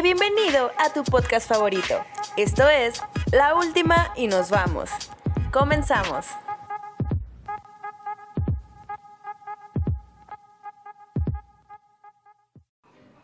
Bienvenido 0.00 0.72
a 0.78 0.90
tu 0.90 1.04
podcast 1.04 1.46
favorito. 1.46 1.94
Esto 2.38 2.66
es 2.66 3.02
La 3.30 3.54
Última 3.54 4.12
y 4.16 4.26
nos 4.26 4.48
vamos. 4.48 4.90
Comenzamos. 5.52 6.26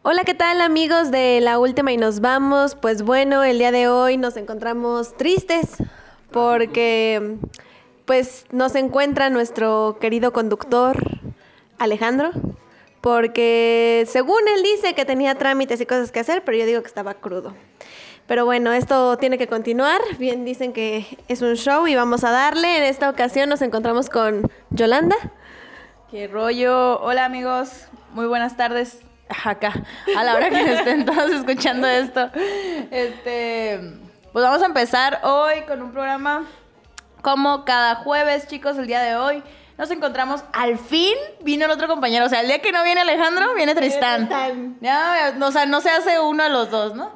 Hola, 0.02 0.24
¿qué 0.24 0.34
tal 0.34 0.60
amigos 0.60 1.10
de 1.10 1.40
La 1.40 1.58
Última 1.58 1.90
y 1.90 1.96
nos 1.96 2.20
vamos? 2.20 2.74
Pues 2.74 3.02
bueno, 3.02 3.42
el 3.42 3.58
día 3.58 3.72
de 3.72 3.88
hoy 3.88 4.18
nos 4.18 4.36
encontramos 4.36 5.16
tristes 5.16 5.78
porque 6.30 7.38
pues 8.04 8.44
nos 8.52 8.74
encuentra 8.74 9.30
nuestro 9.30 9.96
querido 10.00 10.34
conductor 10.34 10.96
Alejandro, 11.78 12.30
porque 13.00 14.04
según 14.08 14.40
él 14.54 14.62
dice 14.62 14.94
que 14.94 15.04
tenía 15.04 15.34
trámites 15.36 15.80
y 15.80 15.86
cosas 15.86 16.12
que 16.12 16.20
hacer, 16.20 16.42
pero 16.44 16.58
yo 16.58 16.66
digo 16.66 16.82
que 16.82 16.88
estaba 16.88 17.14
crudo. 17.14 17.54
Pero 18.26 18.44
bueno, 18.44 18.72
esto 18.72 19.16
tiene 19.16 19.38
que 19.38 19.46
continuar. 19.46 20.00
Bien 20.18 20.44
dicen 20.44 20.72
que 20.74 21.06
es 21.28 21.40
un 21.40 21.54
show 21.54 21.86
y 21.86 21.94
vamos 21.94 22.24
a 22.24 22.30
darle. 22.30 22.76
En 22.76 22.84
esta 22.84 23.08
ocasión 23.08 23.48
nos 23.48 23.62
encontramos 23.62 24.10
con 24.10 24.50
Yolanda. 24.70 25.16
Qué 26.10 26.26
rollo. 26.26 27.00
Hola 27.00 27.24
amigos, 27.24 27.86
muy 28.12 28.26
buenas 28.26 28.56
tardes. 28.56 29.00
Acá, 29.44 29.74
a 30.16 30.24
la 30.24 30.34
hora 30.34 30.48
que 30.48 30.74
estén 30.74 31.04
todos 31.04 31.30
escuchando 31.32 31.86
esto. 31.86 32.30
Este, 32.90 33.78
pues 34.32 34.42
vamos 34.42 34.62
a 34.62 34.66
empezar 34.66 35.20
hoy 35.22 35.62
con 35.66 35.82
un 35.82 35.92
programa 35.92 36.46
como 37.22 37.64
cada 37.64 37.96
jueves, 37.96 38.46
chicos, 38.46 38.78
el 38.78 38.86
día 38.86 39.00
de 39.00 39.16
hoy. 39.16 39.42
Nos 39.78 39.92
encontramos, 39.92 40.42
al 40.52 40.76
fin 40.76 41.14
vino 41.40 41.64
el 41.64 41.70
otro 41.70 41.86
compañero. 41.86 42.26
O 42.26 42.28
sea, 42.28 42.40
el 42.40 42.48
día 42.48 42.60
que 42.60 42.72
no 42.72 42.82
viene 42.82 43.00
Alejandro, 43.00 43.54
viene 43.54 43.76
Tristán. 43.76 44.28
Ya, 44.80 45.36
o 45.40 45.52
sea, 45.52 45.66
no 45.66 45.80
se 45.80 45.88
hace 45.88 46.18
uno 46.18 46.42
de 46.42 46.50
los 46.50 46.68
dos, 46.68 46.96
¿no? 46.96 47.12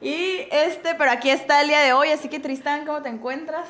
Y 0.00 0.46
este, 0.52 0.94
pero 0.94 1.10
aquí 1.10 1.30
está 1.30 1.62
el 1.62 1.68
día 1.68 1.80
de 1.80 1.92
hoy, 1.92 2.10
así 2.10 2.28
que 2.28 2.38
Tristán, 2.38 2.86
¿cómo 2.86 3.02
te 3.02 3.08
encuentras? 3.08 3.68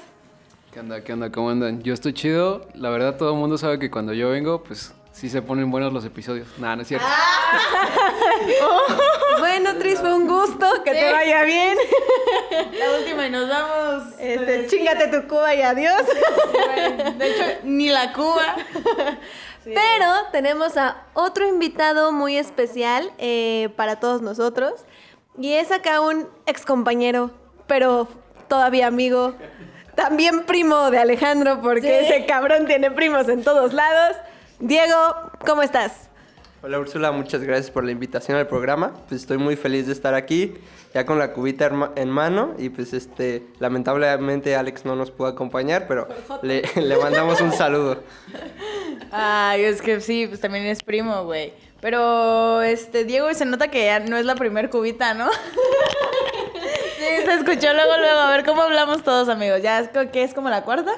¿Qué 0.72 0.80
onda? 0.80 1.02
¿Qué 1.02 1.12
onda? 1.12 1.32
¿Cómo 1.32 1.48
andan? 1.48 1.82
Yo 1.82 1.94
estoy 1.94 2.12
chido. 2.12 2.69
La 2.74 2.91
verdad, 2.91 3.16
todo 3.16 3.32
el 3.32 3.38
mundo 3.38 3.56
sabe 3.56 3.78
que 3.78 3.91
cuando 3.91 4.12
yo 4.12 4.28
vengo, 4.30 4.62
pues 4.62 4.92
sí 5.25 5.30
se 5.30 5.41
ponen 5.41 5.70
buenos 5.70 5.91
los 5.91 6.05
episodios. 6.05 6.47
Nada, 6.58 6.77
no 6.77 6.83
es 6.83 6.89
cierto. 6.89 7.06
Bueno, 9.39 9.77
Tris, 9.78 9.98
fue 10.00 10.12
un 10.12 10.27
gusto. 10.27 10.66
Que 10.84 10.92
te 10.92 11.12
vaya 11.12 11.42
bien. 11.44 11.77
La 12.78 12.98
última 12.98 13.27
y 13.27 13.31
nos 13.31 13.48
vamos. 13.48 14.14
Este, 14.19 14.66
chingate 14.66 15.08
tu 15.08 15.27
Cuba 15.28 15.55
y 15.55 15.62
adiós. 15.62 16.03
De 17.19 17.31
hecho, 17.31 17.44
ni 17.62 17.89
la 17.89 18.12
Cuba. 18.12 18.56
Pero 19.64 20.12
tenemos 20.33 20.77
a 20.77 21.05
otro 21.14 21.47
invitado 21.47 22.12
muy 22.12 22.36
especial 22.36 23.11
eh, 23.19 23.70
para 23.77 24.00
todos 24.00 24.22
nosotros. 24.22 24.72
Y 25.38 25.53
es 25.55 25.70
acá 25.72 26.00
un 26.00 26.28
ex 26.47 26.64
compañero, 26.64 27.31
pero 27.66 28.09
todavía 28.48 28.86
amigo. 28.86 29.34
También 29.94 30.44
primo 30.44 30.91
de 30.91 30.98
Alejandro, 30.98 31.61
porque 31.62 32.00
ese 32.00 32.27
cabrón 32.27 32.66
tiene 32.66 32.91
primos 32.91 33.28
en 33.28 33.44
todos 33.44 33.72
lados. 33.72 34.16
Diego, 34.60 35.30
¿cómo 35.44 35.62
estás? 35.62 36.08
Hola 36.62 36.78
Úrsula, 36.78 37.10
muchas 37.12 37.42
gracias 37.42 37.70
por 37.70 37.84
la 37.84 37.91
invitación 37.91 38.38
al 38.38 38.47
programa. 38.47 38.94
Pues 39.08 39.20
estoy 39.20 39.36
muy 39.36 39.56
feliz 39.56 39.86
de 39.86 39.92
estar 39.92 40.14
aquí, 40.14 40.55
ya 40.94 41.05
con 41.05 41.19
la 41.19 41.33
cubita 41.33 41.70
en 41.97 42.08
mano 42.08 42.55
y 42.56 42.69
pues 42.69 42.92
este, 42.92 43.42
lamentablemente 43.58 44.55
Alex 44.55 44.84
no 44.84 44.94
nos 44.97 45.10
pudo 45.10 45.27
acompañar, 45.27 45.86
pero 45.88 46.08
le, 46.42 46.62
le 46.80 46.97
mandamos 46.97 47.41
un 47.41 47.52
saludo. 47.52 48.02
Ay, 49.10 49.64
es 49.64 49.82
que 49.82 50.00
sí, 50.00 50.27
pues 50.28 50.41
también 50.41 50.64
es 50.66 50.82
primo, 50.82 51.25
güey. 51.25 51.52
Pero, 51.80 52.62
este, 52.62 53.05
Diego, 53.05 53.32
se 53.34 53.44
nota 53.44 53.69
que 53.69 53.84
ya 53.84 54.00
no 54.00 54.16
es 54.16 54.25
la 54.25 54.36
primer 54.36 54.70
cubita, 54.70 55.12
¿no? 55.12 55.30
sí, 56.97 57.27
se 57.27 57.34
escuchó 57.34 57.75
luego, 57.75 57.98
luego. 57.98 58.20
A 58.20 58.30
ver 58.30 58.44
cómo 58.44 58.62
hablamos 58.62 59.02
todos, 59.02 59.28
amigos. 59.28 59.60
¿Ya 59.60 59.80
es, 59.80 59.91
qué 60.10 60.22
es 60.22 60.32
como 60.32 60.48
la 60.48 60.62
cuarta? 60.62 60.92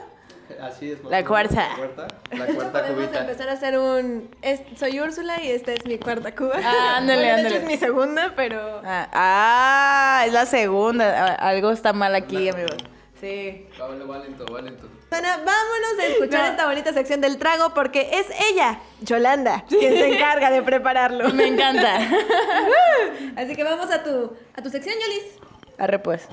Así 0.61 0.93
es. 0.93 1.03
La 1.05 1.25
cuarta. 1.25 1.69
La 1.69 1.77
cuarta, 1.77 2.09
la 2.31 2.47
cuarta 2.47 2.73
Podemos 2.81 3.05
cubita. 3.05 3.21
empezar 3.21 3.49
a 3.49 3.53
hacer 3.53 3.79
un... 3.79 4.31
es- 4.43 4.63
soy 4.79 5.01
Úrsula 5.01 5.41
y 5.43 5.51
esta 5.51 5.73
es 5.73 5.85
mi 5.87 5.99
cuarta 5.99 6.35
Cuba. 6.35 6.55
Ah, 6.63 6.97
ándale, 6.97 7.21
Bueno, 7.23 7.27
de 7.27 7.31
ándale. 7.33 7.49
hecho 7.57 7.59
es 7.59 7.65
mi 7.71 7.77
segunda, 7.77 8.33
pero... 8.37 8.81
Ah, 8.85 9.09
ah, 9.13 10.25
es 10.27 10.33
la 10.33 10.47
segunda. 10.47 11.27
Ah, 11.39 11.49
Algo 11.49 11.71
está 11.71 11.93
mal 11.93 12.15
aquí, 12.15 12.49
amigos. 12.49 12.77
Sí. 13.21 13.67
Va, 13.81 13.87
va, 13.89 14.19
lento, 14.19 14.45
va 14.53 14.61
lento. 14.63 14.89
Vámonos 15.11 15.99
a 16.01 16.05
escuchar 16.07 16.41
No. 16.45 16.51
esta 16.51 16.67
bonita 16.67 16.93
sección 16.93 17.21
del 17.23 17.39
trago 17.39 17.73
porque 17.73 18.11
es 18.13 18.27
ella, 18.53 18.81
Yolanda, 19.01 19.65
quien 19.69 19.95
se 19.95 20.15
encarga 20.17 20.51
de 20.51 20.63
prepararlo. 20.63 21.31
Me 21.31 21.47
encanta. 21.47 21.97
Así 23.37 23.55
que 23.57 23.65
vamos 23.65 23.91
a 23.91 24.03
tu, 24.03 24.37
a 24.55 24.63
tu 24.63 24.69
sección, 24.69 24.95
Yolis. 25.01 25.39
Arre, 25.79 25.99
pues. 26.01 26.29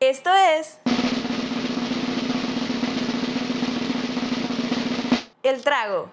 Esto 0.00 0.30
es... 0.58 0.78
El 5.44 5.60
trago. 5.60 6.08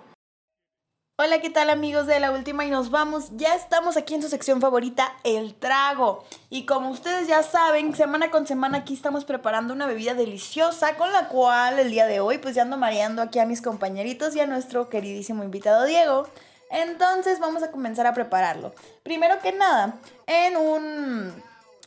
Hola, 1.18 1.40
¿qué 1.40 1.50
tal 1.50 1.69
amigos 1.69 2.06
de 2.06 2.19
la 2.19 2.31
última 2.31 2.66
y 2.66 2.69
nos 2.69 2.92
vamos? 2.92 3.30
Ya 3.38 3.56
estamos 3.56 3.96
aquí 3.96 4.14
en 4.14 4.22
su 4.22 4.28
sección 4.28 4.59
favorita, 4.59 5.16
el 5.24 5.56
trago. 5.56 6.25
Y 6.50 6.66
como 6.66 6.90
ustedes 6.90 7.30
ya 7.30 7.41
saben, 7.41 7.96
semana 7.96 8.30
con 8.30 8.46
semana 8.46 8.80
aquí 8.80 8.94
estamos 8.94 9.24
preparando 9.24 9.74
una 9.74 9.88
bebida 9.88 10.16
deliciosa 10.16 10.97
con 10.97 11.14
la 11.14 11.30
cual 11.30 11.80
el 11.80 11.91
día 11.91 12.08
de 12.08 12.20
hoy 12.20 12.40
pues 12.40 12.56
ya 12.56 12.64
ando 12.64 12.75
mareando 12.75 13.22
aquí 13.22 13.40
a 13.40 13.46
mis 13.46 13.62
compañeritos 13.62 14.36
y 14.36 14.41
a 14.41 14.47
nuestro 14.47 14.90
queridísimo 14.90 15.46
invitado 15.46 15.86
Diego. 15.86 16.28
Entonces 16.70 17.40
vamos 17.40 17.64
a 17.64 17.72
comenzar 17.72 18.08
a 18.08 18.14
prepararlo. 18.14 18.74
Primero 19.02 19.40
que 19.40 19.53
nada, 19.53 19.96
en 20.28 20.58
un 20.58 21.34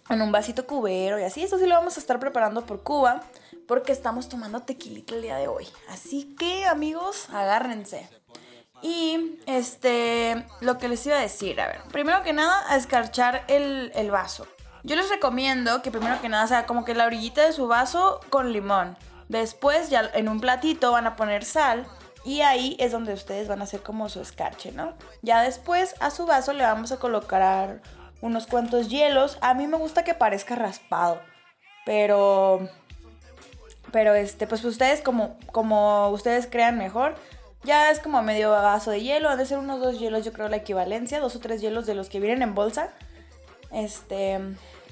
en 0.09 0.23
un 0.23 0.33
vasito 0.33 0.67
cubero 0.67 1.19
y 1.19 1.25
así. 1.25 1.43
Esto 1.43 1.59
sí 1.59 1.67
lo 1.67 1.75
vamos 1.75 1.99
a 1.99 2.01
estar 2.01 2.19
preparando 2.19 2.65
por 2.65 2.83
Cuba 2.83 3.21
porque 3.67 3.93
estamos 3.93 4.29
tomando 4.29 4.63
tequilita 4.63 5.15
el 5.15 5.23
día 5.23 5.37
de 5.37 5.49
hoy. 5.49 5.67
Así 5.89 6.35
que 6.39 6.67
amigos, 6.67 7.29
agárrense. 7.31 8.09
Y 8.83 9.39
este, 9.47 10.45
lo 10.61 10.79
que 10.79 10.89
les 10.89 11.07
iba 11.07 11.17
a 11.17 11.21
decir, 11.21 11.61
a 11.61 11.67
ver, 11.69 11.81
primero 11.91 12.23
que 12.23 12.33
nada, 12.33 12.63
a 12.69 12.77
escarchar 12.77 13.45
el, 13.49 13.93
el 13.95 14.11
vaso. 14.11 14.47
Yo 14.83 14.97
les 14.97 15.09
recomiendo 15.09 15.81
que 15.81 15.91
primero 15.91 16.21
que 16.21 16.29
nada 16.29 16.47
sea 16.47 16.67
como 16.67 16.85
que 16.85 16.95
la 16.95 17.07
orillita 17.07 17.43
de 17.47 17.53
su 17.53 17.67
vaso 17.67 18.21
con 18.29 18.53
limón. 18.53 18.99
Después 19.29 19.89
ya 19.89 20.11
en 20.13 20.29
un 20.29 20.41
platito 20.41 20.93
van 20.93 21.07
a 21.07 21.17
poner 21.17 21.47
sal 21.47 21.87
y 22.25 22.43
ahí 22.43 22.77
es 22.79 22.93
donde 22.93 23.15
ustedes 23.15 23.49
van 23.49 23.61
a 23.61 23.65
hacer 23.65 23.83
como 23.83 24.09
su 24.11 24.21
escarche, 24.21 24.73
¿no? 24.73 24.95
Ya 25.23 25.43
después 25.43 25.95
a 26.01 26.11
su 26.11 26.27
vaso 26.27 26.53
le 26.53 26.65
vamos 26.65 26.93
a 26.93 26.99
colocar 26.99 27.81
unos 28.21 28.47
cuantos 28.47 28.89
hielos. 28.89 29.39
A 29.41 29.55
mí 29.55 29.67
me 29.67 29.79
gusta 29.79 30.05
que 30.05 30.15
parezca 30.15 30.55
raspado, 30.55 31.21
pero 31.87 32.69
pero 33.95 34.13
este, 34.17 34.49
pues 34.49 34.65
ustedes 34.65 35.03
como, 35.03 35.37
como 35.53 36.09
ustedes 36.11 36.49
crean 36.51 36.77
mejor. 36.77 37.15
Ya 37.63 37.93
es 37.93 38.01
como 38.01 38.21
medio 38.23 38.51
vaso 38.51 38.91
de 38.91 39.01
hielo. 39.01 39.29
Han 39.31 39.39
de 39.39 39.47
ser 39.47 39.59
unos 39.59 39.79
dos 39.81 40.01
hielos, 40.01 40.25
yo 40.25 40.33
creo 40.33 40.49
la 40.49 40.57
equivalencia. 40.57 41.21
Dos 41.21 41.37
o 41.37 41.39
tres 41.39 41.61
hielos 41.61 41.87
de 41.87 41.95
los 41.95 42.09
que 42.09 42.19
vienen 42.19 42.43
en 42.43 42.57
bolsa. 42.57 42.89
Este. 43.71 44.41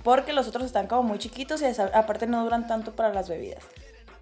Porque 0.04 0.32
los 0.32 0.46
otros 0.46 0.64
están 0.66 0.86
como 0.86 1.02
muy 1.02 1.18
chiquitos 1.18 1.62
y 1.62 1.64
aparte 1.66 2.28
no 2.28 2.44
duran 2.44 2.68
tanto 2.68 2.92
para 2.94 3.12
las 3.12 3.28
bebidas. 3.28 3.64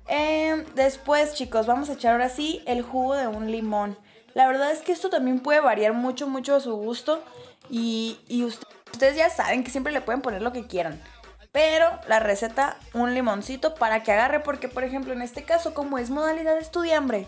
Em, 0.08 0.64
después, 0.74 1.34
chicos, 1.34 1.66
vamos 1.66 1.90
a 1.90 1.92
echar 1.92 2.12
ahora 2.12 2.30
sí 2.30 2.62
el 2.66 2.80
jugo 2.80 3.16
de 3.16 3.26
un 3.26 3.50
limón. 3.52 3.98
La 4.32 4.46
verdad 4.46 4.72
es 4.72 4.80
que 4.80 4.92
esto 4.92 5.10
también 5.10 5.40
puede 5.40 5.60
variar 5.60 5.92
mucho, 5.92 6.26
mucho 6.26 6.56
a 6.56 6.60
su 6.60 6.74
gusto. 6.74 7.22
Y, 7.68 8.18
y 8.28 8.44
ust- 8.44 8.66
ustedes 8.92 9.14
ya 9.16 9.28
saben 9.28 9.62
que 9.62 9.70
siempre 9.70 9.92
le 9.92 10.00
pueden 10.00 10.22
poner 10.22 10.40
lo 10.40 10.52
que 10.52 10.66
quieran. 10.66 11.00
Pero 11.52 11.90
la 12.06 12.20
receta, 12.20 12.76
un 12.94 13.14
limoncito 13.14 13.74
para 13.74 14.02
que 14.02 14.12
agarre, 14.12 14.40
porque 14.40 14.68
por 14.68 14.84
ejemplo 14.84 15.12
en 15.12 15.22
este 15.22 15.42
caso, 15.42 15.74
como 15.74 15.98
es 15.98 16.10
modalidad 16.10 16.56
estudiambre, 16.58 17.26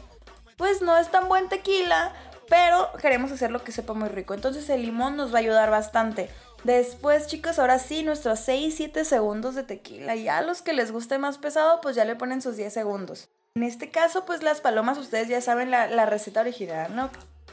pues 0.57 0.81
no 0.83 0.97
es 0.97 1.11
tan 1.11 1.29
buen 1.29 1.49
tequila, 1.49 2.13
pero 2.49 2.91
queremos 3.01 3.33
hacer 3.33 3.51
lo 3.51 3.65
que 3.65 3.73
sepa 3.73 3.95
muy 3.95 4.09
rico. 4.09 4.35
Entonces 4.35 4.69
el 4.71 4.83
limón 4.83 5.17
nos 5.17 5.33
va 5.33 5.39
a 5.39 5.41
ayudar 5.41 5.71
bastante. 5.71 6.31
Después, 6.65 7.27
chicos, 7.27 7.59
ahora 7.59 7.81
sí, 7.81 8.05
nuestros 8.05 8.47
6-7 8.47 9.03
segundos 9.05 9.57
de 9.57 9.65
tequila. 9.65 10.15
Y 10.15 10.29
a 10.29 10.43
los 10.43 10.63
que 10.63 10.73
les 10.73 10.93
guste 10.93 11.19
más 11.19 11.39
pesado, 11.39 11.81
pues 11.81 11.97
ya 11.97 12.05
le 12.05 12.15
ponen 12.15 12.41
sus 12.41 12.57
10 12.57 12.73
segundos. 12.73 13.29
En 13.57 13.65
este 13.65 13.91
caso, 13.91 14.25
pues 14.25 14.43
las 14.43 14.61
palomas, 14.61 14.99
ustedes 14.99 15.29
ya 15.29 15.41
saben 15.41 15.71
la, 15.71 15.89
la 15.89 16.07
receta 16.07 16.41
original, 16.41 16.95
¿no? 16.95 17.11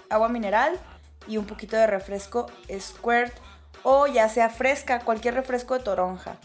Agua 0.10 0.30
mineral 0.30 0.78
y 1.28 1.38
un 1.38 1.46
poquito 1.46 1.76
de 1.76 1.88
refresco 1.88 2.48
squirt 2.80 3.34
o 3.84 4.08
ya 4.08 4.30
sea 4.30 4.50
fresca, 4.50 5.00
cualquier 5.00 5.34
refresco 5.34 5.78
de 5.78 5.84
toronja. 5.84 6.38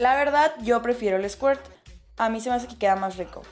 La 0.00 0.16
verdad, 0.16 0.52
yo 0.62 0.80
prefiero 0.80 1.18
el 1.18 1.28
squirt. 1.28 1.60
A 2.16 2.30
mí 2.30 2.40
se 2.40 2.48
me 2.48 2.56
hace 2.56 2.66
que 2.66 2.78
queda 2.78 2.96
más 2.96 3.18
rico. 3.18 3.42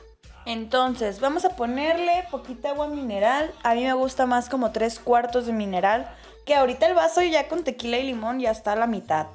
Entonces, 0.46 1.20
vamos 1.20 1.44
a 1.44 1.50
ponerle 1.50 2.24
poquita 2.30 2.70
agua 2.70 2.88
mineral. 2.88 3.52
A 3.62 3.74
mí 3.74 3.84
me 3.84 3.92
gusta 3.92 4.24
más 4.24 4.48
como 4.48 4.72
tres 4.72 4.98
cuartos 4.98 5.44
de 5.44 5.52
mineral. 5.52 6.10
Que 6.46 6.54
ahorita 6.54 6.86
el 6.86 6.94
vaso 6.94 7.20
ya 7.20 7.48
con 7.48 7.64
tequila 7.64 7.98
y 7.98 8.04
limón 8.04 8.40
ya 8.40 8.50
está 8.50 8.72
a 8.72 8.76
la 8.76 8.86
mitad. 8.86 9.26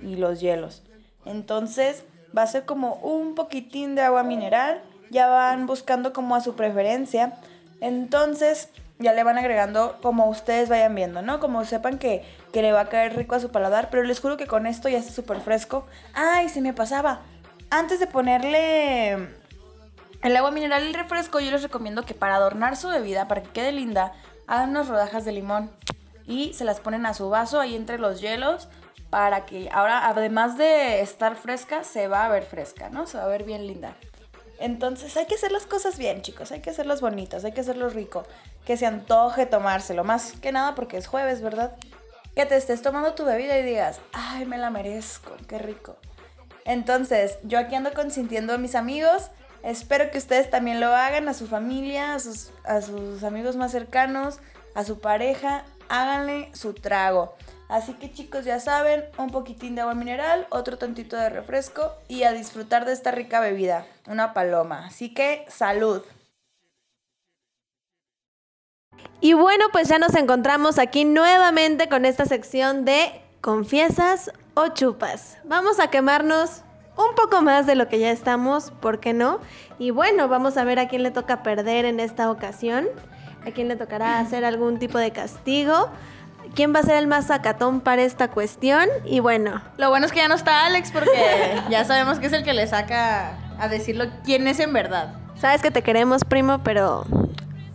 Y 0.00 0.14
los 0.14 0.40
hielos. 0.40 0.84
Entonces, 1.24 2.04
va 2.38 2.42
a 2.42 2.46
ser 2.46 2.64
como 2.66 2.94
un 3.02 3.34
poquitín 3.34 3.96
de 3.96 4.02
agua 4.02 4.22
mineral. 4.22 4.80
Ya 5.10 5.26
van 5.26 5.66
buscando 5.66 6.12
como 6.12 6.36
a 6.36 6.40
su 6.40 6.54
preferencia. 6.54 7.32
Entonces, 7.80 8.68
ya 9.00 9.12
le 9.12 9.24
van 9.24 9.38
agregando 9.38 9.98
como 10.02 10.28
ustedes 10.28 10.68
vayan 10.68 10.94
viendo, 10.94 11.20
¿no? 11.20 11.40
Como 11.40 11.64
sepan 11.64 11.98
que, 11.98 12.22
que 12.52 12.62
le 12.62 12.72
va 12.72 12.80
a 12.82 12.88
caer 12.88 13.16
rico 13.16 13.34
a 13.34 13.40
su 13.40 13.50
paladar, 13.50 13.88
pero 13.90 14.02
les 14.02 14.20
juro 14.20 14.36
que 14.36 14.46
con 14.46 14.66
esto 14.66 14.88
ya 14.88 14.98
está 14.98 15.12
súper 15.12 15.40
fresco. 15.40 15.86
¡Ay, 16.14 16.48
se 16.48 16.60
me 16.60 16.72
pasaba! 16.72 17.20
Antes 17.70 18.00
de 18.00 18.06
ponerle 18.06 19.12
el 20.22 20.36
agua 20.36 20.50
mineral 20.50 20.84
y 20.84 20.88
el 20.88 20.94
refresco, 20.94 21.40
yo 21.40 21.50
les 21.50 21.62
recomiendo 21.62 22.04
que 22.04 22.14
para 22.14 22.34
adornar 22.34 22.76
su 22.76 22.88
bebida, 22.88 23.28
para 23.28 23.42
que 23.42 23.50
quede 23.50 23.72
linda, 23.72 24.12
hagan 24.46 24.70
unas 24.70 24.88
rodajas 24.88 25.24
de 25.24 25.32
limón 25.32 25.70
y 26.26 26.52
se 26.54 26.64
las 26.64 26.80
ponen 26.80 27.06
a 27.06 27.14
su 27.14 27.30
vaso 27.30 27.60
ahí 27.60 27.76
entre 27.76 27.98
los 27.98 28.20
hielos 28.20 28.68
para 29.10 29.44
que 29.44 29.68
ahora, 29.72 30.08
además 30.08 30.56
de 30.56 31.00
estar 31.00 31.36
fresca, 31.36 31.84
se 31.84 32.06
va 32.06 32.24
a 32.24 32.28
ver 32.28 32.44
fresca, 32.44 32.90
¿no? 32.90 33.06
Se 33.06 33.18
va 33.18 33.24
a 33.24 33.28
ver 33.28 33.44
bien 33.44 33.66
linda. 33.66 33.94
Entonces 34.60 35.16
hay 35.16 35.26
que 35.26 35.34
hacer 35.34 35.52
las 35.52 35.66
cosas 35.66 35.98
bien, 35.98 36.22
chicos, 36.22 36.52
hay 36.52 36.60
que 36.60 36.70
hacerlas 36.70 37.00
bonitas, 37.00 37.44
hay 37.44 37.52
que 37.52 37.62
hacerlo 37.62 37.88
rico, 37.88 38.24
que 38.66 38.76
se 38.76 38.86
antoje 38.86 39.46
tomárselo, 39.46 40.04
más 40.04 40.32
que 40.32 40.52
nada 40.52 40.74
porque 40.74 40.98
es 40.98 41.06
jueves, 41.06 41.40
¿verdad? 41.40 41.72
Que 42.34 42.46
te 42.46 42.56
estés 42.56 42.82
tomando 42.82 43.14
tu 43.14 43.24
bebida 43.24 43.58
y 43.58 43.62
digas, 43.62 44.00
ay, 44.12 44.46
me 44.46 44.58
la 44.58 44.70
merezco, 44.70 45.36
qué 45.48 45.58
rico. 45.58 45.96
Entonces, 46.64 47.38
yo 47.42 47.58
aquí 47.58 47.74
ando 47.74 47.92
consintiendo 47.92 48.54
a 48.54 48.58
mis 48.58 48.74
amigos, 48.74 49.30
espero 49.62 50.10
que 50.10 50.18
ustedes 50.18 50.50
también 50.50 50.80
lo 50.80 50.94
hagan, 50.94 51.28
a 51.28 51.34
su 51.34 51.46
familia, 51.46 52.14
a 52.14 52.20
sus, 52.20 52.50
a 52.64 52.80
sus 52.80 53.24
amigos 53.24 53.56
más 53.56 53.72
cercanos, 53.72 54.38
a 54.74 54.84
su 54.84 55.00
pareja, 55.00 55.64
háganle 55.88 56.50
su 56.54 56.74
trago. 56.74 57.34
Así 57.68 57.94
que 57.94 58.12
chicos 58.12 58.44
ya 58.44 58.58
saben, 58.58 59.04
un 59.16 59.30
poquitín 59.30 59.76
de 59.76 59.82
agua 59.82 59.94
mineral, 59.94 60.46
otro 60.50 60.76
tantito 60.76 61.16
de 61.16 61.30
refresco 61.30 61.94
y 62.08 62.24
a 62.24 62.32
disfrutar 62.32 62.84
de 62.84 62.92
esta 62.92 63.12
rica 63.12 63.38
bebida, 63.38 63.86
una 64.08 64.34
paloma. 64.34 64.86
Así 64.86 65.14
que 65.14 65.44
salud. 65.48 66.02
Y 69.20 69.34
bueno, 69.34 69.66
pues 69.70 69.88
ya 69.88 69.98
nos 69.98 70.14
encontramos 70.14 70.78
aquí 70.78 71.04
nuevamente 71.04 71.88
con 71.88 72.04
esta 72.06 72.24
sección 72.24 72.84
de 72.84 73.20
confiesas 73.42 74.30
o 74.54 74.68
chupas. 74.68 75.36
Vamos 75.44 75.78
a 75.78 75.88
quemarnos 75.88 76.62
un 76.96 77.14
poco 77.14 77.42
más 77.42 77.66
de 77.66 77.74
lo 77.74 77.88
que 77.88 77.98
ya 77.98 78.10
estamos, 78.10 78.70
¿por 78.80 78.98
qué 78.98 79.12
no? 79.12 79.38
Y 79.78 79.90
bueno, 79.90 80.28
vamos 80.28 80.56
a 80.56 80.64
ver 80.64 80.78
a 80.78 80.88
quién 80.88 81.02
le 81.02 81.10
toca 81.10 81.42
perder 81.42 81.84
en 81.84 82.00
esta 82.00 82.30
ocasión, 82.30 82.86
a 83.46 83.50
quién 83.50 83.68
le 83.68 83.76
tocará 83.76 84.18
hacer 84.20 84.44
algún 84.44 84.78
tipo 84.78 84.96
de 84.98 85.10
castigo. 85.10 85.90
¿Quién 86.54 86.74
va 86.74 86.80
a 86.80 86.82
ser 86.82 86.96
el 86.96 87.06
más 87.06 87.26
sacatón 87.26 87.80
para 87.80 88.02
esta 88.02 88.28
cuestión? 88.28 88.88
Y 89.04 89.20
bueno, 89.20 89.62
Lo 89.76 89.90
bueno 89.90 90.06
es 90.06 90.12
que 90.12 90.18
ya 90.20 90.28
no 90.28 90.34
está 90.34 90.64
Alex 90.64 90.90
porque 90.90 91.60
ya 91.70 91.84
sabemos 91.84 92.18
que 92.18 92.26
es 92.26 92.32
el 92.32 92.42
que 92.42 92.54
le 92.54 92.66
saca 92.66 93.36
a 93.58 93.68
decirlo 93.68 94.06
quién 94.24 94.48
es 94.48 94.58
en 94.60 94.72
verdad. 94.72 95.14
sabes 95.36 95.60
que 95.60 95.70
te 95.70 95.82
queremos, 95.82 96.24
primo, 96.24 96.60
pero 96.64 97.04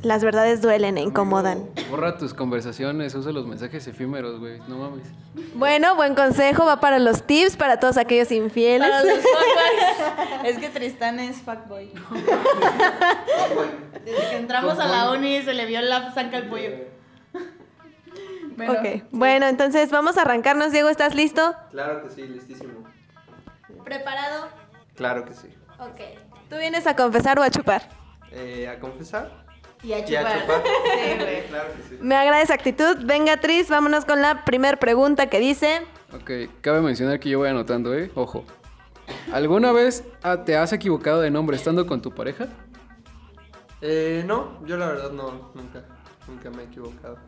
las 0.06 0.24
verdades 0.24 0.62
duelen 0.62 1.00
e 1.00 1.02
incomodan. 1.02 1.68
Borra 1.90 2.16
tus 2.18 2.36
conversaciones, 2.36 3.16
usa 3.16 3.32
los 3.32 3.48
mensajes 3.48 3.88
efímeros, 3.88 4.40
güey. 4.40 4.60
No 4.68 4.78
mames. 4.78 5.08
Bueno, 5.56 5.96
buen 5.96 6.14
consejo, 6.14 6.64
va 6.64 6.80
para 6.80 7.00
los 7.00 7.24
tips, 7.24 7.58
para 7.58 7.80
todos 7.80 7.98
aquellos 7.98 8.32
infieles. 8.32 8.88
Para 8.88 9.04
los 9.04 9.18
fuckboys. 9.24 10.46
es 10.46 10.60
que 10.60 10.70
Tristán 10.70 11.20
es 11.20 11.38
fuckboy. 11.38 11.92
Desde 14.06 14.30
que 14.30 14.38
entramos 14.38 14.78
a 14.78 14.86
la 14.88 15.10
uni 15.12 15.42
se 15.42 15.56
le 15.56 15.66
vio 15.66 15.82
la 15.82 16.12
zanca 16.14 16.38
al 16.38 16.50
pollo. 16.50 16.70
Bueno, 18.58 18.72
ok, 18.72 19.04
bueno, 19.12 19.48
entonces 19.48 19.92
vamos 19.92 20.18
a 20.18 20.22
arrancarnos. 20.22 20.72
Diego, 20.72 20.88
¿estás 20.88 21.14
listo? 21.14 21.54
Claro 21.72 22.04
que 22.04 22.10
sí, 22.10 22.22
listísimo. 22.26 22.86
¿Preparado? 23.84 24.48
Claro 24.96 25.26
que 25.26 25.34
sí. 25.34 25.50
Ok. 25.78 26.00
¿Tú 26.50 26.56
vienes 26.56 26.88
a 26.88 26.96
confesar 26.96 27.38
o 27.38 27.44
a 27.44 27.50
chupar? 27.50 27.82
Eh, 28.32 28.70
¿A 28.70 28.80
confesar? 28.80 29.45
Y 29.86 29.94
a 29.94 30.00
¿Y 30.00 30.16
a 30.16 30.42
chupar. 30.42 30.64
Sí, 30.64 31.16
güey. 31.20 31.48
claro 31.48 31.70
que 31.76 31.84
sí. 31.84 31.98
Me 32.02 32.16
agrada 32.16 32.42
esa 32.42 32.56
actitud. 32.56 32.98
Venga, 33.06 33.38
Tris, 33.38 33.70
vámonos 33.70 34.04
con 34.06 34.20
la 34.22 34.44
primera 34.44 34.78
pregunta 34.78 35.28
que 35.28 35.40
dice... 35.40 35.82
Ok, 36.12 36.32
cabe 36.62 36.82
mencionar 36.82 37.20
que 37.20 37.30
yo 37.30 37.38
voy 37.40 37.50
anotando, 37.50 37.94
¿eh? 37.94 38.12
Ojo. 38.16 38.46
¿Alguna 39.32 39.72
vez 39.72 40.04
ah, 40.24 40.44
te 40.44 40.58
has 40.58 40.74
equivocado 40.74 41.22
de 41.22 41.30
nombre 41.30 41.56
estando 41.56 41.86
con 41.86 42.02
tu 42.02 42.12
pareja? 42.16 42.48
Eh, 43.82 44.24
no, 44.26 44.66
yo 44.66 44.78
la 44.78 44.88
verdad 44.88 45.12
no, 45.12 45.52
nunca, 45.54 45.84
nunca 46.28 46.50
me 46.50 46.64
he 46.64 46.66
equivocado. 46.66 47.20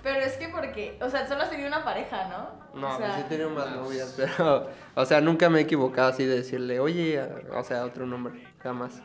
Pero 0.00 0.20
es 0.20 0.36
que 0.36 0.48
porque, 0.48 0.96
o 1.00 1.10
sea, 1.10 1.26
solo 1.26 1.42
has 1.42 1.50
tenido 1.50 1.66
una 1.66 1.82
pareja, 1.82 2.28
¿no? 2.28 2.80
No, 2.80 2.94
o 2.94 2.98
sea, 2.98 3.06
pues 3.06 3.14
sí 3.14 3.20
he 3.22 3.28
tenido 3.28 3.50
más 3.50 3.74
novias, 3.74 4.14
pero, 4.16 4.70
o 4.94 5.04
sea, 5.04 5.20
nunca 5.20 5.50
me 5.50 5.58
he 5.58 5.62
equivocado 5.62 6.10
así 6.10 6.24
de 6.24 6.36
decirle, 6.36 6.78
oye, 6.78 7.20
o 7.52 7.64
sea, 7.64 7.84
otro 7.84 8.06
nombre, 8.06 8.46
jamás. 8.62 9.02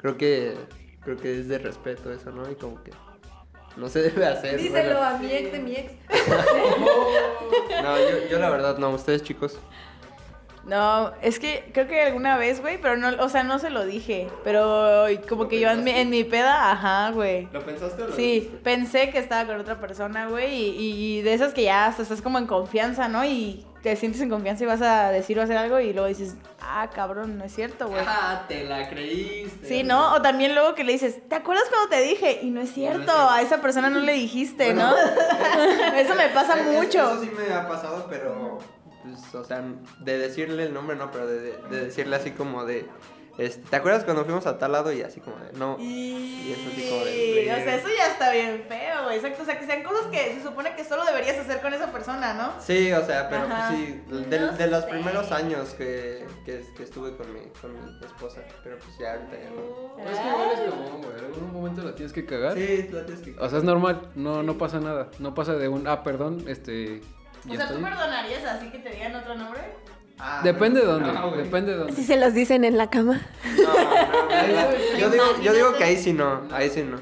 Creo 0.00 0.16
que, 0.16 0.56
creo 1.04 1.16
que 1.16 1.40
es 1.40 1.48
de 1.48 1.58
respeto 1.58 2.12
eso, 2.12 2.30
¿no? 2.30 2.50
Y 2.50 2.54
como 2.54 2.82
que 2.82 2.92
no 3.76 3.88
se 3.88 4.02
debe 4.02 4.26
hacer. 4.26 4.56
Díselo 4.58 4.98
bueno. 4.98 5.02
a 5.02 5.18
mi 5.18 5.32
ex 5.32 5.52
de 5.52 5.58
mi 5.58 5.72
ex. 5.72 5.92
No, 7.82 7.98
yo, 7.98 8.28
yo 8.30 8.38
la 8.38 8.50
verdad 8.50 8.78
no, 8.78 8.90
ustedes 8.90 9.22
chicos. 9.22 9.58
No, 10.64 11.12
es 11.20 11.38
que 11.38 11.70
creo 11.74 11.86
que 11.86 12.00
alguna 12.00 12.38
vez, 12.38 12.62
güey, 12.62 12.80
pero 12.80 12.96
no, 12.96 13.22
o 13.22 13.28
sea, 13.28 13.42
no 13.42 13.58
se 13.58 13.68
lo 13.68 13.84
dije. 13.84 14.28
Pero 14.42 15.06
como 15.28 15.48
que 15.48 15.60
yo 15.60 15.70
en 15.70 15.84
mi, 15.84 15.90
en 15.90 16.08
mi 16.08 16.24
peda, 16.24 16.70
ajá, 16.70 17.10
güey. 17.10 17.48
¿Lo 17.52 17.60
pensaste 17.62 18.02
o 18.02 18.08
lo 18.08 18.16
Sí, 18.16 18.50
pensé 18.62 19.10
que 19.10 19.18
estaba 19.18 19.46
con 19.46 19.60
otra 19.60 19.78
persona, 19.78 20.28
güey, 20.28 20.54
y, 20.54 21.18
y 21.18 21.22
de 21.22 21.34
esas 21.34 21.52
que 21.52 21.64
ya 21.64 21.86
hasta 21.86 22.02
estás 22.02 22.22
como 22.22 22.38
en 22.38 22.46
confianza, 22.46 23.08
¿no? 23.08 23.24
Y 23.26 23.66
te 23.84 23.94
sientes 23.96 24.18
en 24.22 24.30
confianza 24.30 24.64
y 24.64 24.66
vas 24.66 24.80
a 24.80 25.10
decir 25.10 25.38
o 25.38 25.42
hacer 25.42 25.58
algo 25.58 25.78
y 25.78 25.92
luego 25.92 26.08
dices, 26.08 26.36
ah, 26.62 26.88
cabrón, 26.92 27.36
no 27.36 27.44
es 27.44 27.54
cierto, 27.54 27.86
güey. 27.86 28.02
Ah, 28.04 28.46
te 28.48 28.64
la 28.64 28.88
creíste. 28.88 29.68
Sí, 29.68 29.82
¿no? 29.84 30.14
O 30.14 30.22
también 30.22 30.54
luego 30.54 30.74
que 30.74 30.84
le 30.84 30.92
dices, 30.92 31.18
¿te 31.28 31.34
acuerdas 31.36 31.64
cuando 31.70 31.90
te 31.90 32.00
dije? 32.00 32.40
Y 32.42 32.50
no 32.50 32.62
es 32.62 32.72
cierto, 32.72 33.12
a 33.12 33.42
esa 33.42 33.60
persona 33.60 33.90
no 33.90 34.00
le 34.00 34.14
dijiste, 34.14 34.72
¿no? 34.72 34.90
Eso 35.96 36.14
me 36.14 36.28
pasa 36.30 36.58
Es- 36.60 36.66
mucho. 36.66 36.98
Eso 37.12 37.20
sí 37.24 37.30
me 37.36 37.52
ha 37.54 37.68
pasado, 37.68 38.06
pero, 38.08 38.58
pues, 39.02 39.34
o 39.34 39.44
sea, 39.44 39.62
de 40.00 40.18
decirle 40.18 40.64
el 40.64 40.72
nombre 40.72 40.96
no, 40.96 41.10
pero 41.10 41.26
de- 41.26 41.58
de 41.70 41.84
decirle 41.84 42.16
así 42.16 42.30
como 42.30 42.64
de, 42.64 42.86
este, 43.36 43.68
¿te 43.68 43.76
acuerdas 43.76 44.04
cuando 44.04 44.24
fuimos 44.24 44.46
a 44.46 44.58
tal 44.58 44.72
lado? 44.72 44.92
Y 44.92 45.02
así 45.02 45.20
como 45.20 45.36
de, 45.38 45.52
no. 45.54 45.76
Y, 45.80 46.52
eso 46.52 46.70
así 46.72 46.88
como 46.88 47.04
de, 47.04 47.50
o 47.52 47.64
sea, 47.64 47.74
eso 47.76 47.88
ya 47.96 48.06
está 48.08 48.30
bien 48.30 48.64
feo, 48.68 49.04
güey. 49.04 49.16
Exacto. 49.16 49.42
O 49.42 49.44
sea, 49.44 49.58
que 49.58 49.66
sean 49.66 49.82
cosas 49.82 50.06
que 50.06 50.34
se 50.34 50.42
supone 50.42 50.74
que 50.76 50.84
solo 50.84 51.04
deberías 51.04 51.38
hacer 51.38 51.60
con 51.60 51.74
esa 51.74 51.90
persona, 51.90 52.34
¿no? 52.34 52.52
Sí, 52.60 52.92
o 52.92 53.04
sea, 53.04 53.28
pero 53.28 53.42
Ajá. 53.42 53.68
pues 53.68 53.80
sí, 53.80 54.02
de, 54.28 54.40
No 54.40 54.52
de 54.52 54.66
los 54.68 54.84
primeros 54.84 55.32
años 55.32 55.70
que, 55.70 56.24
que, 56.44 56.64
que 56.76 56.82
estuve 56.82 57.16
con 57.16 57.32
mi, 57.32 57.40
con 57.60 57.72
mi 57.72 58.06
esposa, 58.06 58.40
pero 58.62 58.78
pues 58.78 58.96
ya 58.98 59.14
ahorita 59.14 59.32
ya 59.32 59.50
no. 59.50 59.94
Pero 59.96 60.10
es 60.10 60.18
que 60.18 60.28
igual 60.28 60.48
es 60.52 60.70
como, 60.70 60.98
güey. 60.98 61.18
En 61.18 61.24
algún 61.24 61.52
momento 61.52 61.82
la 61.82 61.94
tienes 61.94 62.12
que 62.12 62.24
cagar. 62.24 62.54
Sí, 62.56 62.86
tú 62.88 62.96
la 62.96 63.06
tienes 63.06 63.24
que... 63.24 63.36
O 63.38 63.48
sea, 63.48 63.58
es 63.58 63.64
normal. 63.64 64.10
No, 64.14 64.42
no 64.42 64.58
pasa 64.58 64.78
nada. 64.78 65.08
No 65.18 65.34
pasa 65.34 65.54
de 65.54 65.68
un, 65.68 65.88
ah, 65.88 66.02
perdón, 66.02 66.44
este... 66.48 67.00
O 67.48 67.54
sea, 67.54 67.68
¿tú 67.68 67.74
estoy. 67.74 67.82
perdonarías 67.82 68.44
así 68.44 68.70
que 68.70 68.78
te 68.78 68.90
digan 68.90 69.14
otro 69.16 69.34
nombre? 69.34 69.60
Ah, 70.18 70.40
Depende 70.44 70.80
de 70.80 70.86
dónde. 70.86 71.12
no, 71.12 71.30
güey. 71.30 71.42
depende 71.42 71.72
de 71.72 71.78
dónde. 71.78 71.92
Si 71.94 72.04
se 72.04 72.16
los 72.16 72.34
dicen 72.34 72.64
en 72.64 72.78
la 72.78 72.88
cama. 72.88 73.20
No, 73.56 74.98
yo, 74.98 75.10
digo, 75.10 75.24
yo 75.42 75.52
digo 75.52 75.74
que 75.74 75.84
ahí 75.84 75.96
sí 75.96 76.12
no, 76.12 76.42
ahí 76.52 76.70
sí 76.70 76.82
no. 76.82 76.98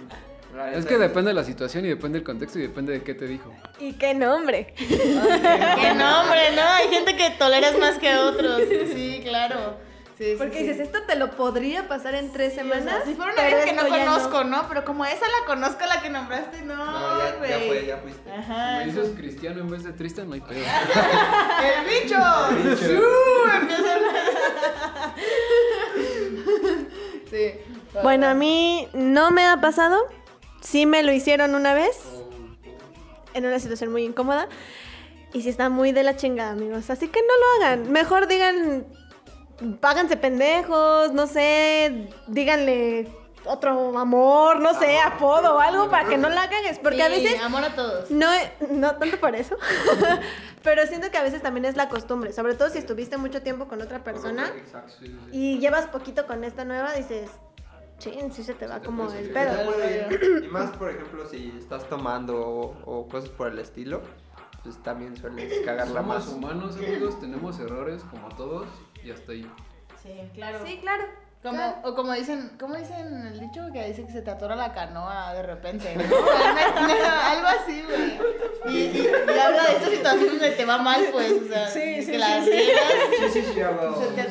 Es 0.75 0.87
que 0.87 0.97
depende 0.97 1.31
de 1.31 1.35
la 1.35 1.45
situación 1.45 1.85
y 1.85 1.89
depende 1.89 2.19
del 2.19 2.25
contexto 2.27 2.59
y 2.59 2.63
depende 2.63 2.93
de 2.93 3.03
qué 3.03 3.15
te 3.15 3.27
dijo. 3.27 3.53
¿Y 3.81 3.95
qué 3.95 4.15
nombre? 4.15 4.75
¡Qué 4.79 5.95
nombre, 5.95 6.53
no! 6.55 6.63
Hay 6.63 6.89
gente 6.89 7.17
que 7.17 7.31
toleras 7.31 7.77
más 7.79 7.99
que 7.99 8.15
otros. 8.17 8.61
Sí, 8.95 9.21
claro. 9.25 9.77
Sí, 10.19 10.33
sí, 10.33 10.35
Porque 10.37 10.59
sí. 10.59 10.65
dices, 10.65 10.81
esto 10.81 10.99
te 11.07 11.17
lo 11.17 11.31
podría 11.33 11.89
pasar 11.89 12.15
en 12.15 12.31
tres 12.33 12.53
Sí, 12.53 12.61
o 12.61 12.63
semanas. 12.63 12.85
sea, 12.85 13.05
si 13.07 13.15
fuera 13.15 13.33
una 13.33 13.43
vez 13.43 13.65
que 13.65 13.73
no 13.73 13.89
conozco, 13.89 14.45
no. 14.45 14.69
Pero 14.69 14.85
como 14.85 15.05
esa 15.07 15.25
la 15.27 15.47
conozco, 15.47 15.85
la 15.87 16.03
que 16.03 16.11
nombraste, 16.11 16.63
no, 16.63 16.77
No, 16.77 17.19
ya, 17.19 17.49
ya 17.49 17.59
fue, 17.67 17.87
ya 17.87 17.97
fuiste. 17.97 18.23
Si 18.31 18.39
Ajá. 18.39 18.79
me 18.79 18.85
dices 18.87 19.11
cristiano 19.17 19.61
en 19.61 19.71
vez 19.71 19.85
de 19.85 19.93
Tristan, 19.93 20.29
no 20.29 20.35
hay 20.35 20.41
pedo. 20.43 20.61
¡El 20.61 22.03
bicho! 22.03 22.17
bicho. 22.63 23.01
¡Uh! 23.01 23.51
Empieza 23.61 23.83
Sí. 27.31 27.53
Bueno, 28.03 28.27
a 28.29 28.35
mí 28.35 28.89
no 28.93 29.31
me 29.31 29.47
ha 29.47 29.61
pasado. 29.61 29.99
Sí 30.61 30.87
me 30.87 31.03
lo 31.03 31.13
hicieron 31.13 31.55
una 31.55 31.75
vez. 31.75 31.99
En 33.35 33.47
una 33.47 33.59
situación 33.59 33.91
muy 33.91 34.05
incómoda. 34.05 34.49
Y 35.33 35.43
sí 35.43 35.49
está 35.49 35.71
muy 35.71 35.93
de 35.93 36.03
la 36.03 36.17
chingada, 36.17 36.53
amigos. 36.53 36.91
Así 36.91 37.09
que 37.09 37.21
no 37.21 37.27
lo 37.27 37.65
hagan. 37.67 37.91
Mejor 37.91 38.27
digan, 38.29 38.85
páganse 39.81 40.17
pendejos, 40.17 41.13
no 41.13 41.27
sé, 41.27 42.09
díganle 42.27 43.09
otro 43.45 43.99
amor, 43.99 44.61
no 44.61 44.73
sé, 44.79 44.99
apodo 45.01 45.57
o 45.57 45.59
algo 45.59 45.91
para 45.91 46.09
que 46.09 46.17
no 46.17 46.29
la 46.29 46.49
cagues. 46.49 46.79
Porque 46.79 47.03
a 47.03 47.07
Sí, 47.09 47.23
veces 47.25 47.41
amor 47.41 47.65
a 47.65 47.75
todos. 47.75 48.11
no, 48.11 48.29
no 48.71 48.95
tanto 48.97 49.19
por 49.19 49.35
eso, 49.35 49.57
pero 50.63 50.87
siento 50.87 51.11
que 51.11 51.19
a 51.19 51.23
veces 51.23 51.43
también 51.43 51.65
es 51.65 51.77
la 51.77 51.89
costumbre, 51.89 52.33
sobre 52.33 52.55
todo 52.55 52.71
si 52.71 52.79
estuviste 52.79 53.17
mucho 53.17 53.43
tiempo 53.43 53.67
con 53.67 53.83
otra 53.83 54.05
persona 54.05 54.47
Exacto. 54.57 54.93
y 55.33 55.59
llevas 55.59 55.87
poquito 55.87 56.27
con 56.27 56.45
esta 56.45 56.65
nueva, 56.65 56.93
dices, 56.93 57.31
chin, 57.99 58.33
sí 58.33 58.45
se 58.45 58.55
te 58.55 58.67
va 58.69 58.81
como 58.81 59.11
el 59.13 59.31
pedo. 59.31 59.73
Y 60.45 60.49
más, 60.49 60.71
por 60.77 60.91
ejemplo, 60.91 61.27
si 61.29 61.53
estás 61.59 61.89
tomando 61.89 62.41
o, 62.41 62.77
o 62.85 63.09
cosas 63.09 63.29
por 63.31 63.49
el 63.49 63.59
estilo, 63.59 64.03
pues 64.63 64.81
también 64.85 65.17
sueles 65.17 65.53
cagarla 65.65 66.01
Somos 66.03 66.17
más. 66.17 66.29
humanos, 66.29 66.77
amigos, 66.77 67.19
tenemos 67.21 67.59
errores 67.59 68.03
como 68.11 68.29
todos 68.37 68.67
y 69.05 69.11
hasta 69.11 69.33
ahí. 69.33 69.51
Sí, 70.03 70.11
claro. 70.35 70.59
Sí, 70.67 70.79
claro. 70.81 71.05
Como, 71.43 71.81
o 71.83 71.95
como 71.97 72.13
dicen, 72.13 72.53
¿cómo 72.61 72.77
dicen 72.77 73.27
el 73.27 73.41
dicho 73.41 73.63
que 73.73 73.85
dice 73.89 74.07
que 74.07 74.13
se 74.13 74.23
te 74.23 74.31
atora 74.31 74.55
la 74.55 74.73
canoa 74.73 75.35
de 75.35 75.43
repente? 75.43 75.93
¿no? 75.97 76.03
Algo 76.05 77.49
así, 77.49 77.83
güey. 77.83 78.21
Y, 78.67 78.79
y, 78.97 79.07
y 79.35 79.39
habla 79.41 79.65
de 79.65 79.73
esta 79.73 79.89
situación 79.91 80.27
donde 80.39 80.51
te 80.53 80.65
va 80.65 80.79
mal, 80.79 81.01
pues, 81.11 81.33
o 81.33 81.49
sea, 81.49 81.67
Sí, 81.67 81.81
que 81.81 82.03
sí, 82.05 82.17
la 82.17 82.45
sí, 82.45 82.51
sí. 82.53 82.61
Sí, 83.19 83.29
sí, 83.33 83.43
sí, 83.43 83.53
se 83.55 83.55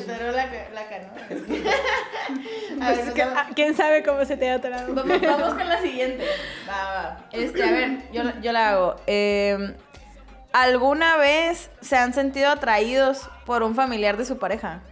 te 0.04 0.12
atoró 0.12 0.32
la, 0.32 0.50
ca- 0.50 0.70
la 0.72 0.88
canoa. 0.88 1.12
A 2.80 2.86
Pues 2.86 3.04
ver, 3.04 3.12
que, 3.14 3.24
vamos- 3.24 3.38
ah, 3.38 3.50
¿Quién 3.54 3.76
sabe 3.76 4.02
cómo 4.02 4.24
se 4.24 4.36
te 4.38 4.48
ha 4.48 4.54
atorado? 4.54 4.94
Vamos, 4.94 5.20
vamos 5.20 5.54
con 5.54 5.68
la 5.68 5.82
siguiente. 5.82 6.24
Va, 6.66 6.84
va. 6.94 7.24
Este, 7.30 7.62
a 7.62 7.70
ver, 7.72 8.10
yo, 8.10 8.22
la- 8.24 8.40
yo 8.40 8.52
la 8.52 8.70
hago. 8.70 8.96
Eh, 9.06 9.74
¿Alguna 10.52 11.16
vez 11.16 11.70
se 11.80 11.96
han 11.96 12.12
sentido 12.12 12.50
atraídos 12.50 13.28
por 13.46 13.62
un 13.62 13.74
familiar 13.74 14.16
de 14.16 14.24
su 14.24 14.38
pareja? 14.38 14.82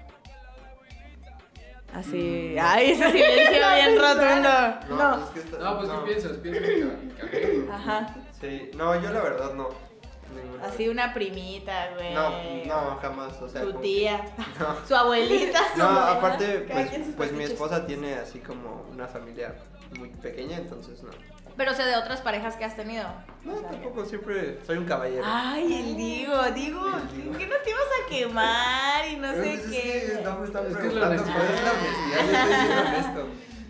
Así. 1.94 2.56
Ay, 2.60 2.92
ese 2.92 3.10
silencio 3.10 3.60
bien 3.74 3.98
rotundo. 3.98 4.48
No, 4.96 5.10
pues 5.16 5.22
es 5.24 5.30
que 5.30 5.40
está- 5.40 5.58
No, 5.58 5.76
pues 5.78 5.88
no. 5.88 6.04
¿qué 6.04 6.10
piensas? 6.12 6.36
¿Piensas 6.38 6.62
que, 6.62 7.30
que- 7.30 7.68
Ajá. 7.72 8.14
Sí, 8.40 8.70
no, 8.74 9.00
yo 9.02 9.10
la 9.12 9.20
verdad 9.20 9.52
no. 9.54 9.68
Ninguna 10.34 10.64
Así 10.66 10.84
vez. 10.84 10.92
una 10.92 11.12
primita, 11.12 11.90
güey. 11.96 12.14
No, 12.14 12.30
no, 12.66 12.96
jamás, 13.02 13.42
o 13.42 13.48
sea. 13.48 13.62
Su 13.62 13.68
como- 13.72 13.80
tía. 13.80 14.20
No. 14.60 14.86
Su 14.86 14.94
abuelita. 14.94 15.58
Su 15.72 15.78
No, 15.78 15.84
abuela. 15.86 16.12
aparte, 16.12 16.66
pues, 16.72 16.90
pues 17.16 17.32
mi 17.32 17.44
esposa 17.44 17.84
tiene 17.86 18.14
así 18.14 18.38
como 18.38 18.86
una 18.92 19.08
familia 19.08 19.56
muy 19.98 20.10
pequeña, 20.10 20.58
entonces 20.58 21.02
no. 21.02 21.10
Pero 21.60 21.74
sé 21.74 21.82
de 21.82 21.94
otras 21.94 22.22
parejas 22.22 22.56
que 22.56 22.64
has 22.64 22.74
tenido. 22.74 23.04
No, 23.44 23.52
O 23.52 23.60
sea, 23.60 23.68
tampoco, 23.68 24.06
siempre 24.06 24.60
soy 24.66 24.78
un 24.78 24.86
caballero. 24.86 25.22
Ay, 25.26 25.74
el 25.90 25.94
Digo, 25.94 26.34
Digo, 26.54 26.80
¿por 26.80 27.36
qué 27.36 27.46
no 27.46 27.56
te 27.62 27.68
ibas 27.70 27.84
a 28.02 28.08
quemar 28.08 29.06
y 29.06 29.16
no 29.16 29.28
Pero, 29.30 29.44
sé 29.44 29.50
pues, 29.50 29.64
es 29.66 29.70
qué? 29.70 30.16
que 30.16 30.24
no 30.24 30.38
me 30.38 30.46
están 30.46 30.66
Es 30.66 30.76
que 30.78 30.86
es 30.86 30.94
la 30.94 31.08
preguntando, 31.10 31.42
es 31.44 31.62
la 31.62 32.80
honestidad. 32.80 33.24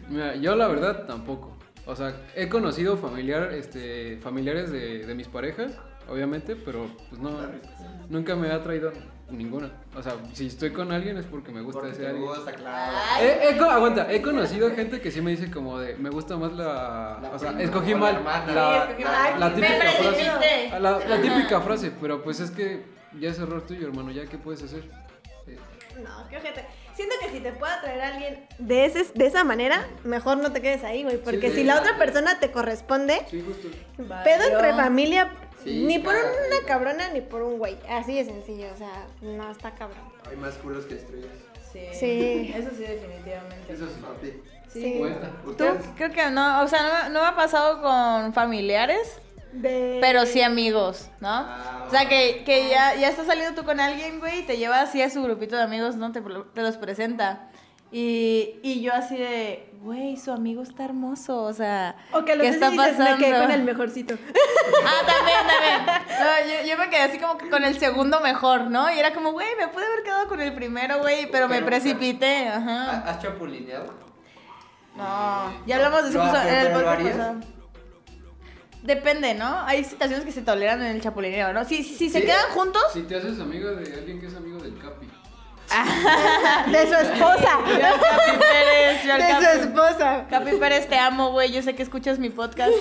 Mira, 0.09 0.37
yo 0.37 0.55
la 0.55 0.69
verdad 0.69 1.05
tampoco. 1.09 1.59
O 1.85 1.97
sea, 1.97 2.15
he 2.37 2.49
conocido 2.49 2.97
familiar, 2.97 3.53
este, 3.55 4.19
familiares 4.19 4.71
de, 4.71 5.05
de 5.05 5.15
mis 5.17 5.27
parejas, 5.27 5.73
obviamente, 6.09 6.55
pero 6.55 6.87
pues 7.09 7.21
no, 7.21 7.33
nunca 8.09 8.37
me 8.37 8.53
ha 8.53 8.63
traído 8.63 8.93
ninguna. 9.31 9.71
O 9.97 10.03
sea, 10.03 10.15
si 10.33 10.47
estoy 10.47 10.71
con 10.73 10.93
alguien 10.93 11.17
es 11.19 11.27
porque 11.27 11.51
me 11.53 11.61
gusta 11.61 11.81
Porque 11.81 11.93
ese 11.95 12.03
te 12.03 12.09
alguien. 12.09 12.27
gusta, 12.27 12.53
claro. 12.53 12.97
He- 13.21 13.49
he 13.51 13.57
co- 13.57 13.65
aguanta, 13.71 14.13
he 14.13 14.21
conocido 14.23 14.71
gente 14.75 15.01
que 15.01 15.11
sí 15.11 15.21
me 15.21 15.31
dice 15.33 15.51
como 15.51 15.79
de, 15.79 15.97
me 15.97 16.11
gusta 16.11 16.37
más 16.37 16.53
la... 16.53 17.19
La 17.23 17.31
o 17.31 17.39
sea, 17.39 17.49
prima 17.49 17.63
escogí 17.65 17.91
la 17.93 17.99
mal 17.99 18.25
la, 18.25 18.73
Sí, 18.87 18.91
escogí 18.91 19.05
mal. 19.05 19.41
la 19.41 19.49
Me 19.49 19.55
típica 19.55 19.91
frase. 19.93 20.71
La, 20.81 20.99
la 20.99 21.21
típica 21.23 21.61
frase, 21.61 21.93
pero 22.01 22.23
pues 22.23 22.41
es 22.41 22.51
que 22.51 22.85
ya 23.19 23.31
es 23.31 23.39
error 23.39 23.63
tuyo, 23.67 23.87
hermano, 23.89 24.11
ya 24.11 24.25
qué 24.27 24.39
puedes 24.39 24.63
hacer. 24.63 24.83
Sí. 25.47 25.57
No, 26.03 26.29
qué 26.29 26.37
ojete. 26.37 26.65
Siento 26.95 27.15
que 27.23 27.31
si 27.31 27.41
te 27.41 27.53
puede 27.53 27.73
atraer 27.73 28.01
a 28.03 28.09
alguien 28.09 28.47
de, 28.59 28.85
ese, 28.85 29.07
de 29.15 29.27
esa 29.27 29.43
manera, 29.43 29.87
mejor 30.05 30.37
no 30.39 30.53
te 30.53 30.61
quedes 30.61 30.85
ahí, 30.85 31.03
güey. 31.03 31.17
Porque 31.19 31.51
Sí, 31.51 31.57
si 31.59 31.65
la 31.65 31.79
otra 31.79 31.97
persona 31.97 32.39
te 32.39 32.51
corresponde, 32.51 33.23
Sí, 33.31 33.43
justo. 33.47 33.69
pedo 34.23 34.45
entre 34.53 34.75
familia, 34.75 35.31
Sí, 35.63 35.85
ni 35.85 35.99
por 35.99 36.15
una 36.15 36.67
cabrona 36.67 37.09
ni 37.13 37.21
por 37.21 37.43
un 37.43 37.59
güey. 37.59 37.77
Así 37.89 38.15
de 38.17 38.25
sencillo, 38.25 38.67
o 38.73 38.77
sea, 38.77 39.07
no 39.21 39.51
está 39.51 39.75
cabrón. 39.75 39.99
Hay 40.29 40.37
más 40.37 40.55
culos 40.55 40.87
que 40.87 40.95
estrellas. 40.95 41.31
Sí. 41.73 41.81
Sí. 41.93 42.53
Eso 42.57 42.71
sí, 42.77 42.83
definitivamente. 42.83 43.73
Eso 43.73 43.87
sí. 43.87 44.01
Papi. 44.01 44.43
Sí. 44.73 44.97
Cuenta. 44.99 45.31
Creo, 45.57 45.79
creo 45.97 46.11
que 46.13 46.31
no, 46.31 46.63
o 46.63 46.69
sea, 46.69 46.83
no, 46.83 46.89
me- 47.09 47.15
no 47.15 47.21
me 47.23 47.27
ha 47.27 47.35
pasado 47.37 47.83
con 47.83 48.33
familiares, 48.33 49.19
De... 49.53 49.99
pero 50.01 50.27
sí 50.27 50.43
amigos, 50.43 51.09
¿no? 51.21 51.29
Ah, 51.29 51.85
O 51.87 51.91
sea, 51.91 52.09
que, 52.09 52.43
que 52.45 52.69
ya, 52.69 52.95
ya 52.95 53.09
estás 53.09 53.27
saliendo 53.27 53.61
tú 53.61 53.67
con 53.67 53.81
alguien, 53.81 54.21
güey, 54.21 54.41
y 54.41 54.43
te 54.43 54.57
lleva 54.59 54.81
así 54.81 55.03
a 55.03 55.11
su 55.11 55.23
grupito 55.23 55.57
de 55.57 55.63
amigos, 55.63 55.97
¿no? 55.97 56.13
Te, 56.13 56.21
te 56.21 56.63
los 56.63 56.77
presenta. 56.77 57.51
Y, 57.93 58.61
y 58.63 58.81
yo 58.83 58.93
así 58.95 59.17
de, 59.17 59.69
güey, 59.83 60.17
su 60.17 60.31
amigo 60.31 60.63
está 60.63 60.85
hermoso, 60.85 61.43
o 61.43 61.53
sea, 61.53 61.97
O 62.13 62.25
que 62.25 62.37
lo 62.37 62.43
¿qué 62.43 62.51
está 62.51 62.71
dices, 62.71 62.97
me 62.99 63.17
quedé 63.17 63.31
pasando? 63.33 63.41
con 63.43 63.51
el 63.51 63.63
mejorcito. 63.65 64.15
Ah, 64.83 65.07
también, 65.07 65.39
también. 65.47 66.09
No, 66.21 66.63
yo, 66.63 66.69
yo 66.71 66.79
me 66.79 66.89
quedé 66.89 67.03
así 67.03 67.19
como 67.19 67.37
que 67.37 67.51
con 67.51 67.65
el 67.65 67.79
segundo 67.79 68.21
mejor, 68.21 68.71
¿no? 68.71 68.91
Y 68.93 68.99
era 68.99 69.13
como, 69.13 69.33
güey, 69.33 69.49
me 69.59 69.69
pude 69.69 69.85
haber 69.85 70.03
quedado 70.05 70.29
con 70.29 70.41
el 70.41 70.55
primero, 70.55 71.01
güey, 71.01 71.29
pero 71.31 71.49
me 71.49 71.61
precipité, 71.63 72.49
ajá. 72.49 73.01
¿Has 73.09 73.21
chapulineado? 73.21 73.93
No, 74.97 75.53
ya 75.67 75.77
hablamos 75.77 76.05
de 76.05 76.09
eso 76.11 76.19
No, 76.25 76.43
en 76.43 76.49
el 76.55 76.67
pero 76.69 76.81
¿lo 76.81 76.85
podcast. 76.97 77.45
Depende, 78.83 79.35
¿no? 79.35 79.61
Hay 79.67 79.85
situaciones 79.85 80.25
que 80.25 80.33
se 80.33 80.43
toleran 80.43 80.81
en 80.83 80.97
el 80.97 81.03
chapulineo, 81.03 81.53
¿no? 81.53 81.65
Si, 81.65 81.83
si, 81.83 81.95
si 81.97 82.09
se 82.11 82.21
Sí. 82.21 82.27
quedan 82.27 82.49
juntos, 82.55 82.83
Si 82.95 83.03
te 83.03 83.17
haces 83.17 83.39
amigo 83.41 83.69
de 83.73 83.93
alguien 83.95 84.21
que 84.21 84.27
es 84.27 84.35
amigo 84.35 84.59
del 84.59 84.79
Capi. 84.79 85.07
De 86.71 86.87
su 86.87 86.95
esposa. 86.95 87.59
yo 87.67 87.87
al 87.87 88.01
Capi 88.01 88.39
Pérez, 88.39 89.05
yo 89.05 89.13
al 89.15 89.21
De 89.21 89.29
su 89.29 89.41
Capi. 89.41 89.59
esposa. 89.61 90.27
Capi 90.29 90.51
Pérez, 90.57 90.89
te 90.89 90.99
amo, 90.99 91.31
güey. 91.33 91.53
Yo 91.53 91.63
sé 91.63 91.75
que 91.75 91.83
escuchas 91.83 92.19
mi 92.19 92.31
podcast. 92.31 92.73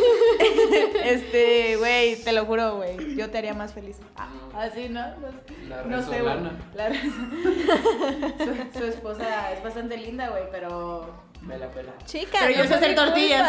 Este, 1.03 1.75
güey, 1.77 2.15
te 2.23 2.31
lo 2.33 2.45
juro, 2.45 2.75
güey. 2.77 3.15
Yo 3.15 3.29
te 3.29 3.37
haría 3.37 3.53
más 3.53 3.73
feliz. 3.73 3.97
Ah, 4.15 4.29
así, 4.57 4.89
¿no? 4.89 5.01
No, 5.01 5.27
La 5.69 5.83
no 5.83 6.03
sé, 6.03 6.21
güey. 6.21 6.35
La 6.75 6.89
su, 8.73 8.79
su 8.79 8.85
esposa 8.85 9.51
es 9.53 9.63
bastante 9.63 9.97
linda, 9.97 10.29
güey, 10.29 10.43
pero. 10.51 11.27
Me 11.41 11.57
la 11.57 11.67
pela. 11.69 11.93
Chica, 12.05 12.37
Pero 12.41 12.57
yo 12.63 12.67
sé 12.67 12.75
hacer 12.75 12.95
tortillas. 12.95 13.47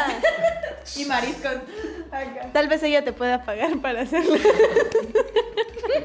Y 0.96 1.04
mariscos. 1.06 1.56
Acá. 2.12 2.50
Tal 2.52 2.68
vez 2.68 2.82
ella 2.84 3.02
te 3.04 3.12
pueda 3.12 3.42
pagar 3.44 3.78
para 3.80 4.02
hacerlo. 4.02 4.36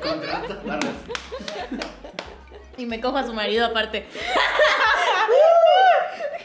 Contrata. 0.01 0.58
Y 2.77 2.86
me 2.86 3.00
cojo 3.01 3.17
a 3.17 3.25
su 3.25 3.34
marido 3.34 3.65
aparte. 3.65 4.05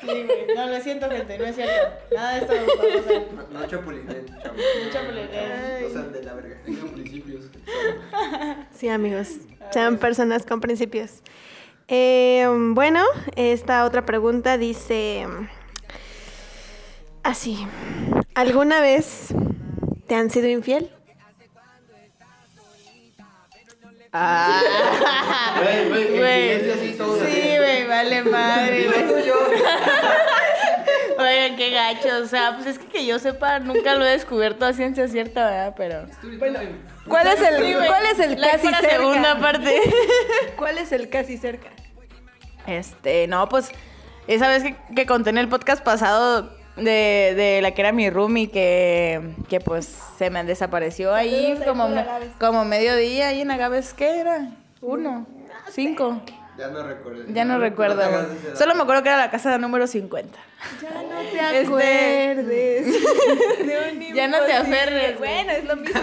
Sí. 0.01 0.27
No, 0.57 0.67
lo 0.67 0.81
siento, 0.81 1.11
gente, 1.11 1.37
no 1.39 1.45
es 1.45 1.55
cierto. 1.57 1.93
Nada 2.15 2.33
de 2.33 2.39
esto 2.41 2.55
va 2.55 2.61
a 2.63 2.77
pasar. 2.97 3.23
No, 3.53 3.61
no. 3.61 3.67
No. 4.53 4.53
No 5.83 5.91
sean 5.93 6.13
de 6.13 6.23
la 6.23 6.35
verga. 6.35 6.57
Tengan 6.65 6.89
principios. 6.89 7.45
Sí, 8.75 8.89
amigos. 8.89 9.29
Sean 9.73 9.99
personas 9.99 10.47
con 10.47 10.61
principios. 10.63 11.21
Eh, 11.89 12.47
bueno, 12.71 13.05
esta 13.37 13.85
otra 13.85 14.07
pregunta 14.07 14.57
dice 14.57 15.27
así. 17.23 17.59
¿Alguna 18.35 18.81
vez 18.81 19.35
te 20.07 20.15
han 20.15 20.31
sido 20.31 20.49
infiel? 20.49 20.91
Güey, 24.13 25.89
güey, 25.89 26.19
Güey. 26.19 26.97
todo 26.99 27.25
Sí, 27.25 27.57
güey, 27.57 27.87
vale 27.87 28.23
madre, 28.23 28.87
güey. 28.89 29.31
Oigan, 31.19 31.57
qué 31.57 31.71
gacho. 31.71 32.09
O 32.23 32.27
sea, 32.27 32.55
pues 32.57 32.67
es 32.67 32.79
que 32.79 32.87
que 32.87 33.07
yo 33.07 33.19
sepa, 33.19 33.59
nunca 33.61 33.95
lo 33.95 34.05
he 34.05 34.11
descubierto 34.11 34.65
a 34.67 34.73
ciencia 34.73 35.07
cierta, 35.07 35.45
¿verdad? 35.47 35.75
Pero. 35.77 36.07
¿Cuál 37.07 37.27
es 37.29 37.41
el, 37.41 37.57
Sí, 37.65 37.75
güey. 37.75 37.87
¿cuál 37.87 38.07
es 38.07 38.19
el 38.19 38.41
casi 38.41 38.69
cerca? 38.69 38.91
segunda 38.91 39.39
parte. 39.39 39.81
¿Cuál 40.57 40.79
es 40.79 40.93
el 40.93 41.09
casi 41.09 41.37
cerca? 41.37 41.69
Este, 42.67 43.27
no, 43.29 43.49
pues 43.49 43.71
esa 44.27 44.49
vez 44.49 44.65
que 44.95 45.07
conté 45.07 45.31
en 45.31 45.39
el 45.39 45.49
podcast 45.49 45.83
pasado 45.85 46.53
de, 46.83 47.35
de 47.37 47.61
la 47.63 47.73
que 47.73 47.81
era 47.83 47.93
mi 47.93 48.11
roomie 48.11 48.51
que, 48.51 49.21
que 49.49 49.61
pues 49.61 49.87
se 50.19 50.31
me 50.31 50.43
desapareció 50.45 51.15
ahí 51.15 51.59
como, 51.67 51.89
me- 51.89 52.05
como 52.39 52.65
mediodía 52.65 53.29
ahí 53.29 53.43
en 53.43 53.51
Agaves, 53.51 53.95
¿qué 53.95 54.21
era? 54.21 54.49
Uno, 54.81 55.27
cinco. 55.71 56.21
Ya 56.59 56.69
no 56.69 56.83
recuerdo. 56.83 57.23
Ya 57.29 57.45
no 57.47 57.59
recuerdo. 57.59 58.03
Solo 58.55 58.75
me 58.75 58.83
acuerdo 58.83 59.03
que 59.03 59.09
era 59.09 59.17
la 59.17 59.31
casa 59.31 59.57
número 59.57 59.87
50. 59.87 60.37
Ya 60.83 60.91
no 60.91 61.19
te 61.21 61.61
Este- 61.61 61.67
acuerdes. 61.67 62.87
de 63.67 63.93
un 63.93 64.01
Ya 64.15 64.29
no 64.29 64.41
te 64.45 64.53
aferres. 64.53 65.19
Bueno, 65.19 65.53
es 65.53 65.65
lo 65.65 65.77
mismo. 65.77 66.01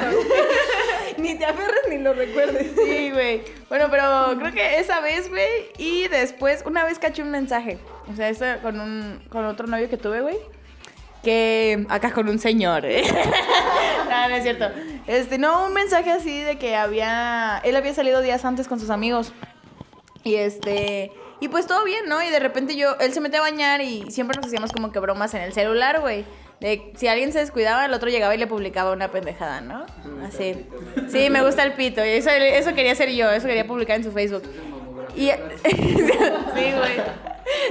ni 1.18 1.36
te 1.38 1.46
aferres 1.46 1.82
ni 1.90 2.00
lo 2.00 2.14
recuerdes. 2.14 2.72
Sí, 2.76 3.12
güey. 3.12 3.42
Bueno, 3.70 3.86
pero 3.92 4.36
creo 4.40 4.52
que 4.52 4.80
esa 4.80 5.00
vez, 5.00 5.30
güey. 5.30 5.48
Y 5.78 6.08
después, 6.08 6.64
una 6.66 6.84
vez 6.86 6.98
caché 6.98 7.22
un 7.22 7.30
mensaje. 7.30 7.78
O 8.12 8.16
sea, 8.16 8.30
esta 8.30 8.60
con 8.62 8.80
un 8.80 9.22
con 9.30 9.46
otro 9.46 9.68
novio 9.68 9.90
que 9.90 9.98
tuve, 9.98 10.22
güey. 10.22 10.38
Acá 11.90 12.12
con 12.12 12.30
un 12.30 12.40
señor, 12.40 12.84
no, 14.10 14.30
no 14.30 14.36
es 14.36 14.44
cierto. 14.44 14.70
Este, 15.08 15.38
no, 15.38 15.66
un 15.66 15.74
mensaje 15.74 16.12
así 16.12 16.42
de 16.42 16.58
que 16.58 16.76
había. 16.76 17.62
Él 17.64 17.76
había 17.76 17.94
salido 17.94 18.22
días 18.22 18.46
antes 18.46 18.68
con 18.68 18.80
sus 18.80 18.90
amigos. 18.90 19.34
Y 20.24 20.36
este. 20.36 21.12
Y 21.40 21.50
pues 21.50 21.68
todo 21.68 21.84
bien, 21.84 22.08
¿no? 22.08 22.24
Y 22.24 22.30
de 22.30 22.40
repente 22.40 22.76
yo. 22.76 22.96
Él 23.00 23.14
se 23.14 23.22
mete 23.22 23.38
a 23.38 23.42
bañar 23.42 23.82
y 23.82 24.10
siempre 24.12 24.38
nos 24.38 24.48
hacíamos 24.48 24.72
como 24.72 24.92
que 24.92 25.00
bromas 25.00 25.34
en 25.34 25.42
el 25.42 25.54
celular, 25.54 26.02
güey. 26.02 26.26
De 26.60 26.92
si 26.98 27.08
alguien 27.08 27.32
se 27.32 27.40
descuidaba, 27.40 27.86
el 27.86 27.94
otro 27.94 28.10
llegaba 28.10 28.34
y 28.34 28.38
le 28.38 28.48
publicaba 28.48 28.92
una 28.92 29.10
pendejada, 29.10 29.62
¿no? 29.62 29.86
Así. 30.26 30.66
Sí, 31.10 31.30
me 31.30 31.44
gusta 31.44 31.64
el 31.64 31.74
pito. 31.74 32.04
Y 32.04 32.10
eso, 32.10 32.30
eso 32.30 32.74
quería 32.74 32.94
hacer 32.94 33.12
yo, 33.12 33.30
eso 33.30 33.48
quería 33.48 33.68
publicar 33.68 33.98
en 33.98 34.04
su 34.04 34.12
Facebook. 34.12 34.44
Y, 35.16 35.30
sí, 35.66 36.74
güey. 36.74 37.02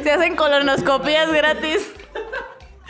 Se 0.02 0.10
hacen 0.10 0.36
colonoscopías 0.36 1.32
gratis. 1.32 1.90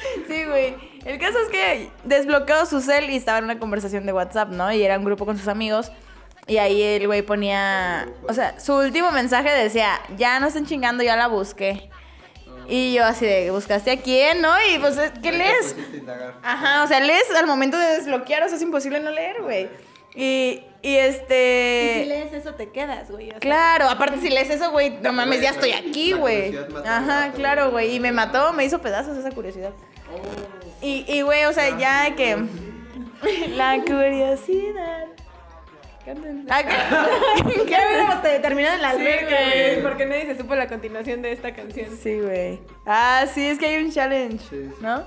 Sí, 0.29 0.45
güey. 0.45 0.77
El 1.05 1.19
caso 1.19 1.39
es 1.39 1.49
que 1.49 1.91
desbloqueó 2.05 2.67
su 2.67 2.81
cel 2.81 3.11
y 3.11 3.17
estaba 3.17 3.39
en 3.39 3.45
una 3.45 3.59
conversación 3.59 4.07
de 4.07 4.13
WhatsApp, 4.13 4.51
¿no? 4.51 4.73
Y 4.73 4.83
era 4.83 4.99
un 4.99 5.05
grupo 5.05 5.25
con 5.25 5.39
sus 5.39 5.49
amigos. 5.49 5.93
Y 6.47 6.59
ahí 6.59 6.83
el 6.83 7.07
güey 7.07 7.23
ponía. 7.23 8.09
O 8.29 8.33
sea, 8.33 8.59
su 8.61 8.75
último 8.75 9.11
mensaje 9.13 9.51
decía: 9.51 10.01
Ya 10.17 10.39
no 10.41 10.47
estén 10.47 10.67
chingando, 10.67 11.03
ya 11.03 11.17
la 11.17 11.27
busqué. 11.27 11.91
Y 12.69 12.95
yo 12.95 13.05
así 13.05 13.25
de, 13.25 13.51
¿buscaste 13.51 13.93
a 13.93 14.03
quién, 14.03 14.41
no? 14.43 14.53
Y 14.73 14.79
pues, 14.79 14.99
¿qué 15.23 15.31
lees? 15.31 15.77
Ajá, 16.43 16.83
o 16.83 16.87
sea, 16.89 16.99
lees 17.01 17.31
al 17.37 17.47
momento 17.47 17.79
de 17.79 17.87
desbloquear, 17.97 18.43
o 18.43 18.49
sea, 18.49 18.57
es 18.57 18.63
imposible 18.63 18.99
no 18.99 19.13
leer, 19.13 19.41
güey. 19.43 19.69
Y, 20.17 20.63
y 20.83 20.89
Y 20.89 20.97
este... 20.97 22.01
si 22.03 22.09
lees 22.09 22.33
eso 22.33 22.55
te 22.55 22.71
quedas, 22.71 23.11
güey. 23.11 23.29
o 23.29 23.31
sea, 23.33 23.41
Claro, 23.41 23.89
aparte 23.89 24.19
si 24.19 24.31
lees 24.31 24.49
eso, 24.51 24.71
güey, 24.71 24.99
no 25.03 25.13
mames, 25.13 25.41
ya 25.43 25.51
estoy 25.51 25.73
aquí, 25.73 26.13
güey. 26.13 26.57
Ajá, 26.87 27.33
claro, 27.35 27.71
güey. 27.71 27.95
Y 27.97 28.01
me 28.01 28.13
mató, 28.13 28.53
me 28.53 28.65
hizo 28.65 28.81
pedazos 28.81 29.17
esa 29.19 29.31
curiosidad. 29.33 29.73
Y, 30.81 31.05
y 31.09 31.23
güey, 31.23 31.45
o 31.45 31.53
sea, 31.53 31.77
ya 31.79 32.15
que... 32.17 32.37
La 33.57 33.79
curiosidad. 33.85 35.07
Ah, 36.49 36.63
¿qué? 36.63 37.65
Ya 37.69 37.85
hubiéramos 37.89 38.23
te- 38.23 38.39
terminado 38.39 38.77
en 38.77 38.83
la 38.83 38.91
Sí, 38.93 38.97
alberca, 38.99 39.27
güey. 39.37 39.71
güey. 39.71 39.83
Porque 39.83 40.07
nadie 40.07 40.27
se 40.27 40.37
supo 40.37 40.55
la 40.55 40.69
continuación 40.69 41.21
de 41.23 41.33
esta 41.33 41.53
canción. 41.53 41.89
Sí, 42.01 42.21
güey. 42.21 42.61
Ah, 42.87 43.25
sí, 43.35 43.45
es 43.49 43.59
que 43.59 43.67
hay 43.67 43.85
un 43.85 43.91
challenge, 43.91 44.39
Sí. 44.49 44.71
¿no? 44.81 45.05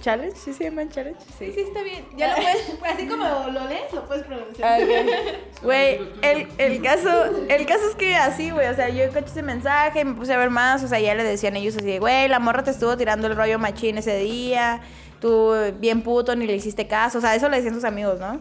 ¿Challenge? 0.00 0.36
¿Sí 0.36 0.52
se 0.52 0.64
llama 0.64 0.88
challenge? 0.88 1.20
Sí, 1.38 1.52
sí, 1.54 1.60
está 1.60 1.82
bien. 1.82 2.04
Ya 2.16 2.28
lo 2.28 2.42
puedes, 2.42 2.94
así 2.94 3.06
como 3.06 3.24
lo 3.24 3.68
lees, 3.68 3.92
lo 3.92 4.04
puedes 4.06 4.24
pronunciar. 4.24 4.82
Ok. 4.82 4.88
Güey, 5.62 6.00
el, 6.22 6.48
el 6.58 6.82
caso, 6.82 7.08
el 7.48 7.66
caso 7.66 7.88
es 7.88 7.94
que 7.94 8.16
así, 8.16 8.50
güey, 8.50 8.66
o 8.66 8.74
sea, 8.74 8.88
yo 8.88 9.08
caché 9.12 9.26
ese 9.28 9.42
mensaje, 9.42 10.04
me 10.04 10.14
puse 10.14 10.32
a 10.32 10.38
ver 10.38 10.50
más, 10.50 10.82
o 10.82 10.88
sea, 10.88 10.98
ya 10.98 11.14
le 11.14 11.22
decían 11.22 11.54
ellos 11.56 11.76
así, 11.76 11.86
de, 11.86 11.98
güey, 12.00 12.26
la 12.28 12.40
morra 12.40 12.64
te 12.64 12.72
estuvo 12.72 12.96
tirando 12.96 13.28
el 13.28 13.36
rollo 13.36 13.60
machín 13.60 13.96
ese 13.96 14.16
día, 14.18 14.80
tú 15.20 15.52
bien 15.78 16.02
puto, 16.02 16.34
ni 16.34 16.46
le 16.48 16.56
hiciste 16.56 16.88
caso, 16.88 17.18
o 17.18 17.20
sea, 17.20 17.36
eso 17.36 17.48
le 17.48 17.58
decían 17.58 17.74
sus 17.74 17.84
amigos, 17.84 18.18
¿no? 18.18 18.40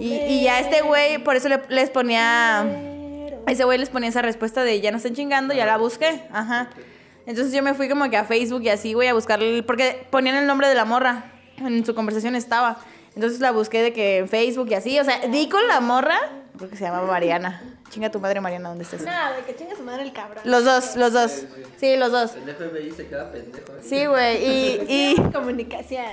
Y, 0.00 0.14
y 0.14 0.42
ya 0.44 0.58
este 0.58 0.80
güey, 0.80 1.18
por 1.18 1.36
eso 1.36 1.50
le- 1.50 1.60
les 1.68 1.90
ponía, 1.90 2.64
ese 3.46 3.64
güey 3.64 3.76
les 3.78 3.90
ponía 3.90 4.08
esa 4.08 4.22
respuesta 4.22 4.64
de 4.64 4.80
ya 4.80 4.90
no 4.90 4.96
estén 4.96 5.14
chingando, 5.14 5.52
ya 5.52 5.66
la 5.66 5.76
busqué, 5.76 6.22
ajá. 6.32 6.70
Entonces 7.26 7.52
yo 7.52 7.62
me 7.62 7.74
fui 7.74 7.88
como 7.88 8.08
que 8.10 8.16
a 8.16 8.24
Facebook 8.24 8.62
y 8.62 8.68
así, 8.68 8.92
güey, 8.92 9.08
a 9.08 9.14
buscarle, 9.14 9.62
porque 9.62 10.06
ponían 10.10 10.36
el 10.36 10.46
nombre 10.46 10.68
de 10.68 10.74
la 10.74 10.84
morra, 10.84 11.32
en 11.58 11.84
su 11.84 11.94
conversación 11.94 12.36
estaba. 12.36 12.78
Entonces 13.14 13.40
la 13.40 13.52
busqué 13.52 13.82
de 13.82 13.92
que 13.92 14.18
en 14.18 14.28
Facebook 14.28 14.68
y 14.70 14.74
así, 14.74 14.98
o 14.98 15.04
sea, 15.04 15.20
di 15.28 15.48
con 15.48 15.66
la 15.68 15.80
morra, 15.80 16.18
porque 16.58 16.76
se 16.76 16.84
llamaba 16.84 17.06
Mariana. 17.06 17.62
Chinga 17.90 18.10
tu 18.10 18.18
madre, 18.18 18.40
Mariana, 18.40 18.70
¿dónde 18.70 18.82
estás? 18.82 19.02
Nada, 19.02 19.36
de 19.36 19.42
que 19.44 19.54
chinga 19.54 19.76
su 19.76 19.82
madre 19.84 20.02
el 20.02 20.12
cabrón. 20.12 20.42
Los 20.44 20.64
dos, 20.64 20.96
los 20.96 21.12
dos. 21.12 21.44
Sí, 21.76 21.96
los 21.96 22.10
dos. 22.10 22.34
El 22.34 22.52
FBI 22.52 22.90
se 22.90 23.06
queda 23.06 23.30
pendejo. 23.30 23.72
¿eh? 23.72 23.80
Sí, 23.82 24.06
güey, 24.06 24.44
y, 24.44 24.80
y 24.88 25.30
Comunicación. 25.32 26.04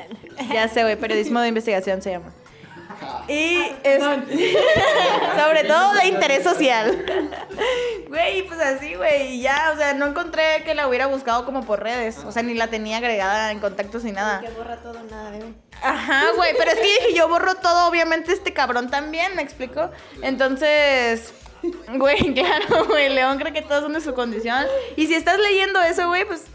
ya 0.54 0.68
sé, 0.68 0.84
güey, 0.84 0.96
periodismo 0.96 1.40
de 1.42 1.48
investigación 1.48 2.02
se 2.04 2.12
llama. 2.12 2.32
Y 3.28 3.72
es, 3.84 4.04
sobre 5.38 5.64
todo 5.64 5.94
de 5.94 6.08
interés 6.08 6.44
social. 6.44 7.06
Güey, 8.08 8.46
pues 8.48 8.60
así, 8.60 8.96
güey, 8.96 9.36
y 9.36 9.42
ya, 9.42 9.72
o 9.74 9.78
sea, 9.78 9.94
no 9.94 10.08
encontré 10.08 10.64
que 10.66 10.76
la 10.76 10.88
hubiera 10.88 11.08
buscado 11.08 11.46
como 11.46 11.64
por 11.66 11.82
redes, 11.82 12.18
o 12.26 12.32
sea, 12.32 12.44
ni 12.44 12.54
la 12.54 12.68
tenía 12.68 12.98
agregada 12.98 13.52
en 13.52 13.60
contactos 13.60 14.04
ni 14.04 14.12
nada. 14.12 14.42
Que 14.42 14.50
borra 14.50 14.78
todo, 14.78 15.02
nada 15.10 15.32
de 15.32 15.54
Ajá, 15.82 16.32
güey, 16.36 16.54
pero 16.58 16.72
es 16.72 16.78
que 16.78 16.84
dije, 16.84 17.14
yo 17.16 17.28
borro 17.28 17.56
todo, 17.56 17.88
obviamente 17.88 18.32
este 18.34 18.54
cabrón 18.54 18.90
también, 18.90 19.36
¿me 19.36 19.42
explico? 19.42 19.90
Entonces, 20.22 21.34
güey, 21.96 22.34
claro, 22.34 22.86
güey, 22.86 23.10
León 23.10 23.38
cree 23.40 23.54
que 23.54 23.62
todos 23.62 23.84
son 23.84 23.94
de 23.94 24.02
su 24.02 24.14
condición. 24.14 24.66
Y 24.96 25.08
si 25.08 25.16
estás 25.16 25.40
leyendo 25.40 25.82
eso, 25.82 26.08
güey, 26.08 26.26
pues 26.26 26.46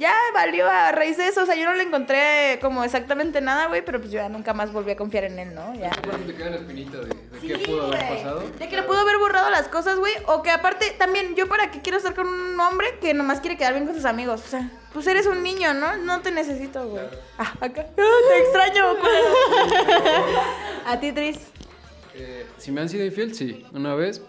ya 0.00 0.12
valió 0.34 0.66
a 0.68 0.90
raíz 0.90 1.16
de 1.18 1.28
eso. 1.28 1.42
O 1.42 1.46
sea, 1.46 1.54
yo 1.54 1.66
no 1.66 1.74
le 1.74 1.84
encontré 1.84 2.58
como 2.60 2.82
exactamente 2.82 3.40
nada, 3.40 3.66
güey, 3.68 3.84
pero 3.84 4.00
pues 4.00 4.10
yo 4.10 4.18
ya 4.18 4.28
nunca 4.28 4.54
más 4.54 4.72
volví 4.72 4.90
a 4.90 4.96
confiar 4.96 5.24
en 5.24 5.38
él, 5.38 5.54
¿no? 5.54 5.72
Ya. 5.74 5.90
¿Por 5.90 6.16
qué 6.18 6.24
te 6.32 6.34
queda 6.34 6.50
la 6.50 6.56
espinita 6.56 6.98
de, 6.98 7.06
de 7.06 7.40
Sí, 7.40 7.46
qué 7.48 7.58
pudo 7.58 7.86
haber 7.86 7.98
güey. 8.04 8.16
pasado? 8.16 8.42
De 8.58 8.68
que 8.68 8.76
le 8.76 8.82
pudo 8.82 8.98
haber 8.98 9.18
borrado 9.18 9.50
las 9.50 9.68
cosas, 9.68 9.98
güey. 9.98 10.12
O 10.26 10.42
que 10.42 10.50
aparte, 10.50 10.90
también, 10.98 11.36
yo 11.36 11.46
para 11.48 11.70
qué 11.70 11.80
quiero 11.82 11.98
estar 11.98 12.14
con 12.14 12.26
un 12.26 12.58
hombre 12.58 12.98
que 13.00 13.14
nomás 13.14 13.40
quiere 13.40 13.56
quedar 13.56 13.74
bien 13.74 13.86
con 13.86 13.94
sus 13.94 14.06
amigos. 14.06 14.42
O 14.44 14.48
sea, 14.48 14.70
pues 14.92 15.06
eres 15.06 15.26
un 15.26 15.42
niño, 15.42 15.74
¿no? 15.74 15.96
No 15.98 16.20
te 16.20 16.32
necesito, 16.32 16.88
güey. 16.88 17.04
Ah, 17.38 17.52
acá. 17.60 17.84
Ah, 17.98 18.28
te 18.28 18.38
extraño. 18.40 18.96
A 20.86 20.98
ti, 20.98 21.12
Tris. 21.12 21.38
Eh, 22.14 22.46
si 22.58 22.72
me 22.72 22.80
han 22.80 22.88
sido 22.88 23.04
infiel, 23.04 23.34
sí. 23.34 23.64
Una 23.72 23.94
vez, 23.94 24.22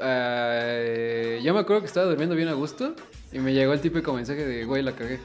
eh, 0.00 1.40
yo 1.42 1.52
me 1.52 1.60
acuerdo 1.60 1.82
que 1.82 1.88
estaba 1.88 2.06
durmiendo 2.06 2.34
bien 2.34 2.48
a 2.48 2.52
gusto 2.54 2.94
y 3.36 3.38
me 3.38 3.52
llegó 3.52 3.72
el 3.74 3.80
típico 3.80 4.12
mensaje 4.14 4.44
de, 4.46 4.64
güey, 4.64 4.82
la 4.82 4.92
cagué. 4.92 5.20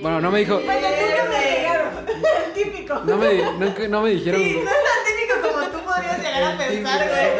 Bueno, 0.00 0.20
no 0.20 0.30
me 0.30 0.38
dijo, 0.40 0.60
Típico. 2.54 2.94
no 3.04 3.16
me, 3.16 3.34
nunca- 3.58 3.88
no 3.88 4.02
me 4.02 4.10
dijeron... 4.10 4.40
No 4.40 4.46
es 4.48 4.64
tan 4.64 5.04
típico 5.06 5.40
como 5.48 5.66
tú 5.68 5.78
podrías 5.84 6.18
llegar 6.18 6.42
a 6.44 6.58
pensar, 6.58 7.08
güey. 7.08 7.30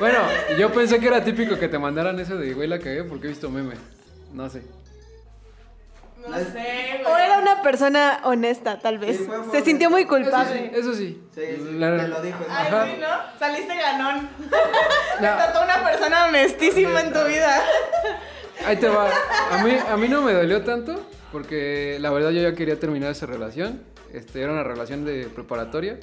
Bueno, 0.00 0.18
yo 0.58 0.72
pensé 0.72 0.98
que 0.98 1.06
era 1.06 1.22
típico 1.22 1.58
que 1.58 1.68
te 1.68 1.78
mandaran 1.78 2.18
eso 2.18 2.36
de, 2.36 2.52
güey, 2.54 2.68
la 2.68 2.78
cagué 2.78 3.04
porque 3.04 3.26
he 3.26 3.30
visto 3.30 3.50
meme. 3.50 3.74
No 4.32 4.48
sé. 4.48 4.62
No 6.26 6.38
sé, 6.38 7.02
O 7.04 7.16
era 7.18 7.38
una 7.38 7.60
persona 7.60 8.20
honesta, 8.24 8.78
tal 8.80 8.96
vez. 8.98 9.18
Sí, 9.18 9.26
Se 9.52 9.60
sintió 9.62 9.90
muy 9.90 10.02
Eso 10.02 10.14
sí, 10.16 10.22
culpable. 10.22 10.70
eso 10.74 10.94
sí. 10.94 11.22
Sí, 11.34 11.40
sí, 11.56 11.72
La- 11.78 11.96
te 11.98 12.08
lo 12.08 12.22
dijo. 12.22 12.38
Ay, 12.48 12.66
Ajá. 12.66 12.86
sí, 12.86 12.92
¿no? 12.98 13.38
Saliste 13.38 13.76
ganón. 13.76 14.28
No, 14.40 14.48
Trató 15.20 15.62
una 15.62 15.84
persona 15.84 16.24
honestísima 16.26 17.02
en 17.02 17.12
tu 17.12 17.22
vida. 17.24 17.62
Ahí 18.66 18.76
te 18.76 18.88
va. 18.88 19.10
A 19.50 19.62
mí, 19.64 19.72
a 19.88 19.96
mí 19.96 20.08
no 20.08 20.22
me 20.22 20.32
dolió 20.32 20.62
tanto 20.62 21.00
porque 21.32 21.98
la 22.00 22.10
verdad 22.10 22.30
yo 22.30 22.42
ya 22.42 22.54
quería 22.54 22.78
terminar 22.78 23.10
esa 23.10 23.26
relación. 23.26 23.82
Este, 24.12 24.40
era 24.40 24.52
una 24.52 24.62
relación 24.62 25.04
de 25.04 25.26
preparatoria 25.26 25.98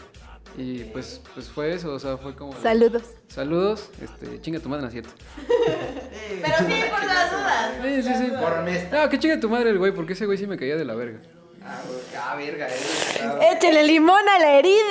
y 0.57 0.79
pues, 0.85 1.21
pues 1.33 1.47
fue 1.49 1.73
eso, 1.73 1.93
o 1.93 1.99
sea, 1.99 2.17
fue 2.17 2.35
como... 2.35 2.53
Saludos. 2.61 3.03
Saludos, 3.29 3.89
este, 4.01 4.41
chinga 4.41 4.59
tu 4.59 4.67
madre, 4.67 4.81
no 4.81 4.87
es 4.87 4.93
cierto. 4.93 5.11
Pero 5.47 6.57
sí, 6.67 6.83
por 6.89 7.05
las 7.05 7.31
dudas. 7.31 7.71
Sí, 7.81 8.03
sí, 8.03 8.13
sí. 8.25 8.31
Por 8.31 8.53
honesta. 8.53 9.03
No, 9.03 9.09
que 9.09 9.19
chinga 9.19 9.39
tu 9.39 9.49
madre 9.49 9.69
el 9.69 9.77
güey, 9.77 9.93
porque 9.93 10.13
ese 10.13 10.25
güey 10.25 10.37
sí 10.37 10.47
me 10.47 10.57
caía 10.57 10.75
de 10.75 10.83
la 10.83 10.93
verga. 10.93 11.21
Ah, 11.63 11.79
güey, 11.87 12.01
ah, 12.17 12.35
verga, 12.35 12.67
eh. 12.67 13.51
Échale 13.55 13.83
limón 13.83 14.27
a 14.27 14.39
la 14.39 14.57
herida. 14.57 14.81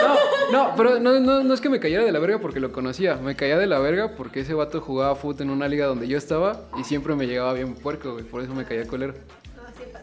No, 0.00 0.16
no, 0.52 0.76
pero 0.76 1.00
no, 1.00 1.18
no, 1.18 1.42
no 1.42 1.54
es 1.54 1.60
que 1.60 1.68
me 1.68 1.80
cayera 1.80 2.04
de 2.04 2.12
la 2.12 2.20
verga 2.20 2.38
porque 2.38 2.60
lo 2.60 2.70
conocía. 2.72 3.16
Me 3.16 3.34
caía 3.34 3.58
de 3.58 3.66
la 3.66 3.78
verga 3.80 4.12
porque 4.16 4.40
ese 4.40 4.54
vato 4.54 4.80
jugaba 4.80 5.16
fútbol 5.16 5.42
en 5.42 5.50
una 5.50 5.66
liga 5.66 5.86
donde 5.86 6.06
yo 6.06 6.18
estaba 6.18 6.60
y 6.78 6.84
siempre 6.84 7.16
me 7.16 7.26
llegaba 7.26 7.52
bien 7.52 7.74
puerco, 7.74 8.12
güey. 8.12 8.24
Por 8.24 8.42
eso 8.42 8.54
me 8.54 8.64
caía 8.64 8.86
colero. 8.86 9.14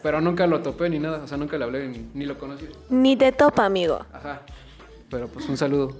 Pero 0.02 0.20
nunca 0.20 0.46
lo 0.46 0.60
topé 0.60 0.90
ni 0.90 0.98
nada, 0.98 1.22
o 1.24 1.26
sea, 1.28 1.38
nunca 1.38 1.56
le 1.56 1.64
hablé 1.64 1.88
ni, 1.88 2.10
ni 2.12 2.26
lo 2.26 2.38
conocí. 2.38 2.68
Ni 2.90 3.16
te 3.16 3.32
topa, 3.32 3.64
amigo. 3.64 4.04
Ajá. 4.12 4.42
Pero 5.08 5.28
pues 5.28 5.48
un 5.48 5.56
saludo. 5.56 5.96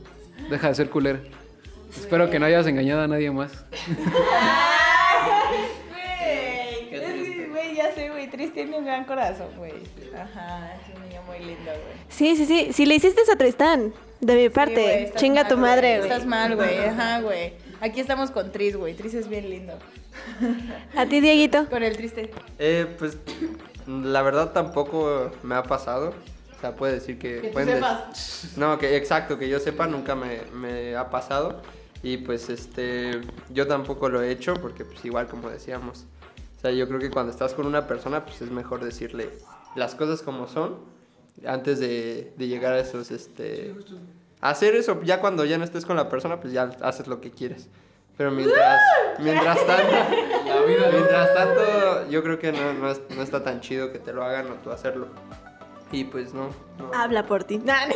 Deja 0.50 0.68
de 0.68 0.74
ser 0.74 0.90
culera. 0.90 1.20
Espero 1.96 2.28
que 2.28 2.38
no 2.38 2.44
hayas 2.44 2.66
engañado 2.66 3.02
a 3.02 3.08
nadie 3.08 3.30
más. 3.30 3.50
Güey, 5.90 6.90
Qué 6.90 6.96
es 6.96 7.02
que, 7.02 7.12
triste. 7.12 7.48
Tris 8.28 8.52
tiene 8.52 8.76
un 8.78 8.84
gran 8.84 9.04
corazón, 9.04 9.48
güey. 9.56 9.72
Ajá, 10.14 10.74
es 10.74 10.96
un 10.96 11.08
niño 11.08 11.22
muy 11.22 11.38
lindo, 11.38 11.70
güey. 11.70 11.96
Sí, 12.08 12.36
sí, 12.36 12.46
sí. 12.46 12.72
Si 12.72 12.86
le 12.86 12.94
hiciste 12.94 13.22
eso 13.22 13.32
a 13.32 13.36
Tristán, 13.36 13.92
de 14.20 14.36
mi 14.36 14.48
parte, 14.48 15.12
chinga 15.16 15.42
mal, 15.42 15.48
tu 15.50 15.58
madre, 15.58 15.98
güey. 15.98 16.10
Estás 16.10 16.26
mal, 16.26 16.56
güey. 16.56 16.78
Ajá, 16.78 17.20
güey. 17.20 17.54
Aquí 17.80 18.00
estamos 18.00 18.30
con 18.30 18.52
Tris, 18.52 18.76
güey. 18.76 18.94
Tris 18.94 19.14
es 19.14 19.28
bien 19.28 19.50
lindo. 19.50 19.74
A 20.96 21.06
ti, 21.06 21.20
Dieguito. 21.20 21.68
Con 21.68 21.82
el 21.82 21.96
triste. 21.96 22.30
Eh, 22.58 22.86
pues 22.98 23.18
la 23.86 24.22
verdad 24.22 24.52
tampoco 24.52 25.30
me 25.42 25.54
ha 25.54 25.62
pasado. 25.62 26.14
O 26.56 26.60
sea, 26.60 26.74
puede 26.74 26.94
decir 26.94 27.18
que... 27.18 27.40
Que 27.40 27.48
tú 27.48 27.58
sepas. 27.58 28.54
No, 28.56 28.78
que 28.78 28.96
exacto, 28.96 29.38
que 29.38 29.48
yo 29.48 29.60
sepa, 29.60 29.86
nunca 29.86 30.14
me, 30.14 30.42
me 30.52 30.96
ha 30.96 31.10
pasado. 31.10 31.60
Y 32.02 32.18
pues 32.18 32.48
este, 32.50 33.20
yo 33.50 33.66
tampoco 33.66 34.08
lo 34.08 34.22
he 34.22 34.30
hecho 34.30 34.54
porque 34.54 34.84
pues 34.84 35.04
igual 35.04 35.26
como 35.26 35.48
decíamos. 35.50 36.04
O 36.64 36.66
sea, 36.66 36.74
yo 36.74 36.88
creo 36.88 36.98
que 36.98 37.10
cuando 37.10 37.30
estás 37.30 37.52
con 37.52 37.66
una 37.66 37.86
persona, 37.86 38.24
pues 38.24 38.40
es 38.40 38.50
mejor 38.50 38.82
decirle 38.82 39.28
las 39.74 39.94
cosas 39.94 40.22
como 40.22 40.48
son 40.48 40.78
antes 41.46 41.78
de, 41.78 42.32
de 42.38 42.48
llegar 42.48 42.72
a 42.72 42.78
esos, 42.78 43.10
este... 43.10 43.74
Hacer 44.40 44.74
eso, 44.74 44.98
ya 45.02 45.20
cuando 45.20 45.44
ya 45.44 45.58
no 45.58 45.64
estés 45.64 45.84
con 45.84 45.94
la 45.98 46.08
persona, 46.08 46.40
pues 46.40 46.54
ya 46.54 46.70
haces 46.80 47.06
lo 47.06 47.20
que 47.20 47.30
quieres. 47.30 47.68
Pero 48.16 48.30
mientras, 48.30 48.80
mientras 49.18 49.66
tanto, 49.66 49.92
La 50.46 50.62
vida 50.62 50.86
de- 50.86 50.92
mientras 50.92 51.34
tanto, 51.34 52.08
yo 52.08 52.22
creo 52.22 52.38
que 52.38 52.50
no, 52.52 52.72
no, 52.72 52.90
es- 52.90 53.02
no 53.14 53.22
está 53.22 53.44
tan 53.44 53.60
chido 53.60 53.92
que 53.92 53.98
te 53.98 54.14
lo 54.14 54.24
hagan 54.24 54.50
o 54.50 54.54
tú 54.54 54.70
hacerlo. 54.70 55.08
Y 55.92 56.04
pues 56.04 56.32
no. 56.32 56.48
no. 56.78 56.90
Habla 56.94 57.26
por 57.26 57.44
ti. 57.44 57.56
A 57.68 57.86
mí 57.88 57.94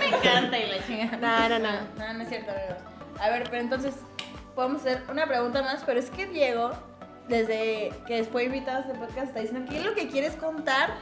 me 0.00 0.08
encanta 0.16 0.58
y 0.58 0.70
la 0.70 0.86
chingada. 0.86 1.18
No, 1.18 1.58
no, 1.58 1.70
no. 1.70 1.78
No, 1.98 2.14
no 2.14 2.22
es 2.22 2.28
cierto, 2.30 2.50
amigos. 2.50 2.78
A 3.20 3.28
ver, 3.28 3.44
pero 3.50 3.60
entonces, 3.62 3.92
podemos 4.54 4.80
hacer 4.80 5.02
una 5.10 5.26
pregunta 5.26 5.60
más, 5.60 5.82
pero 5.84 6.00
es 6.00 6.08
que 6.10 6.24
Diego, 6.26 6.70
desde 7.28 7.92
que 8.06 8.24
fue 8.24 8.44
invitado 8.44 8.78
a 8.78 8.80
este 8.82 8.94
podcast, 8.94 9.28
está 9.28 9.40
diciendo 9.40 9.68
que 9.70 9.78
él 9.78 9.84
lo 9.84 9.94
que 9.94 10.08
quiere 10.08 10.26
es 10.28 10.36
contar, 10.36 10.94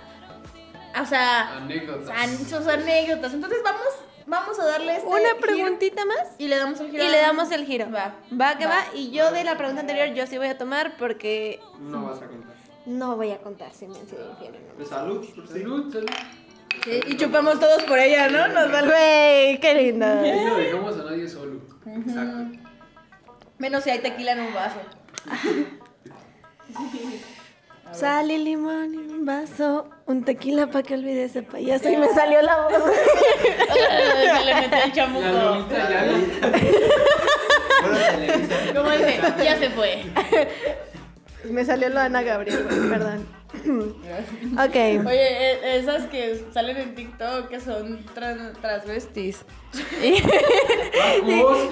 o 1.00 1.06
sea, 1.06 1.56
Anécdotas. 1.58 2.10
an- 2.16 2.38
sus 2.38 2.66
anécdotas. 2.66 3.34
Entonces 3.34 3.58
vamos, 3.64 3.82
vamos 4.26 4.58
a 4.60 4.64
darle 4.64 4.96
este 4.96 5.06
Una 5.08 5.18
giro 5.18 5.40
preguntita 5.40 6.04
más. 6.04 6.28
y 6.38 6.48
le 6.48 6.56
damos 6.56 6.80
un 6.80 6.90
giro. 6.90 7.04
Y 7.04 7.08
le 7.08 7.18
damos 7.18 7.50
el 7.50 7.64
giro. 7.66 7.86
Va. 7.90 8.14
Va 8.40 8.56
que 8.58 8.66
va. 8.66 8.76
Va. 8.76 8.84
Y 8.94 9.10
yo 9.10 9.30
de 9.32 9.44
la 9.44 9.56
pregunta 9.58 9.80
anterior, 9.82 10.08
yo 10.14 10.26
sí 10.26 10.38
voy 10.38 10.46
a 10.48 10.56
tomar 10.58 10.96
porque 10.96 11.60
No 11.80 12.04
vas 12.06 12.22
a 12.22 12.26
contar. 12.26 12.54
no 12.86 13.16
voy 13.16 13.30
a 13.32 13.38
contar 13.38 13.72
si 13.72 13.86
me 13.86 13.98
han 13.98 14.06
sido 14.08 14.28
no. 14.28 14.38
Pues 14.76 14.88
salud. 14.88 15.24
Salud, 15.50 15.92
salud. 15.92 16.08
Sí, 16.84 17.00
y 17.06 17.16
chupamos 17.16 17.60
todos 17.60 17.84
por 17.84 17.98
ella, 17.98 18.28
¿no? 18.28 18.48
Nos 18.48 18.70
vale. 18.72 18.86
Güey, 18.88 19.60
qué 19.60 19.74
lindo. 19.74 20.06
Aquí 20.06 20.30
no 20.44 20.56
dejamos 20.56 20.98
a 20.98 21.04
nadie 21.04 21.28
solo. 21.28 21.60
Exacto. 21.86 22.58
Menos 23.58 23.84
si 23.84 23.90
hay 23.90 24.00
tequila 24.00 24.32
en 24.32 24.40
un 24.40 24.54
vaso. 24.54 24.78
Sal 27.92 28.30
y 28.30 28.38
limón 28.38 28.94
y 28.94 28.98
un 28.98 29.24
vaso, 29.24 29.88
un 30.06 30.24
tequila 30.24 30.66
para 30.66 30.82
que 30.82 30.94
olvide 30.94 31.24
ese 31.24 31.42
payaso. 31.42 31.88
Y 31.88 31.96
me 31.96 32.08
salió 32.14 32.42
la 32.42 32.62
voz. 32.62 32.72
Se 34.38 34.44
le 34.44 34.54
metió 34.54 34.84
el 34.84 34.92
chamuco. 34.92 35.26
¿Cómo 38.74 38.90
dice? 38.90 39.20
Ya 39.44 39.58
se 39.58 39.70
fue. 39.70 40.02
me 41.44 41.64
salió 41.64 41.88
lo 41.90 42.00
de 42.00 42.06
Ana 42.06 42.22
Gabriel, 42.22 42.66
güey, 42.68 42.88
perdón. 42.88 43.26
ok. 44.54 45.06
Oye, 45.06 45.52
e- 45.52 45.78
esas 45.78 46.04
que 46.06 46.44
salen 46.52 46.76
en 46.76 46.94
TikTok 46.94 47.48
que 47.48 47.60
son 47.60 48.04
tran- 48.14 48.52
transvestis. 48.60 49.44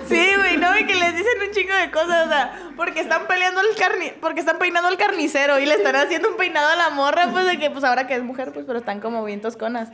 Sí, 0.08 0.26
güey, 0.36 0.56
no, 0.56 0.76
y 0.78 0.86
que 0.86 0.94
les 0.94 1.16
dicen 1.16 1.40
un 1.46 1.54
chingo 1.54 1.74
de 1.74 1.90
cosas, 1.90 2.26
o 2.26 2.28
sea, 2.28 2.70
porque 2.76 3.00
están 3.00 3.26
peleando 3.26 3.60
el 3.60 3.76
carni 3.76 4.12
porque 4.20 4.40
están 4.40 4.58
peinando 4.58 4.88
al 4.88 4.96
carnicero 4.96 5.58
y 5.58 5.66
le 5.66 5.74
están 5.74 5.94
haciendo 5.96 6.28
un 6.30 6.36
peinado 6.36 6.68
a 6.68 6.76
la 6.76 6.90
morra, 6.90 7.28
pues 7.30 7.46
de 7.46 7.58
que 7.58 7.70
pues 7.70 7.84
ahora 7.84 8.06
que 8.06 8.14
es 8.16 8.22
mujer, 8.22 8.52
pues 8.52 8.64
pero 8.66 8.78
están 8.80 9.00
como 9.00 9.24
bien 9.24 9.40
tosconas. 9.40 9.90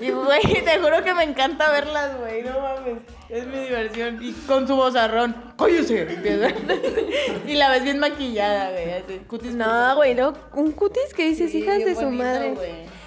Y 0.00 0.10
güey, 0.10 0.42
te 0.64 0.78
juro 0.80 1.04
que 1.04 1.14
me 1.14 1.22
encanta 1.24 1.70
verlas, 1.70 2.16
güey, 2.18 2.42
no 2.42 2.60
mames. 2.60 2.98
Es 3.28 3.46
mi 3.46 3.58
diversión. 3.58 4.18
Y 4.22 4.32
con 4.46 4.66
su 4.66 4.76
vozarrón, 4.76 5.54
¡cállese! 5.56 6.02
empieza. 6.02 6.48
y 7.46 7.54
la 7.54 7.70
ves 7.70 7.84
bien 7.84 7.98
maquillada, 7.98 8.70
güey, 8.70 8.92
así, 8.92 9.20
cutis 9.28 9.54
No, 9.54 9.96
güey, 9.96 10.14
no. 10.14 10.34
Un 10.54 10.72
cutis 10.72 11.14
que 11.14 11.23
dices, 11.24 11.52
Sí, 11.52 11.58
hijas 11.58 11.78
de 11.84 11.94
su 11.94 12.10
madre. 12.10 12.54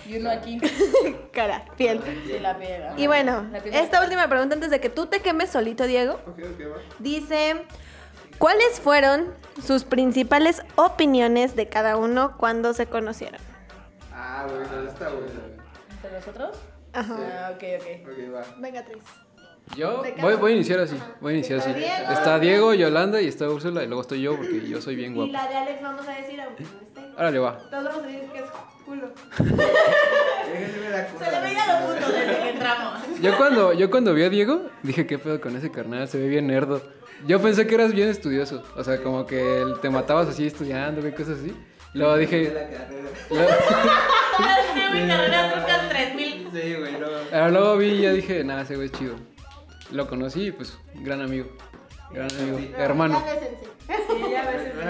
Y 0.08 0.18
uno 0.18 0.30
aquí, 0.32 0.60
Cara, 1.34 1.66
piel. 1.76 2.02
sí, 2.26 2.40
la 2.40 2.58
piedra. 2.58 2.94
Y 2.98 3.08
bueno, 3.08 3.46
piel- 3.52 3.74
esta 3.76 4.02
última 4.02 4.28
pregunta 4.30 4.56
antes 4.56 4.70
de 4.70 4.80
que 4.80 4.90
tú 4.90 5.08
te 5.08 5.20
quemes 5.22 5.50
solito, 5.50 5.86
Diego. 5.86 6.14
Ok, 6.26 6.40
ok, 6.40 6.62
va. 6.72 6.82
Dice, 7.00 7.64
¿cuáles 8.38 8.80
fueron 8.80 9.34
sus 9.66 9.84
principales 9.84 10.62
opiniones 10.76 11.56
de 11.58 11.68
cada 11.68 11.98
uno 11.98 12.38
cuando 12.38 12.74
se 12.74 12.86
conocieron? 12.86 13.42
Ah, 14.14 14.48
bueno, 14.50 14.88
está 14.90 15.10
bueno. 15.10 15.28
¿Entre 15.92 16.12
nosotros? 16.12 16.58
Ajá. 16.94 17.16
Ah, 17.20 17.52
ok, 17.54 17.64
ok. 17.82 18.10
Ok, 18.10 18.34
va. 18.34 18.46
Venga, 18.60 18.84
Tris. 18.86 19.04
Yo 19.76 20.04
voy, 20.22 20.36
voy 20.36 20.52
a 20.54 20.56
iniciar 20.56 20.80
así. 20.80 20.96
Voy 21.22 21.34
a 21.34 21.38
iniciar 21.38 21.60
así. 21.60 21.74
Diego. 21.74 22.12
Está 22.12 22.40
Diego, 22.40 22.74
Yolanda 22.74 23.22
y 23.22 23.28
está 23.28 23.48
Úrsula 23.50 23.84
y 23.84 23.88
luego 23.88 24.02
estoy 24.02 24.22
yo 24.22 24.36
porque 24.36 24.68
yo 24.68 24.82
soy 24.82 24.96
bien 24.96 25.12
Y 25.12 25.16
guapo. 25.16 25.32
la 25.32 25.48
de 25.48 25.56
Alex 25.56 25.82
vamos 25.82 26.08
a 26.08 26.12
decir, 26.14 26.40
aunque 26.42 26.64
no 26.64 26.70
esté. 26.82 27.02
Órale, 27.18 27.40
va. 27.40 27.58
Todos 27.70 27.84
vamos 27.84 28.04
a 28.04 28.08
decir 28.08 28.22
que 28.32 28.40
es 28.40 28.46
culo. 28.86 29.12
Se 29.36 29.44
le 29.44 31.40
veía 31.42 31.80
lo 31.82 31.88
puto 31.94 32.12
desde 32.12 32.38
que 32.42 32.50
entramos. 32.50 32.94
Yo 33.22 33.38
cuando, 33.38 33.74
yo 33.74 33.92
cuando 33.92 34.14
vi 34.14 34.24
a 34.24 34.30
Diego, 34.30 34.62
dije, 34.84 35.06
¿qué 35.06 35.20
pedo 35.20 35.42
con 35.42 35.56
ese 35.56 35.70
carnal? 35.72 36.08
Se 36.08 36.18
ve 36.20 36.28
bien 36.28 36.48
nerdo. 36.48 36.82
Yo 37.28 37.42
pensé 37.42 37.68
que 37.68 37.76
eras 37.76 37.94
bien 37.94 38.08
estudioso. 38.10 38.64
O 38.76 38.84
sea, 38.84 39.02
como 39.04 39.26
que 39.26 39.66
te 39.82 39.90
matabas 39.90 40.28
así 40.30 40.46
estudiando, 40.48 41.02
güey, 41.02 41.14
cosas 41.14 41.40
así. 41.40 41.54
Luego 41.94 42.16
dije... 42.18 42.52
la 42.54 42.62
carrera. 42.70 43.10
luego- 43.30 43.50
Sí, 44.74 44.82
mi 44.94 45.08
carrera 45.08 45.52
trucas 45.52 45.90
3000. 45.90 46.48
Sí, 46.54 46.76
güey, 46.76 46.94
no. 46.94 47.08
Pero 47.32 47.50
luego 47.50 47.78
vi 47.78 47.86
y 47.88 48.02
ya 48.04 48.12
dije, 48.12 48.44
nada, 48.44 48.62
ese 48.62 48.76
güey 48.76 48.88
es 48.88 48.92
chido. 48.94 49.16
Lo 49.92 50.08
conocí 50.08 50.48
y 50.48 50.52
pues, 50.52 50.78
gran 50.96 51.22
amigo. 51.22 51.48
Gran 52.12 52.30
amigo. 52.32 52.60
Hermano. 52.78 53.24
Sí, 53.88 54.32
ya 54.32 54.42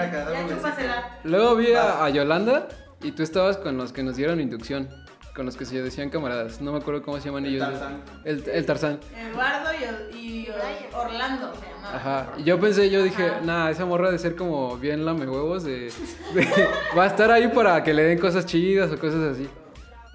acá, 0.02 0.18
dame 0.24 0.32
Ya 0.32 0.42
un 0.44 0.48
chúpasela. 0.50 1.18
Luego 1.24 1.56
vi 1.56 1.72
a, 1.72 2.04
a 2.04 2.10
Yolanda 2.10 2.68
y 3.02 3.12
tú 3.12 3.22
estabas 3.22 3.56
con 3.58 3.76
los 3.76 3.92
que 3.92 4.02
nos 4.02 4.16
dieron 4.16 4.40
inducción. 4.40 4.88
Con 5.34 5.46
los 5.46 5.56
que 5.56 5.64
se 5.64 5.80
decían 5.80 6.10
camaradas. 6.10 6.60
No 6.60 6.72
me 6.72 6.78
acuerdo 6.78 7.00
cómo 7.02 7.18
se 7.20 7.26
llaman 7.26 7.46
ellos. 7.46 7.60
Tarzán. 7.68 8.02
El, 8.24 8.44
el 8.50 8.66
Tarzán. 8.66 8.98
Eduardo 9.16 9.70
y, 10.12 10.16
y 10.16 10.48
Orlando 10.92 11.52
se 11.54 11.68
llamaba. 11.68 11.96
Ajá. 11.96 12.32
Y 12.38 12.42
yo 12.42 12.58
pensé, 12.58 12.90
yo 12.90 13.04
dije, 13.04 13.30
nah, 13.44 13.70
esa 13.70 13.84
morra 13.84 14.10
de 14.10 14.18
ser 14.18 14.34
como 14.34 14.76
bien 14.78 15.04
lame 15.04 15.28
huevos. 15.28 15.62
De, 15.62 15.92
de- 16.34 16.68
va 16.96 17.04
a 17.04 17.06
estar 17.06 17.30
ahí 17.30 17.46
para 17.48 17.84
que 17.84 17.94
le 17.94 18.02
den 18.02 18.18
cosas 18.18 18.46
chidas 18.46 18.90
o 18.90 18.98
cosas 18.98 19.20
así. 19.36 19.48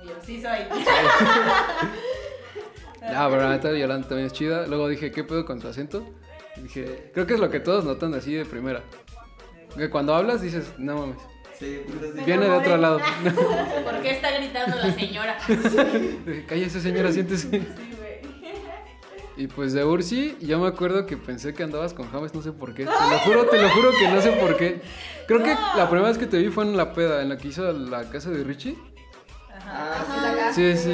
Y 0.03 0.07
yo, 0.07 0.13
sí 0.25 0.41
soy. 0.41 0.59
Ah, 3.05 3.27
pero 3.29 3.43
la 3.43 3.49
neta 3.49 3.71
Yolanda 3.71 4.07
también 4.07 4.27
es 4.27 4.33
chida. 4.33 4.65
Luego 4.67 4.87
dije, 4.87 5.11
¿qué 5.11 5.23
pedo 5.23 5.45
con 5.45 5.61
su 5.61 5.67
acento? 5.67 6.05
Y 6.57 6.61
dije, 6.61 7.11
creo 7.13 7.27
que 7.27 7.33
es 7.33 7.39
lo 7.39 7.49
que 7.49 7.59
todos 7.59 7.83
notan 7.83 8.13
así 8.13 8.33
de 8.33 8.45
primera. 8.45 8.81
Que 9.75 9.89
cuando 9.89 10.13
hablas 10.13 10.41
dices, 10.41 10.71
no 10.77 10.97
mames. 10.97 11.17
Sí, 11.59 11.81
pues 11.85 12.11
así. 12.13 12.23
Viene 12.25 12.45
de 12.45 12.51
otro 12.51 12.77
lado. 12.77 12.99
¿Por 13.83 14.01
qué 14.01 14.11
está 14.11 14.31
gritando 14.31 14.75
la 14.77 14.93
señora? 14.93 15.37
Cállese, 16.47 16.81
señora, 16.81 17.11
siéntese. 17.11 17.49
Sí, 17.49 17.57
güey. 17.59 18.13
Y 19.35 19.47
pues 19.47 19.73
de 19.73 19.83
Ursi, 19.83 20.37
yo 20.41 20.59
me 20.59 20.67
acuerdo 20.67 21.05
que 21.07 21.17
pensé 21.17 21.53
que 21.53 21.63
andabas 21.63 21.93
con 21.93 22.09
James, 22.11 22.35
no 22.35 22.41
sé 22.41 22.51
por 22.51 22.73
qué. 22.75 22.85
Te 22.85 22.91
lo 22.91 23.19
juro, 23.19 23.45
te 23.47 23.61
lo 23.61 23.69
juro 23.69 23.89
que 23.97 24.07
no 24.07 24.21
sé 24.21 24.31
por 24.33 24.57
qué. 24.57 24.81
Creo 25.27 25.41
que 25.41 25.55
la 25.75 25.89
primera 25.89 26.09
vez 26.09 26.17
que 26.19 26.27
te 26.27 26.37
vi 26.37 26.49
fue 26.49 26.65
en 26.65 26.77
la 26.77 26.93
peda, 26.93 27.21
en 27.21 27.29
la 27.29 27.37
que 27.37 27.47
hizo 27.47 27.71
la 27.71 28.03
casa 28.09 28.29
de 28.29 28.43
Richie. 28.43 28.77
Ah, 29.65 30.51
Sí, 30.53 30.77
sí. 30.77 30.93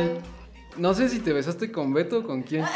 No 0.78 0.94
sé 0.94 1.10
si 1.10 1.20
te 1.20 1.34
besaste 1.34 1.72
con 1.72 1.94
Beto 1.94 2.20
o 2.20 2.24
con 2.24 2.42
quién. 2.44 2.66
sí. 2.66 2.72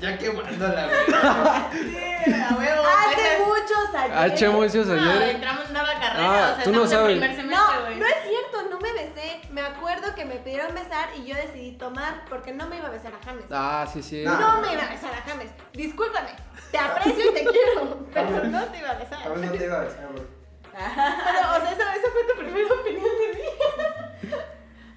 Ya 0.00 0.18
quemándola, 0.18 0.88
güey. 0.88 1.14
A 1.14 2.56
huevo. 2.58 2.82
Hace 2.82 3.38
muchos 3.44 3.94
años. 3.94 4.16
H 4.32 4.48
muchos 4.48 4.86
No, 4.88 4.94
ayer. 4.94 5.22
entramos 5.36 5.66
en 5.68 5.74
la 5.74 5.84
carrera. 5.84 6.14
Ah, 6.18 6.50
o 6.52 6.54
sea, 6.56 6.64
tú 6.64 6.72
no 6.72 6.86
sabes. 6.86 7.16
en 7.22 7.36
semestre, 7.36 7.46
No, 7.56 7.80
güey. 7.84 7.96
no 7.98 8.06
es 8.06 8.14
cierto, 8.26 8.68
no 8.70 8.80
me 8.80 8.92
besé. 8.92 9.40
Me 9.50 9.60
acuerdo 9.60 10.14
que 10.16 10.24
me 10.24 10.36
pidieron 10.36 10.74
besar 10.74 11.10
y 11.16 11.26
yo 11.26 11.36
decidí 11.36 11.72
tomar 11.78 12.24
porque 12.28 12.52
no 12.52 12.66
me 12.68 12.78
iba 12.78 12.88
a 12.88 12.90
besar 12.90 13.12
a 13.14 13.24
James. 13.24 13.44
Ah, 13.50 13.86
sí, 13.92 14.02
sí. 14.02 14.24
No. 14.24 14.38
No 14.40 14.60
me 14.60 14.72
iba 14.72 14.82
a 14.82 14.90
besar 14.90 15.12
a 15.12 15.22
James. 15.28 15.50
Discúlpame. 15.72 16.30
Te 16.72 16.78
aprecio 16.78 17.30
y 17.30 17.34
te 17.34 17.44
quiero, 17.44 18.06
pero 18.12 18.44
no 18.44 18.64
te 18.66 18.78
iba 18.78 18.90
a 18.90 18.94
besar. 18.94 19.22
A 19.24 19.28
ver, 19.28 19.38
no 19.38 19.52
te 19.52 19.64
iba 19.64 19.76
a 19.76 19.84
besar, 19.84 20.08
güey. 20.12 20.24
Pero, 20.72 21.50
o 21.52 21.60
sea, 21.60 21.70
esa, 21.72 21.94
esa 21.96 22.08
fue 22.12 22.24
tu 22.32 22.40
primera 22.40 22.66
opinión 22.74 23.04
de 23.04 23.38
mí. 23.38 24.34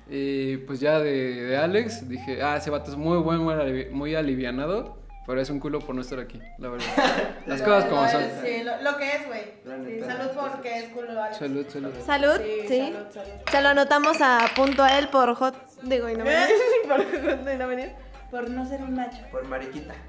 Y 0.08 0.55
pues 0.68 0.80
ya 0.80 1.00
de, 1.00 1.12
de 1.46 1.58
Alex 1.58 2.08
dije, 2.10 2.42
ah, 2.42 2.58
ese 2.58 2.70
vato 2.70 2.92
es 2.92 2.98
muy 2.98 3.18
buen, 3.20 3.40
muy, 3.40 3.54
alivi- 3.54 3.90
muy 3.92 4.16
alivianado, 4.16 4.98
pero 5.28 5.42
es 5.42 5.50
un 5.50 5.60
culo 5.60 5.80
por 5.80 5.96
no 5.96 6.02
estar 6.02 6.20
aquí, 6.20 6.40
la 6.60 6.70
verdad. 6.70 6.86
Las 7.46 7.62
cosas 7.62 7.86
como 7.86 8.08
son. 8.10 8.24
Sí, 8.44 8.64
lo, 8.64 8.82
lo 8.82 8.98
que 8.98 9.10
es, 9.12 9.28
güey. 9.28 9.44
Sí, 9.64 10.00
salud 10.06 10.32
porque 10.40 10.78
es 10.80 10.90
culo. 10.90 11.22
Alex. 11.22 11.38
Salud, 11.38 11.66
salud. 11.70 11.92
Salud, 12.06 12.38
Sí, 12.38 12.68
sí. 12.68 12.80
salud, 12.94 13.08
salud. 13.14 13.32
Se 13.52 13.62
lo 13.62 13.70
anotamos 13.70 14.18
a 14.22 14.40
punto 14.56 14.84
a 14.84 14.98
él 15.00 15.08
por 15.10 15.34
hot. 15.36 15.56
Digo, 15.84 16.10
y 16.10 16.16
no 16.16 16.24
venir. 16.24 16.48
por 16.88 16.98
hot 16.98 17.54
y 17.54 17.58
no 17.58 17.68
venir. 17.68 17.92
Por 18.32 18.50
no 18.50 18.66
ser 18.68 18.82
un 18.82 18.96
macho. 18.96 19.18
Por 19.32 19.46
mariquita. 19.48 19.94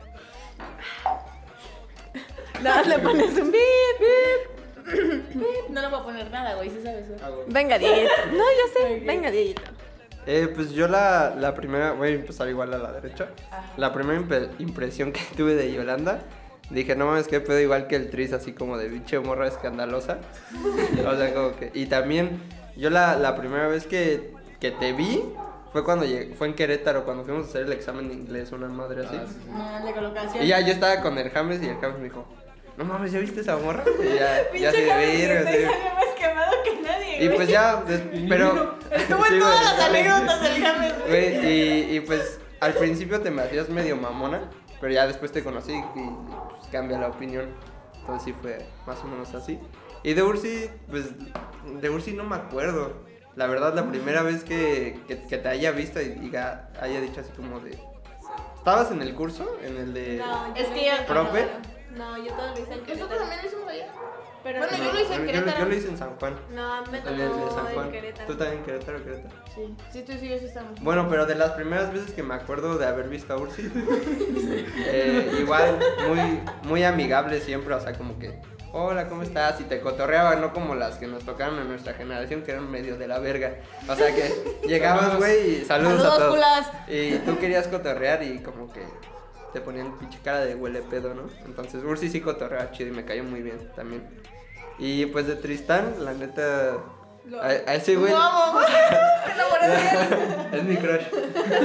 No, 2.63 2.83
le 2.85 2.99
pones 3.01 3.37
un 3.37 3.53
bip, 3.53 3.61
bip. 4.01 4.57
No 5.69 5.81
le 5.83 5.89
voy 5.89 6.01
a 6.01 6.03
poner 6.05 6.31
nada, 6.31 6.55
güey, 6.55 6.71
sí 6.71 6.81
sabes. 6.83 7.05
Venga, 7.49 7.77
Dieguito. 7.79 8.11
No, 8.33 8.39
yo 8.39 8.73
sé. 8.81 9.01
Venga, 9.05 9.31
Dieguito. 9.31 9.63
Eh, 10.27 10.51
pues 10.55 10.73
yo 10.73 10.89
la, 10.89 11.35
la 11.39 11.55
primera, 11.55 11.93
voy 11.93 12.09
a 12.09 12.13
empezar 12.13 12.49
igual 12.49 12.75
a 12.75 12.79
la 12.79 12.93
derecha. 12.93 13.29
La 13.77 13.93
primera 13.93 14.21
impresión 14.59 15.13
que 15.13 15.21
tuve 15.37 15.55
de 15.55 15.73
Yolanda, 15.73 16.21
dije, 16.71 16.97
no 16.97 17.07
mames, 17.07 17.29
qué 17.29 17.41
pedo, 17.41 17.61
igual 17.61 17.87
que 17.87 17.97
el 17.97 18.11
Tris, 18.11 18.33
así 18.33 18.53
como 18.53 18.77
de 18.77 18.89
biche 18.89 19.19
morra 19.21 19.47
escandalosa. 19.47 20.19
o 21.07 21.17
sea, 21.17 21.33
como 21.35 21.55
que. 21.57 21.71
Y 21.75 21.87
también, 21.87 22.41
yo 22.77 22.91
la, 22.91 23.17
la 23.17 23.37
primera 23.37 23.69
vez 23.69 23.87
que, 23.87 24.33
que 24.59 24.73
te 24.73 24.93
vi 24.93 25.23
fue 25.73 25.85
cuando 25.85 26.05
llegué- 26.07 26.35
fue 26.35 26.49
en 26.49 26.55
Querétaro, 26.55 27.05
cuando 27.05 27.23
fuimos 27.25 27.47
a 27.47 27.49
hacer 27.51 27.63
el 27.63 27.73
examen 27.73 28.09
de 28.09 28.15
inglés, 28.15 28.51
una 28.51 28.67
madre 28.69 29.07
así. 29.07 29.17
Ah, 29.53 29.79
sí, 29.83 29.87
sí. 29.89 29.93
Colocación. 29.95 30.45
Y 30.45 30.49
ya 30.49 30.61
yo 30.61 30.73
estaba 30.73 31.01
con 31.03 31.19
el 31.19 31.31
James 31.31 31.63
y 31.63 31.69
el 31.69 31.77
James 31.77 31.99
me 31.99 32.05
dijo, 32.05 32.27
no 32.77 32.85
mames, 32.85 33.13
¿ya 33.13 33.19
viste 33.21 33.41
esa 33.41 33.57
morra? 33.57 33.85
Y 34.03 34.15
ya, 34.19 34.53
ya 34.53 34.71
se 34.71 34.77
de 34.83 34.87
verga, 34.87 35.51
que 35.51 35.57
así. 35.57 35.65
salió 35.65 35.95
más 35.95 36.05
quemado 36.19 36.53
que 36.65 36.83
nadie, 36.83 37.17
Y 37.23 37.27
güey. 37.27 37.37
pues 37.37 37.49
ya, 37.49 37.77
des- 37.83 38.03
pero... 38.29 38.79
Estuvo 38.91 39.25
Sí, 39.27 39.33
en 39.35 39.39
güey, 39.41 39.41
todas 39.41 39.65
las 39.65 39.81
anécdotas 39.89 40.43
del 40.43 40.63
James, 40.65 40.95
güey. 41.07 41.09
Güey, 41.39 41.47
y, 41.47 41.97
y 41.97 42.01
pues 42.01 42.41
al 42.61 42.73
principio 42.75 43.21
te 43.21 43.31
me 43.31 43.43
hacías 43.43 43.69
medio 43.69 43.97
mamona, 43.97 44.51
pero 44.81 44.93
ya 44.93 45.07
después 45.07 45.33
te 45.33 45.43
conocí 45.43 45.73
y 45.73 45.83
pues, 45.95 46.69
cambia 46.71 46.99
la 46.99 47.09
opinión. 47.09 47.49
Entonces 48.01 48.25
sí 48.25 48.35
fue 48.41 48.59
más 48.87 48.99
o 49.01 49.05
menos 49.09 49.35
así. 49.35 49.59
Y 50.03 50.15
de 50.15 50.23
Ursi, 50.23 50.71
pues 50.89 51.07
de 51.81 51.91
Ursi 51.91 52.13
no 52.13 52.23
me 52.25 52.37
acuerdo. 52.37 53.05
La 53.35 53.47
verdad, 53.49 53.75
la 53.75 53.89
primera 53.91 54.23
vez 54.23 54.45
que, 54.45 55.01
que, 55.09 55.23
que 55.25 55.37
te 55.39 55.49
haya 55.49 55.73
visto 55.73 56.01
y 56.01 56.11
diga, 56.11 56.71
haya 56.81 57.01
dicho 57.01 57.21
así 57.21 57.31
como 57.37 57.59
de... 57.61 57.77
¿Estabas 58.57 58.91
en 58.93 59.03
el 59.03 59.15
curso? 59.15 59.59
En 59.63 59.77
el 59.77 59.93
de... 59.93 60.17
No, 60.19 60.55
Es 60.55 60.69
que 60.69 60.87
yo-. 60.87 61.07
No, 61.97 62.17
yo 62.19 62.33
todo 62.35 62.47
lo 62.49 62.53
hice 62.53 62.61
en 62.63 62.81
Nosotros 62.81 62.87
Querétaro. 62.87 63.19
también 63.21 63.41
lo 63.43 63.47
hicimos 63.49 63.69
allá. 63.71 63.87
Pero 64.45 64.59
Bueno, 64.61 64.77
no, 64.79 64.85
yo 64.85 64.93
lo 64.93 65.01
hice 65.01 65.15
en 65.15 65.21
yo, 65.21 65.27
Querétaro. 65.27 65.59
yo 65.59 65.65
lo 65.65 65.75
hice 65.75 65.89
en 65.89 65.99
San 65.99 66.17
Juan. 66.19 66.35
No, 66.55 66.87
me 66.93 66.99
tocó 67.01 67.15
Juan. 67.75 67.87
en 67.87 67.93
Querétaro. 67.93 68.27
Tú 68.27 68.35
también 68.37 68.59
en 68.59 68.65
Querétaro, 68.65 69.05
Querétaro. 69.05 69.35
Sí, 69.55 69.75
sí, 69.93 70.03
tú 70.03 70.13
sí, 70.21 70.29
yo 70.29 70.39
sí 70.39 70.45
estamos. 70.45 70.81
Bueno, 70.83 71.09
pero 71.09 71.27
de 71.27 71.35
las 71.35 71.53
primeras 71.53 71.93
veces 71.93 72.13
que 72.13 72.23
me 72.23 72.35
acuerdo 72.35 72.79
de 72.79 72.87
haber 72.87 73.09
visto 73.09 73.33
a 73.35 73.39
Ursi, 73.39 73.63
eh, 74.87 75.33
igual 75.41 75.79
muy, 76.09 76.41
muy 76.63 76.85
amigable 76.85 77.41
siempre, 77.41 77.75
o 77.75 77.81
sea, 77.81 77.93
como 77.95 78.19
que, 78.19 78.39
hola, 78.73 79.09
¿cómo 79.09 79.23
estás? 79.23 79.61
Y 79.61 79.65
te 79.65 79.81
cotorreaba, 79.81 80.37
no 80.37 80.53
como 80.53 80.75
las 80.75 80.97
que 80.97 81.07
nos 81.07 81.25
tocaron 81.25 81.59
en 81.59 81.69
nuestra 81.69 81.95
generación, 81.95 82.43
que 82.43 82.53
eran 82.53 82.71
medio 82.71 82.97
de 82.99 83.09
la 83.09 83.19
verga. 83.19 83.55
O 83.89 83.97
sea, 83.97 84.15
que 84.15 84.33
llegabas, 84.69 85.17
güey, 85.17 85.63
y 85.63 85.65
saludos, 85.65 86.03
Saludos, 86.03 86.15
a 86.15 86.19
todos. 86.19 86.35
culas. 86.35 86.71
Y 86.89 87.15
tú 87.19 87.39
querías 87.39 87.67
cotorrear 87.69 88.23
y 88.23 88.41
como 88.41 88.73
que 88.73 88.83
te 89.57 89.63
ponían 89.63 89.97
pinche 89.99 90.19
cara 90.23 90.45
de 90.45 90.55
huele 90.55 90.83
pedo, 90.83 91.15
¿no? 91.15 91.23
Entonces, 91.47 91.83
Ursi 91.83 92.11
sí 92.11 92.21
cotorreaba 92.21 92.73
chido 92.73 92.91
y 92.91 92.93
me 92.93 93.07
cayó 93.07 93.25
muy 93.25 93.41
bien 93.41 93.59
también. 93.75 94.03
Y 94.79 95.07
pues 95.07 95.27
de 95.27 95.35
Tristán, 95.37 95.95
la 96.01 96.13
neta, 96.13 96.75
A, 97.41 97.47
a 97.47 97.75
ese 97.75 97.97
güey. 97.97 98.13
Lo 98.13 98.19
es 100.53 100.63
mi 100.65 100.77
crush. 100.77 101.07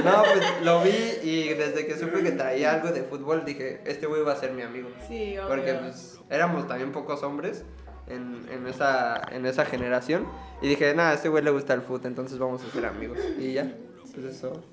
No, 0.02 0.22
pues 0.22 0.62
lo 0.62 0.80
vi 0.82 1.18
y 1.22 1.48
desde 1.50 1.86
que 1.86 1.98
supe 1.98 2.22
que 2.22 2.32
traía 2.32 2.72
algo 2.72 2.88
de 2.92 3.02
fútbol 3.02 3.44
dije, 3.44 3.82
este 3.84 4.06
güey 4.06 4.22
va 4.22 4.32
a 4.32 4.36
ser 4.36 4.52
mi 4.52 4.62
amigo. 4.62 4.88
Sí, 5.06 5.36
obvio. 5.36 5.48
Porque 5.48 5.74
pues 5.74 6.18
éramos 6.30 6.66
también 6.66 6.92
pocos 6.92 7.22
hombres 7.22 7.62
en, 8.06 8.46
en, 8.50 8.66
esa, 8.66 9.20
en 9.32 9.44
esa 9.44 9.66
generación. 9.66 10.26
Y 10.62 10.68
dije, 10.68 10.94
nada, 10.94 11.10
a 11.10 11.14
este 11.14 11.28
güey 11.28 11.44
le 11.44 11.50
gusta 11.50 11.74
el 11.74 11.82
fútbol, 11.82 12.06
entonces 12.06 12.38
vamos 12.38 12.62
a 12.64 12.70
ser 12.72 12.86
amigos. 12.86 13.18
Y 13.38 13.52
ya, 13.52 13.70
pues 14.14 14.24
eso. 14.34 14.64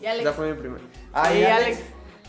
Y 0.00 0.06
Alex. 0.06 0.24
Esa 0.26 0.32
fue 0.32 0.52
mi 0.52 0.56
primera. 0.60 0.84
Ah, 1.12 1.28
Sí, 1.32 1.38
y 1.38 1.44
Alex. 1.44 1.80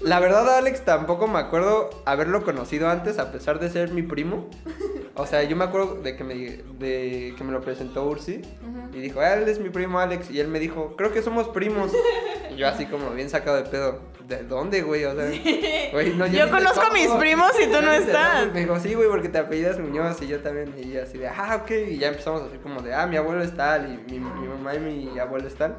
La 0.02 0.20
verdad, 0.20 0.58
Alex, 0.58 0.86
tampoco 0.86 1.28
me 1.28 1.40
acuerdo 1.40 1.90
haberlo 2.06 2.44
conocido 2.44 2.90
antes, 2.90 3.20
a 3.20 3.32
pesar 3.32 3.60
de 3.60 3.70
ser 3.70 3.92
mi 3.92 4.02
primo. 4.02 4.50
O 5.16 5.26
sea, 5.26 5.44
yo 5.44 5.58
me 5.58 5.66
acuerdo 5.66 5.96
de 5.96 6.16
que 6.16 6.24
me, 6.24 6.36
de 6.36 7.34
que 7.38 7.44
me 7.44 7.52
lo 7.52 7.60
presentó 7.60 8.06
Ursi 8.06 8.42
y 8.94 9.00
dijo, 9.00 9.20
"Ah, 9.20 9.34
él 9.34 9.50
es 9.50 9.60
mi 9.60 9.70
primo 9.70 10.00
Alex. 10.00 10.32
Y 10.32 10.40
él 10.40 10.48
me 10.48 10.60
dijo, 10.60 10.96
creo 10.96 11.12
que 11.12 11.22
somos 11.22 11.50
primos. 11.50 11.92
Y 12.52 12.56
yo 12.56 12.68
así 12.70 12.86
como 12.86 13.10
bien 13.12 13.30
sacado 13.30 13.58
de 13.58 13.64
pedo. 13.64 14.00
¿De 14.30 14.44
dónde, 14.44 14.84
güey? 14.84 15.04
O 15.06 15.16
sea, 15.16 15.26
güey, 15.92 16.14
no, 16.16 16.28
Yo 16.28 16.46
te 16.46 16.52
conozco 16.52 16.82
a 16.82 16.94
mis 16.94 17.08
topo". 17.08 17.20
primos 17.20 17.52
y 17.60 17.66
tú 17.66 17.74
Yo 17.74 17.82
no 17.82 17.92
estás. 17.92 18.54
Me 18.54 18.62
dijo, 18.62 18.80
sí, 18.80 18.94
güey, 18.94 19.10
porque 19.10 19.28
te 19.28 19.40
apellidas 19.40 19.80
Muñoz 19.80 20.22
y 20.22 20.28
yo 20.28 20.40
también. 20.40 20.74
Y 20.78 20.92
yo 20.92 21.04
así 21.04 21.18
de, 21.18 21.28
ah, 21.28 21.60
ok. 21.64 21.72
Y 21.90 21.98
ya 21.98 22.08
empezamos 22.10 22.44
así 22.44 22.58
como 22.60 22.82
de, 22.82 22.94
ah, 22.94 23.06
mi 23.08 23.18
abuelo 23.18 23.44
es 23.44 23.54
tal 23.56 23.92
y 24.08 24.12
mi, 24.12 24.20
mi 24.20 24.48
mamá 24.48 24.76
y 24.76 24.80
mi 24.80 25.20
abuelo 25.20 25.48
es 25.48 25.56
tal. 25.56 25.76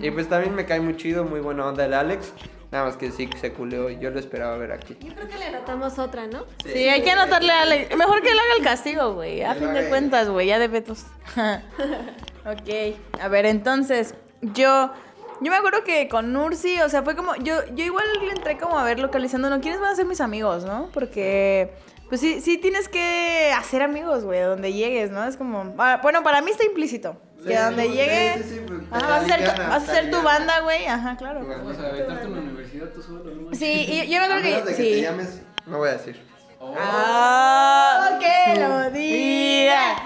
Y 0.00 0.10
pues 0.12 0.28
también 0.28 0.54
me 0.54 0.64
cae 0.66 0.80
muy 0.80 0.96
chido, 0.96 1.24
muy 1.24 1.40
buena 1.40 1.66
onda 1.66 1.84
el 1.86 1.94
Alex. 1.94 2.32
Nada 2.74 2.86
más 2.86 2.96
que 2.96 3.12
sí 3.12 3.30
se 3.40 3.52
culeó 3.52 3.88
y 3.88 4.00
yo 4.00 4.10
lo 4.10 4.18
esperaba 4.18 4.56
ver 4.56 4.72
aquí. 4.72 4.96
Yo 5.00 5.14
creo 5.14 5.28
que 5.28 5.38
le 5.38 5.44
anotamos 5.44 5.96
otra, 6.00 6.26
¿no? 6.26 6.44
Sí, 6.64 6.88
hay 6.88 7.02
que 7.02 7.10
anotarle 7.12 7.52
a 7.52 7.62
Alex. 7.62 7.96
Mejor 7.96 8.20
que 8.20 8.30
él 8.32 8.36
haga 8.36 8.54
el 8.58 8.64
castigo, 8.64 9.14
güey. 9.14 9.44
A 9.44 9.54
fin 9.54 9.72
de 9.72 9.88
cuentas, 9.88 10.28
güey, 10.28 10.48
ya 10.48 10.58
de 10.58 10.66
vetos. 10.66 11.04
ok. 12.44 13.20
A 13.20 13.28
ver, 13.28 13.46
entonces, 13.46 14.16
yo. 14.40 14.90
Yo 15.40 15.52
me 15.52 15.56
acuerdo 15.56 15.84
que 15.84 16.08
con 16.08 16.34
Ursi, 16.36 16.80
o 16.80 16.88
sea, 16.88 17.04
fue 17.04 17.14
como. 17.14 17.36
Yo, 17.36 17.64
yo 17.76 17.84
igual 17.84 18.06
le 18.20 18.32
entré 18.32 18.58
como 18.58 18.76
a 18.76 18.82
ver 18.82 18.98
localizando, 18.98 19.48
¿no? 19.50 19.60
¿Quiénes 19.60 19.80
van 19.80 19.92
a 19.92 19.94
ser 19.94 20.06
mis 20.06 20.20
amigos, 20.20 20.64
no? 20.64 20.90
Porque. 20.92 21.70
Pues 22.08 22.20
sí, 22.20 22.40
sí 22.40 22.58
tienes 22.58 22.88
que 22.88 23.52
hacer 23.56 23.82
amigos, 23.82 24.24
güey, 24.24 24.40
donde 24.40 24.72
llegues, 24.72 25.12
¿no? 25.12 25.24
Es 25.24 25.36
como. 25.36 25.76
ah, 25.78 26.00
Bueno, 26.02 26.24
para 26.24 26.40
mí 26.42 26.50
está 26.50 26.64
implícito. 26.64 27.16
Que 27.46 27.56
a 27.56 27.64
donde 27.66 27.88
llegue. 27.88 28.34
Sí, 28.38 28.42
sí, 28.42 28.48
sí, 28.54 28.60
pues, 28.66 28.80
Ajá, 28.90 29.06
vas 29.08 29.20
a 29.22 29.24
hacer, 29.34 29.46
vas 29.58 29.58
a 29.70 29.76
hacer 29.76 30.10
tu 30.10 30.22
banda, 30.22 30.60
güey. 30.60 30.86
Ajá, 30.86 31.16
claro. 31.16 31.46
Vamos 31.46 31.78
a 31.78 31.88
aventarte 31.88 32.24
en 32.24 32.32
la 32.34 32.40
universidad 32.40 32.86
tú 32.88 33.02
solo, 33.02 33.24
¿no? 33.24 33.54
Sí, 33.54 33.86
y 33.88 34.08
yo 34.10 34.18
me 34.20 34.24
A 34.24 34.24
acuerdo 34.24 34.42
menos 34.44 34.60
que. 34.62 34.70
de 34.70 34.76
que 34.76 34.82
te 34.82 34.94
sí. 34.94 35.00
llames, 35.02 35.40
no 35.66 35.78
voy 35.78 35.88
a 35.88 35.92
decir. 35.92 36.20
Oh, 36.60 36.74
Ah, 36.78 38.18
que 38.20 38.60
lo 38.60 38.90
diga. 38.90 39.96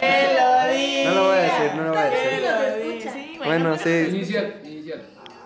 Que 0.00 0.28
lo 0.38 0.74
diga. 0.74 1.10
No 1.10 1.14
lo 1.14 1.26
voy 1.28 1.36
a 1.38 1.42
decir, 1.42 1.74
no 1.76 1.82
lo 1.84 1.88
voy 1.90 1.98
a 1.98 2.10
decir. 2.10 3.38
Bueno, 3.44 3.68
no, 3.70 3.78
sí. 3.78 4.06
Inicial, 4.08 4.60
inicial. 4.64 5.02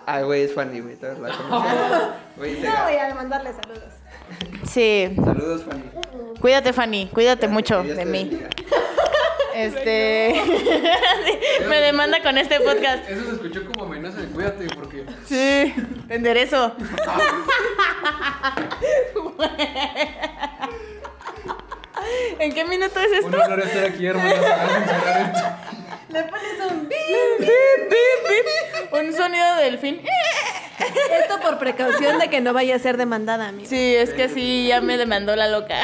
Ay, 0.06 0.24
güey, 0.24 0.42
es 0.42 0.54
Fanny, 0.54 0.80
güey, 0.80 0.96
la. 1.00 1.16
Güey, 2.36 2.60
No, 2.60 2.82
voy 2.84 2.96
a 2.96 3.14
mandarle 3.14 3.52
saludos. 3.52 3.92
Sí. 4.64 5.12
Saludos, 5.16 5.64
Fanny. 5.64 5.84
Cuídate, 6.40 6.72
Fanny. 6.72 7.08
Cuídate 7.12 7.48
mucho 7.48 7.82
de 7.82 8.04
mí. 8.06 8.40
Este. 9.64 10.34
Me 11.68 11.76
demanda 11.80 12.22
con 12.22 12.38
este 12.38 12.60
podcast. 12.60 13.08
Eso 13.08 13.24
se 13.26 13.32
escuchó 13.32 13.64
como 13.66 13.84
amenaza 13.84 14.20
de 14.20 14.28
cuídate 14.28 14.66
porque 14.74 15.04
Sí. 15.26 15.74
Te 16.08 16.14
enderezo. 16.14 16.74
¿En 22.38 22.52
qué 22.52 22.64
minuto 22.64 22.98
es 23.00 23.12
esto? 23.12 23.28
un 23.28 23.34
honor 23.34 23.60
estar 23.60 23.84
aquí, 23.84 24.06
esto. 24.06 24.18
Le 26.08 26.22
pones 26.24 26.60
un 26.70 26.88
bip. 26.88 26.98
Bip, 27.38 27.48
bip, 27.90 28.28
bip. 28.28 28.92
Un 28.94 29.12
sonido 29.12 29.56
de 29.56 29.64
delfín. 29.64 30.00
Esto 31.20 31.40
por 31.40 31.58
precaución 31.58 32.18
de 32.18 32.28
que 32.28 32.40
no 32.40 32.52
vaya 32.52 32.74
a 32.76 32.78
ser 32.78 32.96
demandada, 32.96 33.48
amigo. 33.48 33.68
Sí, 33.68 33.94
es 33.94 34.10
que 34.10 34.28
sí, 34.28 34.66
ya 34.68 34.80
me 34.80 34.96
demandó 34.96 35.36
la 35.36 35.48
loca. 35.48 35.76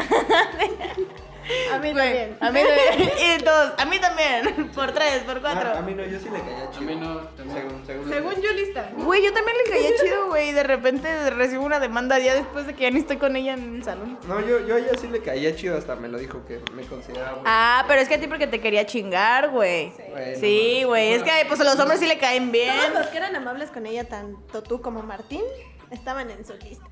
A 1.73 1.79
mí 1.79 1.93
Güey, 1.93 2.05
también. 2.05 2.37
A 2.41 2.51
mí 2.51 2.61
también. 2.63 3.11
Y 3.41 3.43
todos. 3.45 3.73
A 3.79 3.85
mí 3.85 3.99
también. 3.99 4.71
Por 4.75 4.93
tres, 4.93 5.23
por 5.25 5.41
cuatro. 5.41 5.71
Ah, 5.75 5.79
a 5.79 5.83
mí 5.83 5.95
no, 5.95 6.05
yo 6.05 6.19
sí 6.19 6.29
le 6.31 6.41
caía 6.41 6.65
A 6.65 6.71
chido. 6.71 6.83
mí 6.87 6.97
no, 6.97 7.19
también. 7.29 7.59
Según, 7.61 7.87
según. 7.87 8.09
Según 8.13 8.35
yo, 8.43 8.53
lista. 8.53 8.91
Güey, 8.97 9.25
yo 9.25 9.33
también 9.33 9.57
le 9.65 9.71
caía 9.71 9.91
chido, 10.01 10.27
güey. 10.29 10.49
y 10.49 10.53
De 10.53 10.63
repente 10.63 11.31
recibo 11.31 11.65
una 11.65 11.79
demanda 11.81 12.19
ya 12.19 12.35
después 12.35 12.67
de 12.67 12.75
que 12.75 12.83
ya 12.85 12.91
ni 12.91 13.01
estoy 13.01 13.17
con 13.17 13.37
ella 13.37 13.55
en 13.55 13.77
el 13.77 13.85
salón. 13.85 14.19
No, 14.27 14.41
yo, 14.41 14.67
yo 14.67 14.77
a 14.77 14.79
ella 14.79 14.93
sí 15.01 15.07
le 15.09 15.21
caía 15.23 15.55
chido, 15.55 15.77
hasta 15.79 15.97
me 15.97 16.09
lo 16.09 16.19
dijo 16.19 16.45
que 16.47 16.61
me 16.75 16.83
consideraba. 16.85 17.33
bueno. 17.35 17.45
Ah, 17.47 17.85
pero 17.89 18.01
es 18.01 18.09
que 18.09 18.15
a 18.15 18.21
ti 18.21 18.27
porque 18.27 18.47
te 18.47 18.61
quería 18.61 18.85
chingar, 18.87 19.51
güey. 19.51 19.93
Bueno, 20.11 20.39
Sí, 20.41 20.83
güey. 20.85 21.13
Es 21.13 21.23
que 21.23 21.31
pues 21.49 21.61
a 21.61 21.65
los 21.65 21.79
hombres 21.79 22.01
sí 22.01 22.07
le 22.07 22.19
caen 22.19 22.51
bien. 22.53 22.75
Todos 22.77 22.95
los 23.05 23.07
que 23.09 23.19
eran 23.19 23.35
amables 23.37 23.71
con 23.71 23.87
ella, 23.87 24.05
tanto 24.09 24.63
tú 24.63 24.81
como 24.81 25.03
Martín, 25.03 25.43
estaban 25.91 26.31
en 26.31 26.45
su 26.45 26.55
lista. 26.55 26.85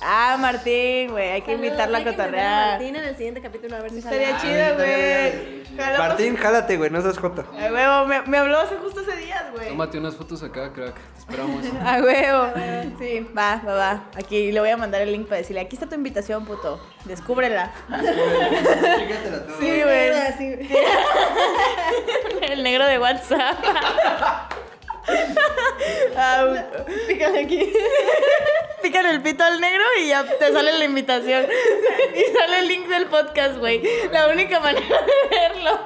Ah, 0.00 0.36
Martín, 0.38 1.10
güey. 1.10 1.30
Hay 1.30 1.42
que 1.42 1.52
Saludos, 1.52 1.66
invitarlo 1.66 1.96
a 1.96 2.00
que 2.04 2.10
cotorrear. 2.10 2.70
Martín 2.72 2.96
en 2.96 3.04
el 3.04 3.16
siguiente 3.16 3.40
capítulo 3.42 3.76
a 3.76 3.80
ver 3.80 3.90
si 3.90 3.98
Estaría 3.98 4.38
jala. 4.38 4.40
chido, 4.40 4.74
güey. 4.76 5.64
Jalamos- 5.76 5.98
Martín, 6.08 6.36
jálate, 6.36 6.76
güey, 6.76 6.90
no 6.90 7.00
seas 7.02 7.18
joto. 7.18 7.44
A 7.52 7.72
huevo, 7.72 8.06
me, 8.06 8.22
me 8.22 8.38
habló 8.38 8.58
hace 8.60 8.76
justo 8.76 9.00
ese 9.00 9.16
día, 9.16 9.50
güey. 9.54 9.68
Tómate 9.68 9.98
unas 9.98 10.14
fotos 10.16 10.42
acá, 10.42 10.72
crack. 10.72 10.94
Te 10.94 11.18
esperamos. 11.18 11.64
A 11.84 11.98
huevo. 12.00 12.52
Sí, 12.98 13.26
va, 13.36 13.60
va, 13.66 13.74
va. 13.74 14.04
Aquí 14.16 14.52
le 14.52 14.60
voy 14.60 14.70
a 14.70 14.76
mandar 14.76 15.00
el 15.02 15.10
link 15.12 15.26
para 15.26 15.38
decirle, 15.38 15.60
aquí 15.62 15.74
está 15.76 15.88
tu 15.88 15.94
invitación, 15.96 16.44
puto. 16.44 16.80
Descúbrela. 17.04 17.72
Sí, 19.58 19.82
güey. 19.82 20.10
El 22.52 22.62
negro 22.62 22.86
de 22.86 22.98
WhatsApp. 22.98 23.58
Au, 26.16 26.56
pícale 27.06 27.40
aquí. 27.40 27.72
Pícale 28.82 29.10
el 29.10 29.22
pito 29.22 29.42
al 29.42 29.60
negro 29.60 29.82
y 30.00 30.08
ya 30.08 30.24
te 30.24 30.52
sale 30.52 30.78
la 30.78 30.84
invitación. 30.84 31.46
Y 32.14 32.36
sale 32.36 32.60
el 32.60 32.68
link 32.68 32.86
del 32.86 33.06
podcast, 33.06 33.58
güey. 33.58 33.82
La 34.12 34.28
única 34.28 34.60
manera 34.60 35.02
de 35.02 35.38
verlo. 35.38 35.80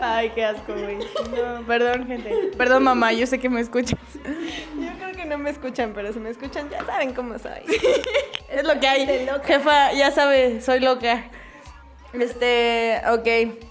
Ay, 0.00 0.30
qué 0.30 0.44
asco, 0.44 0.72
güey. 0.74 0.96
No, 0.96 1.64
perdón, 1.66 2.06
gente. 2.06 2.50
Perdón, 2.56 2.82
mamá, 2.82 3.12
yo 3.12 3.26
sé 3.26 3.38
que 3.38 3.48
me 3.48 3.60
escuchas. 3.60 3.98
Yo 4.24 4.90
creo 4.98 5.12
que 5.12 5.24
no 5.24 5.38
me 5.38 5.50
escuchan, 5.50 5.92
pero 5.94 6.12
si 6.12 6.18
me 6.18 6.30
escuchan 6.30 6.68
ya 6.68 6.84
saben 6.84 7.14
cómo 7.14 7.38
soy. 7.38 7.62
Es 8.50 8.64
lo 8.64 8.78
que 8.80 8.88
hay. 8.88 9.28
Jefa, 9.44 9.92
ya 9.92 10.10
sabe, 10.10 10.60
soy 10.60 10.80
loca. 10.80 11.30
Este, 12.12 13.00
ok. 13.08 13.67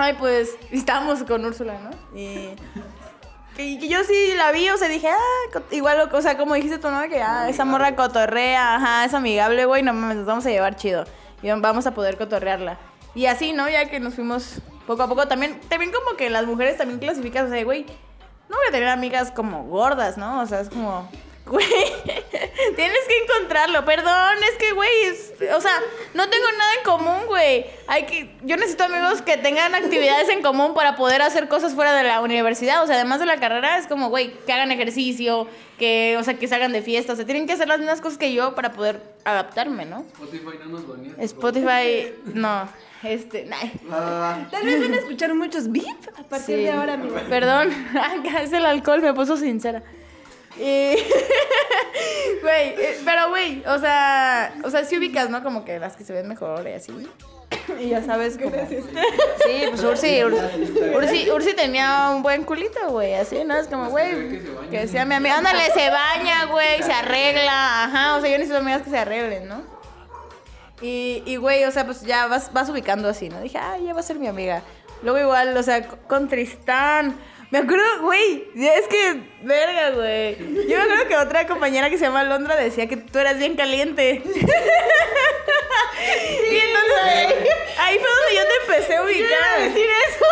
Ay, 0.00 0.14
pues, 0.16 0.56
estábamos 0.70 1.24
con 1.24 1.44
Úrsula, 1.44 1.76
¿no? 1.80 1.90
Y 2.16 2.50
que, 3.56 3.80
que 3.80 3.88
yo 3.88 4.04
sí 4.04 4.34
la 4.36 4.52
vi, 4.52 4.70
o 4.70 4.76
sea, 4.76 4.86
dije, 4.88 5.08
ah, 5.08 5.60
igual, 5.72 6.08
o 6.12 6.22
sea, 6.22 6.38
como 6.38 6.54
dijiste 6.54 6.78
tú, 6.78 6.88
¿no? 6.88 7.02
Que, 7.08 7.20
ah, 7.20 7.48
esa 7.48 7.64
morra 7.64 7.96
cotorrea, 7.96 8.76
ajá, 8.76 9.04
es 9.04 9.12
amigable, 9.12 9.64
güey, 9.64 9.82
no 9.82 9.92
mames, 9.92 10.18
nos 10.18 10.26
vamos 10.26 10.46
a 10.46 10.50
llevar 10.50 10.76
chido. 10.76 11.04
Y 11.42 11.50
vamos 11.50 11.84
a 11.88 11.94
poder 11.94 12.16
cotorrearla. 12.16 12.78
Y 13.16 13.26
así, 13.26 13.52
¿no? 13.52 13.68
Ya 13.68 13.90
que 13.90 13.98
nos 13.98 14.14
fuimos 14.14 14.60
poco 14.86 15.02
a 15.02 15.08
poco, 15.08 15.26
también, 15.26 15.58
también 15.68 15.90
como 15.90 16.16
que 16.16 16.30
las 16.30 16.46
mujeres 16.46 16.76
también 16.76 17.00
clasifican, 17.00 17.46
o 17.46 17.48
sea, 17.48 17.64
güey, 17.64 17.84
no 18.48 18.56
voy 18.56 18.66
a 18.68 18.70
tener 18.70 18.88
amigas 18.88 19.32
como 19.32 19.64
gordas, 19.64 20.16
¿no? 20.16 20.40
O 20.40 20.46
sea, 20.46 20.60
es 20.60 20.68
como, 20.68 21.10
güey, 21.46 21.66
tienes 22.76 22.98
que 23.06 23.18
encontrarlo. 23.24 23.84
Perdón, 23.84 24.36
es 24.50 24.56
que, 24.58 24.72
güey, 24.72 24.90
o 25.54 25.60
sea, 25.60 25.72
no 26.14 26.28
tengo 26.28 26.46
nada 26.58 26.72
en 26.78 26.84
común, 26.84 27.26
güey. 27.26 27.66
Hay 27.86 28.04
que, 28.06 28.34
yo 28.42 28.56
necesito 28.56 28.84
amigos 28.84 29.22
que 29.22 29.36
tengan 29.36 29.74
actividades 29.74 30.28
en 30.28 30.42
común 30.42 30.74
para 30.74 30.96
poder 30.96 31.22
hacer 31.22 31.48
cosas 31.48 31.74
fuera 31.74 31.94
de 31.94 32.04
la 32.04 32.20
universidad. 32.20 32.82
O 32.82 32.86
sea, 32.86 32.96
además 32.96 33.20
de 33.20 33.26
la 33.26 33.38
carrera, 33.38 33.78
es 33.78 33.86
como, 33.86 34.08
güey, 34.08 34.32
que 34.46 34.52
hagan 34.52 34.72
ejercicio, 34.72 35.46
que, 35.78 36.16
o 36.18 36.24
sea, 36.24 36.34
que 36.34 36.48
salgan 36.48 36.72
de 36.72 36.82
fiesta. 36.82 37.12
O 37.12 37.16
sea, 37.16 37.24
tienen 37.24 37.46
que 37.46 37.52
hacer 37.52 37.68
las 37.68 37.78
mismas 37.78 38.00
cosas 38.00 38.18
que 38.18 38.32
yo 38.32 38.54
para 38.54 38.72
poder 38.72 39.00
adaptarme, 39.24 39.84
¿no? 39.84 40.04
Spotify 40.10 40.58
no 40.60 40.66
nos 40.66 40.88
banea. 40.88 41.12
Spotify, 41.18 42.12
no. 42.34 42.68
Este, 43.04 43.44
nah. 43.44 44.48
Tal 44.50 44.64
vez 44.64 44.80
van 44.80 44.92
a 44.92 44.96
escuchar 44.96 45.32
muchos 45.34 45.70
bip 45.70 45.86
a 46.18 46.22
partir 46.24 46.56
Sí. 46.56 46.62
de 46.64 46.72
ahora, 46.72 46.94
amigo. 46.94 47.14
Perdón, 47.28 47.70
es 48.42 48.52
el 48.52 48.66
alcohol, 48.66 49.00
me 49.00 49.14
puso 49.14 49.36
sincera. 49.36 49.82
Y... 50.56 50.96
Güey, 52.42 52.68
eh, 52.68 53.00
pero 53.04 53.28
güey, 53.30 53.62
o 53.66 53.78
sea, 53.78 54.54
o 54.62 54.70
sea, 54.70 54.84
si 54.84 54.96
ubicas, 54.96 55.28
¿no? 55.28 55.42
Como 55.42 55.64
que 55.64 55.78
las 55.78 55.96
que 55.96 56.04
se 56.04 56.12
ven 56.12 56.28
mejor 56.28 56.66
y 56.68 56.72
así. 56.72 56.92
Y 57.80 57.88
ya 57.88 58.02
sabes 58.02 58.38
cómo. 58.38 58.50
Sí, 58.68 59.64
pues 59.70 59.82
Ursi, 59.82 60.24
Ursi, 60.24 60.94
Ursi, 60.94 61.30
Ursi 61.30 61.54
tenía 61.54 62.10
un 62.14 62.22
buen 62.22 62.44
culito, 62.44 62.90
güey, 62.90 63.14
así, 63.14 63.44
¿no? 63.44 63.56
Es 63.56 63.68
como, 63.68 63.90
güey, 63.90 64.40
que 64.70 64.80
decía 64.80 65.04
mi 65.04 65.14
amiga, 65.14 65.38
ándale, 65.38 65.70
se 65.72 65.90
baña, 65.90 66.46
güey, 66.46 66.82
se 66.82 66.92
arregla, 66.92 67.84
ajá, 67.84 68.16
o 68.16 68.20
sea, 68.20 68.30
yo 68.30 68.38
necesito 68.38 68.58
amigas 68.58 68.82
que 68.82 68.90
se 68.90 68.98
arreglen, 68.98 69.48
¿no? 69.48 69.62
Y, 70.80 71.22
y 71.26 71.36
güey, 71.36 71.64
o 71.64 71.70
sea, 71.70 71.84
pues 71.84 72.02
ya 72.02 72.26
vas, 72.26 72.52
vas 72.52 72.68
ubicando 72.68 73.08
así, 73.08 73.28
¿no? 73.28 73.40
Dije, 73.40 73.58
ah, 73.58 73.76
ya 73.78 73.92
va 73.92 74.00
a 74.00 74.04
ser 74.04 74.18
mi 74.18 74.28
amiga. 74.28 74.62
Luego 75.02 75.18
igual, 75.18 75.56
o 75.56 75.62
sea, 75.62 75.86
con 75.86 76.28
Tristán. 76.28 77.16
Me 77.50 77.58
acuerdo, 77.58 78.02
güey, 78.02 78.44
es 78.54 78.86
que, 78.88 79.22
verga, 79.42 79.90
güey. 79.92 80.36
Yo 80.68 80.76
me 80.76 80.82
acuerdo 80.82 81.08
que 81.08 81.16
otra 81.16 81.46
compañera 81.46 81.88
que 81.88 81.96
se 81.96 82.04
llama 82.04 82.22
Londra 82.24 82.56
decía 82.56 82.86
que 82.86 82.98
tú 82.98 83.18
eras 83.18 83.38
bien 83.38 83.56
caliente. 83.56 84.22
y 86.50 86.56
entonces, 86.56 86.98
ahí 87.02 87.26
ahí 87.78 87.98
fue 87.98 88.08
donde 88.08 88.34
yo 88.36 88.42
te 88.46 88.54
empecé 88.66 88.96
a 88.96 89.02
ubicar. 89.02 89.42
a 89.56 89.62
decir 89.62 89.86
eso. 90.08 90.26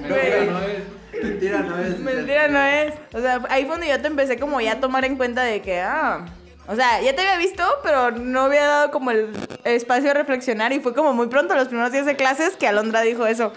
Mentira, 0.00 0.44
no 0.44 0.58
es. 0.60 0.78
Mentira 1.24 1.58
no 1.58 1.78
es. 1.78 1.98
Mentira 1.98 2.48
no 2.48 2.62
es. 2.62 2.94
O 3.12 3.20
sea, 3.20 3.42
ahí 3.48 3.64
fue 3.64 3.72
donde 3.72 3.88
yo 3.88 4.00
te 4.00 4.06
empecé 4.06 4.38
como 4.38 4.60
ya 4.60 4.72
a 4.72 4.80
tomar 4.80 5.04
en 5.04 5.16
cuenta 5.16 5.42
de 5.42 5.62
que, 5.62 5.80
ah. 5.80 6.26
O 6.66 6.76
sea, 6.76 7.02
ya 7.02 7.14
te 7.14 7.20
había 7.22 7.36
visto, 7.38 7.62
pero 7.82 8.12
no 8.12 8.42
había 8.42 8.66
dado 8.66 8.90
como 8.90 9.10
el 9.10 9.30
espacio 9.64 10.12
a 10.12 10.14
reflexionar 10.14 10.72
y 10.72 10.80
fue 10.80 10.94
como 10.94 11.12
muy 11.12 11.26
pronto, 11.26 11.54
los 11.54 11.68
primeros 11.68 11.92
días 11.92 12.06
de 12.06 12.16
clases, 12.16 12.56
que 12.56 12.66
Alondra 12.66 13.02
dijo 13.02 13.26
eso. 13.26 13.52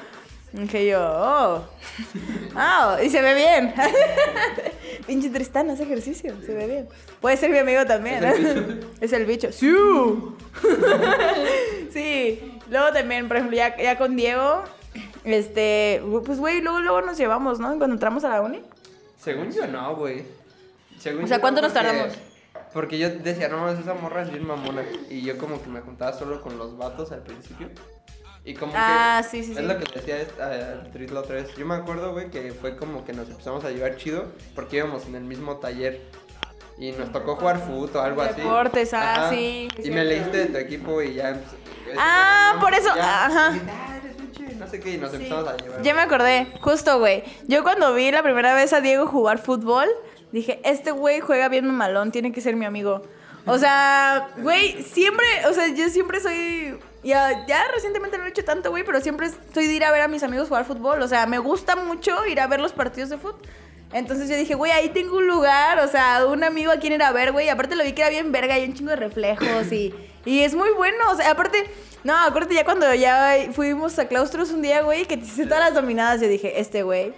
Dije 0.57 0.87
yo, 0.87 0.99
oh. 0.99 1.63
Ah, 2.55 2.97
y 3.03 3.09
se 3.11 3.21
ve 3.21 3.35
bien. 3.35 3.73
Pinche 5.05 5.29
Tristán 5.29 5.69
hace 5.69 5.83
ejercicio, 5.83 6.35
se 6.43 6.53
ve 6.55 6.65
bien. 6.65 6.87
Puede 7.21 7.37
ser 7.37 7.51
mi 7.51 7.59
amigo 7.59 7.85
también. 7.85 8.23
¿eh? 8.23 8.79
Es 8.99 9.13
el 9.13 9.25
bicho. 9.25 9.49
Sí. 9.57 9.71
sí. 11.93 12.59
Luego 12.69 12.91
también, 12.91 13.27
por 13.27 13.37
ejemplo, 13.37 13.55
ya, 13.55 13.77
ya 13.77 13.97
con 13.97 14.15
Diego, 14.15 14.63
este, 15.23 16.01
pues 16.25 16.39
güey, 16.39 16.61
luego, 16.61 16.79
luego 16.79 17.01
nos 17.01 17.17
llevamos, 17.17 17.59
¿no? 17.59 17.67
Cuando 17.77 17.93
entramos 17.93 18.23
a 18.23 18.29
la 18.29 18.41
uni. 18.41 18.63
Según 19.19 19.51
yo 19.51 19.67
no, 19.67 19.95
güey. 19.95 20.23
Según 20.97 21.25
O 21.25 21.27
sea, 21.27 21.39
¿cuánto 21.39 21.61
no, 21.61 21.67
nos 21.67 21.73
tardamos? 21.75 22.13
Porque 22.73 22.97
yo 22.97 23.09
decía, 23.09 23.47
no 23.49 23.69
esa 23.69 23.93
morra 23.93 24.23
es 24.23 24.31
bien 24.31 24.45
mamona. 24.45 24.83
Y 25.09 25.21
yo 25.21 25.37
como 25.37 25.61
que 25.61 25.69
me 25.69 25.81
juntaba 25.81 26.13
solo 26.13 26.41
con 26.41 26.57
los 26.57 26.77
vatos 26.77 27.11
al 27.11 27.21
principio. 27.21 27.69
Y 28.47 28.53
como 28.53 28.71
Ah, 28.75 29.19
que... 29.23 29.27
sí, 29.29 29.43
sí, 29.43 29.51
Es 29.51 29.57
sí. 29.57 29.63
lo 29.63 29.77
que 29.77 29.85
decía 29.93 30.21
el 30.21 30.91
Tris 30.91 31.11
la 31.11 31.19
otra 31.19 31.35
vez. 31.35 31.53
Yo 31.57 31.65
me 31.65 31.75
acuerdo, 31.75 32.13
güey, 32.13 32.29
que 32.31 32.53
fue 32.53 32.77
como 32.77 33.03
que 33.03 33.11
nos 33.11 33.29
empezamos 33.29 33.65
a 33.65 33.71
llevar 33.71 33.97
chido 33.97 34.25
porque 34.55 34.77
íbamos 34.77 35.05
en 35.05 35.15
el 35.15 35.23
mismo 35.23 35.57
taller. 35.57 36.01
Y 36.79 36.91
nos 36.93 37.11
tocó 37.11 37.35
jugar 37.35 37.59
fútbol 37.59 37.89
o 37.95 38.01
algo 38.01 38.21
así. 38.21 38.39
Deportes, 38.39 38.93
ah, 38.93 39.15
Ajá. 39.15 39.29
sí, 39.31 39.67
Y 39.83 39.89
me 39.89 40.05
leíste 40.05 40.37
de 40.37 40.45
tu 40.45 40.57
equipo 40.57 41.01
y 41.01 41.15
ya... 41.15 41.33
pues, 41.33 41.97
Ah, 41.99 42.51
no, 42.55 42.61
por 42.61 42.73
eso, 42.73 42.95
ya, 42.95 43.25
ajá. 43.25 43.47
"Ah, 43.69 43.97
eres 44.01 44.15
un 44.19 44.31
chido", 44.31 44.51
No 44.59 44.67
sé 44.67 44.79
qué, 44.79 44.91
y 44.91 44.97
nos 44.97 45.13
empezamos 45.13 45.47
a 45.47 45.57
llevar. 45.57 45.81
Ya 45.81 45.93
me 45.95 46.01
acordé, 46.01 46.47
justo, 46.61 46.99
güey. 46.99 47.23
Yo 47.47 47.63
cuando 47.63 47.93
vi 47.95 48.11
la 48.11 48.21
primera 48.23 48.53
vez 48.53 48.71
a 48.73 48.79
Diego 48.81 49.07
jugar 49.07 49.39
fútbol, 49.39 49.87
dije, 50.31 50.61
este 50.63 50.91
güey 50.91 51.19
juega 51.19 51.49
bien 51.49 51.67
malón, 51.67 52.11
tiene 52.11 52.31
que 52.31 52.39
ser 52.41 52.55
mi 52.55 52.65
amigo. 52.65 53.01
O 53.47 53.57
sea, 53.57 54.29
güey, 54.37 54.83
siempre, 54.83 55.25
o 55.49 55.53
sea, 55.53 55.67
yo 55.69 55.89
siempre 55.89 56.19
soy... 56.21 56.77
Ya, 57.03 57.45
ya 57.47 57.67
recientemente 57.73 58.17
no 58.17 58.23
lo 58.23 58.27
he 58.27 58.31
hecho 58.31 58.43
tanto, 58.43 58.69
güey, 58.69 58.83
pero 58.83 58.99
siempre 58.99 59.29
soy 59.53 59.67
de 59.67 59.73
ir 59.73 59.85
a 59.85 59.91
ver 59.91 60.01
a 60.01 60.07
mis 60.07 60.23
amigos 60.23 60.47
jugar 60.47 60.65
fútbol. 60.65 61.01
O 61.01 61.07
sea, 61.07 61.25
me 61.25 61.37
gusta 61.37 61.75
mucho 61.75 62.25
ir 62.25 62.39
a 62.39 62.47
ver 62.47 62.59
los 62.59 62.73
partidos 62.73 63.09
de 63.09 63.17
fútbol. 63.17 63.41
Entonces 63.93 64.27
yo 64.27 64.35
dije, 64.35 64.55
güey, 64.55 64.71
ahí 64.71 64.89
tengo 64.89 65.17
un 65.17 65.27
lugar, 65.27 65.79
o 65.79 65.87
sea, 65.87 66.25
un 66.25 66.43
amigo 66.43 66.71
a 66.71 66.77
quien 66.77 66.93
ir 66.93 67.03
a 67.03 67.11
ver, 67.11 67.31
güey. 67.31 67.49
Aparte 67.49 67.75
lo 67.75 67.83
vi 67.83 67.93
que 67.93 68.01
era 68.01 68.09
bien 68.09 68.31
verga 68.31 68.59
y 68.59 68.65
un 68.65 68.73
chingo 68.73 68.89
de 68.89 68.97
reflejos 68.97 69.71
y, 69.71 69.93
y 70.25 70.39
es 70.41 70.55
muy 70.55 70.71
bueno. 70.71 70.97
O 71.11 71.15
sea, 71.15 71.31
aparte, 71.31 71.63
no, 72.03 72.15
acuérdate 72.17 72.55
ya 72.55 72.65
cuando 72.65 72.93
ya 72.93 73.49
fuimos 73.53 73.97
a 73.97 74.07
claustros 74.07 74.51
un 74.51 74.61
día, 74.61 74.81
güey, 74.81 75.05
que 75.05 75.17
te 75.17 75.25
hice 75.25 75.45
todas 75.45 75.59
las 75.59 75.73
dominadas, 75.73 76.19
yo 76.19 76.27
dije, 76.27 76.59
este 76.59 76.83
güey. 76.83 77.13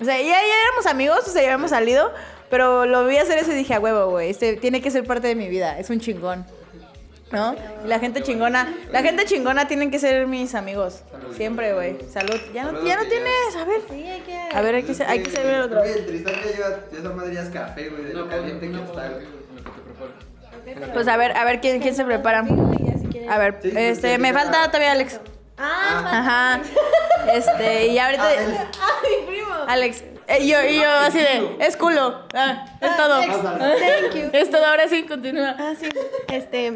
O 0.00 0.04
sea, 0.04 0.16
ya, 0.16 0.24
ya 0.24 0.62
éramos 0.68 0.86
amigos, 0.86 1.20
o 1.26 1.30
sea, 1.30 1.42
ya 1.42 1.48
habíamos 1.48 1.70
salido, 1.70 2.12
pero 2.48 2.86
lo 2.86 3.04
vi 3.06 3.18
hacer 3.18 3.38
eso 3.38 3.50
y 3.52 3.54
dije, 3.54 3.74
a 3.74 3.80
huevo, 3.80 4.10
güey, 4.10 4.30
este 4.30 4.56
tiene 4.56 4.80
que 4.80 4.90
ser 4.90 5.04
parte 5.04 5.28
de 5.28 5.34
mi 5.34 5.48
vida, 5.48 5.78
es 5.78 5.90
un 5.90 6.00
chingón. 6.00 6.46
¿No? 7.32 7.54
Y 7.84 7.88
la 7.88 7.98
gente 8.00 8.22
chingona, 8.22 8.74
la 8.90 9.02
gente 9.02 9.24
chingona 9.24 9.68
tienen 9.68 9.90
que 9.92 9.98
ser 10.00 10.26
mis 10.26 10.54
amigos. 10.56 11.02
Siempre, 11.36 11.72
güey. 11.74 11.96
Salud. 12.10 12.34
Ya 12.52 12.64
no, 12.64 12.84
ya 12.84 12.96
no 12.96 13.04
tienes, 13.04 13.56
a 13.56 13.64
ver. 13.64 13.80
Sí, 13.88 14.02
hay 14.04 14.20
que... 14.22 14.36
A 14.56 14.60
ver, 14.62 14.74
hay 14.74 14.82
que, 14.82 15.04
hay 15.04 15.22
que 15.22 15.30
servir 15.30 15.54
el 15.54 15.62
otro. 15.62 15.84
El 15.84 16.06
Tristán 16.06 16.34
ya 16.44 16.50
lleva, 16.50 16.76
esa 16.98 17.10
madre 17.10 17.34
ya 17.34 17.42
es 17.42 17.50
café, 17.50 17.88
güey, 17.88 18.02
de 18.04 18.14
lo 18.14 18.28
caliente 18.28 18.68
que 18.70 18.76
está, 18.82 19.08
lo 19.10 19.18
que 19.18 19.24
te 19.26 20.72
preparo. 20.74 20.92
Pues 20.92 21.06
a 21.08 21.16
ver, 21.16 21.36
a 21.36 21.44
ver 21.44 21.60
quién, 21.60 21.80
quién 21.80 21.94
se 21.94 22.04
prepara. 22.04 22.44
A 23.28 23.38
ver, 23.38 23.58
Sí, 23.62 23.70
este, 23.76 24.18
me 24.18 24.32
falta 24.32 24.66
todavía 24.66 24.92
Alex. 24.92 25.20
Ah, 25.56 26.58
Ajá. 26.58 26.60
Este, 27.32 27.88
y 27.88 27.98
ahorita. 27.98 28.28
ay, 28.28 29.26
primo. 29.26 29.54
Alex. 29.68 30.02
eh, 30.26 30.46
yo, 30.46 30.62
y 30.64 30.80
yo 30.80 30.88
así 30.90 31.18
de, 31.18 31.56
es 31.60 31.76
culo. 31.76 32.24
Ah, 32.34 32.64
es 32.80 32.96
todo. 32.96 33.20
Thank 33.20 34.14
you. 34.14 34.30
Es 34.32 34.50
todo, 34.50 34.64
ahora 34.64 34.88
sí, 34.88 35.04
continúa. 35.04 35.54
Ah, 35.58 35.74
sí. 35.78 35.88
Este, 36.28 36.74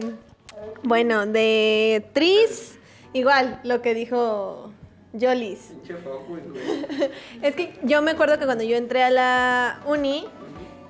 bueno, 0.83 1.27
de 1.27 2.07
Tris, 2.13 2.79
igual 3.13 3.61
lo 3.65 3.83
que 3.83 3.95
dijo 3.95 4.73
Jolis. 5.19 5.73
Es 7.43 7.55
que 7.55 7.79
yo 7.83 8.03
me 8.03 8.13
acuerdo 8.13 8.39
que 8.39 8.45
cuando 8.45 8.65
yo 8.65 8.77
entré 8.77 9.03
a 9.03 9.11
la 9.11 9.81
uni, 9.87 10.27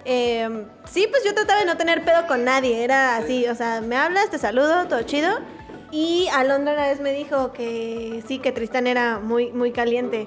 eh, 0.04 0.66
sí, 0.84 1.06
pues 1.10 1.24
yo 1.24 1.34
trataba 1.34 1.60
de 1.60 1.66
no 1.66 1.76
tener 1.76 2.04
pedo 2.04 2.26
con 2.26 2.44
nadie. 2.44 2.84
Era 2.84 3.16
así, 3.16 3.46
o 3.46 3.54
sea, 3.54 3.80
me 3.80 3.96
hablas, 3.96 4.30
te 4.30 4.38
saludo, 4.38 4.87
todo 4.88 5.02
chido. 5.02 5.38
Y 5.90 6.26
Alondra 6.32 6.72
una 6.72 6.87
vez 6.88 7.00
me 7.00 7.12
dijo 7.12 7.52
que 7.52 8.22
sí, 8.26 8.38
que 8.40 8.50
Tristan 8.52 8.87
era 8.87 9.20
muy, 9.20 9.52
muy 9.52 9.70
caliente. 9.70 10.26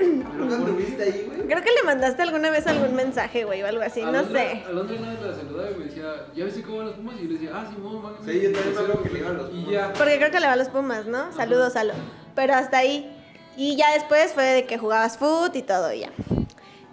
¿Nunca 0.00 0.54
anduviste 0.56 1.02
ahí, 1.02 1.24
güey? 1.28 1.46
Creo 1.46 1.62
que 1.62 1.70
le 1.70 1.82
mandaste 1.84 2.22
alguna 2.22 2.50
vez 2.50 2.66
algún 2.66 2.94
mensaje, 2.94 3.44
güey, 3.44 3.62
o 3.62 3.66
algo 3.66 3.82
así, 3.82 4.02
no 4.02 4.24
sé. 4.30 4.62
Alondra 4.66 4.96
una 4.98 5.10
vez 5.10 5.20
la 5.22 5.34
saludaba 5.34 5.70
y 5.70 5.74
me 5.74 5.84
decía, 5.86 6.04
¿ya 6.34 6.44
viste 6.44 6.62
cómo 6.62 6.78
van 6.78 6.86
los 6.86 6.96
pumas? 6.96 7.14
Y 7.16 7.22
yo 7.22 7.28
le 7.28 7.34
decía, 7.34 7.50
ah, 7.54 7.70
Simón, 7.72 8.02
van. 8.02 8.14
Sí, 8.24 8.40
yo 8.40 8.52
también 8.52 8.74
acuerdo 8.76 9.02
que 9.02 9.08
le 9.10 9.18
iban 9.18 9.36
los 9.36 9.48
Y 9.48 9.52
Pumas. 9.52 9.70
ya. 9.70 9.92
Porque 9.92 10.16
creo 10.18 10.30
que 10.30 10.40
le 10.40 10.46
va 10.46 10.52
a 10.52 10.56
los 10.56 10.68
Pumas, 10.68 11.06
¿no? 11.06 11.32
Saludos, 11.32 11.76
Alo. 11.76 11.94
Pero 12.34 12.54
hasta 12.54 12.78
ahí. 12.78 13.16
Y 13.56 13.76
ya 13.76 13.92
después 13.92 14.32
fue 14.32 14.44
de 14.44 14.64
que 14.66 14.78
jugabas 14.78 15.18
foot 15.18 15.54
y 15.56 15.62
todo, 15.62 15.92
y 15.92 16.00
ya. 16.00 16.10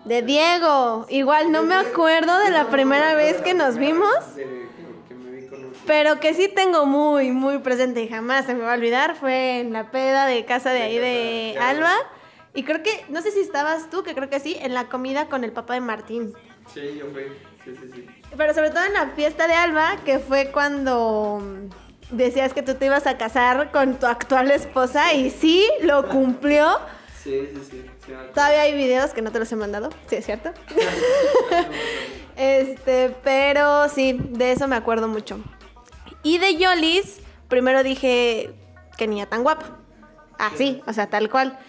De 0.06 0.22
Diego. 0.22 1.06
Igual 1.10 1.52
no 1.52 1.64
me 1.64 1.76
acuerdo 1.76 2.38
de 2.40 2.50
la 2.52 2.68
primera 2.70 3.14
vez 3.14 3.38
que 3.42 3.54
nos 3.54 3.78
vimos, 3.78 4.14
pero 5.86 6.20
que 6.20 6.34
sí 6.34 6.48
tengo 6.54 6.86
muy, 6.86 7.32
muy 7.32 7.60
presente 7.60 8.04
y 8.04 8.08
jamás 8.08 8.46
se 8.46 8.54
me 8.54 8.64
va 8.64 8.74
a 8.74 8.76
olvidar. 8.76 9.16
Fue 9.16 9.60
en 9.60 9.74
la 9.74 9.90
peda 9.92 10.26
de 10.26 10.46
casa 10.46 10.72
de 10.72 10.82
ahí 10.82 10.98
de 10.98 11.58
Alba. 11.60 11.94
Y 12.54 12.64
creo 12.64 12.82
que, 12.82 13.06
no 13.10 13.22
sé 13.22 13.32
si 13.32 13.40
estabas 13.40 13.90
tú, 13.90 14.04
que 14.04 14.16
creo 14.16 14.30
que 14.30 14.40
sí, 14.40 14.58
en 14.60 14.74
la 14.74 14.88
comida 14.88 15.28
con 15.28 15.44
el 15.44 15.52
papá 15.52 15.76
de 15.76 15.82
Martín. 15.82 16.34
Sí, 16.74 16.98
yo 16.98 17.08
fui. 17.12 17.24
Sí, 17.64 17.76
sí, 17.80 17.90
sí. 17.94 18.08
Pero 18.36 18.54
sobre 18.54 18.70
todo 18.72 18.84
en 18.86 18.94
la 18.94 19.08
fiesta 19.10 19.48
de 19.48 19.54
Alba, 19.54 19.98
que 20.06 20.20
fue 20.20 20.52
cuando 20.52 21.42
mm, 21.42 22.16
decías 22.16 22.54
que 22.54 22.62
tú 22.62 22.76
te 22.76 22.86
ibas 22.86 23.06
a 23.08 23.18
casar 23.18 23.72
con 23.72 24.00
tu 24.00 24.08
actual 24.08 24.50
esposa 24.52 25.14
y 25.14 25.30
sí, 25.30 25.68
lo 25.82 26.08
cumplió. 26.08 26.80
Sí, 27.24 27.50
sí, 27.54 27.68
sí. 27.70 27.86
Todavía 28.34 28.62
hay 28.62 28.74
videos 28.74 29.12
que 29.12 29.22
no 29.22 29.32
te 29.32 29.40
los 29.40 29.52
he 29.52 29.56
mandado, 29.56 29.90
sí 30.08 30.16
es 30.16 30.26
cierto. 30.26 30.52
este, 32.36 33.16
pero 33.24 33.90
sí, 33.90 34.18
de 34.20 34.54
eso 34.54 34.68
me 34.68 34.76
acuerdo 34.76 35.08
mucho. 35.08 35.40
Y 36.24 36.38
de 36.40 36.56
Yolis, 36.56 37.20
primero 37.48 37.84
dije 37.84 38.52
que 38.98 39.08
niña 39.08 39.28
tan 39.28 39.44
guapa. 39.44 39.78
Así, 40.38 40.82
o 40.88 40.94
sea, 40.94 41.08
tal 41.10 41.30
cual. 41.30 41.60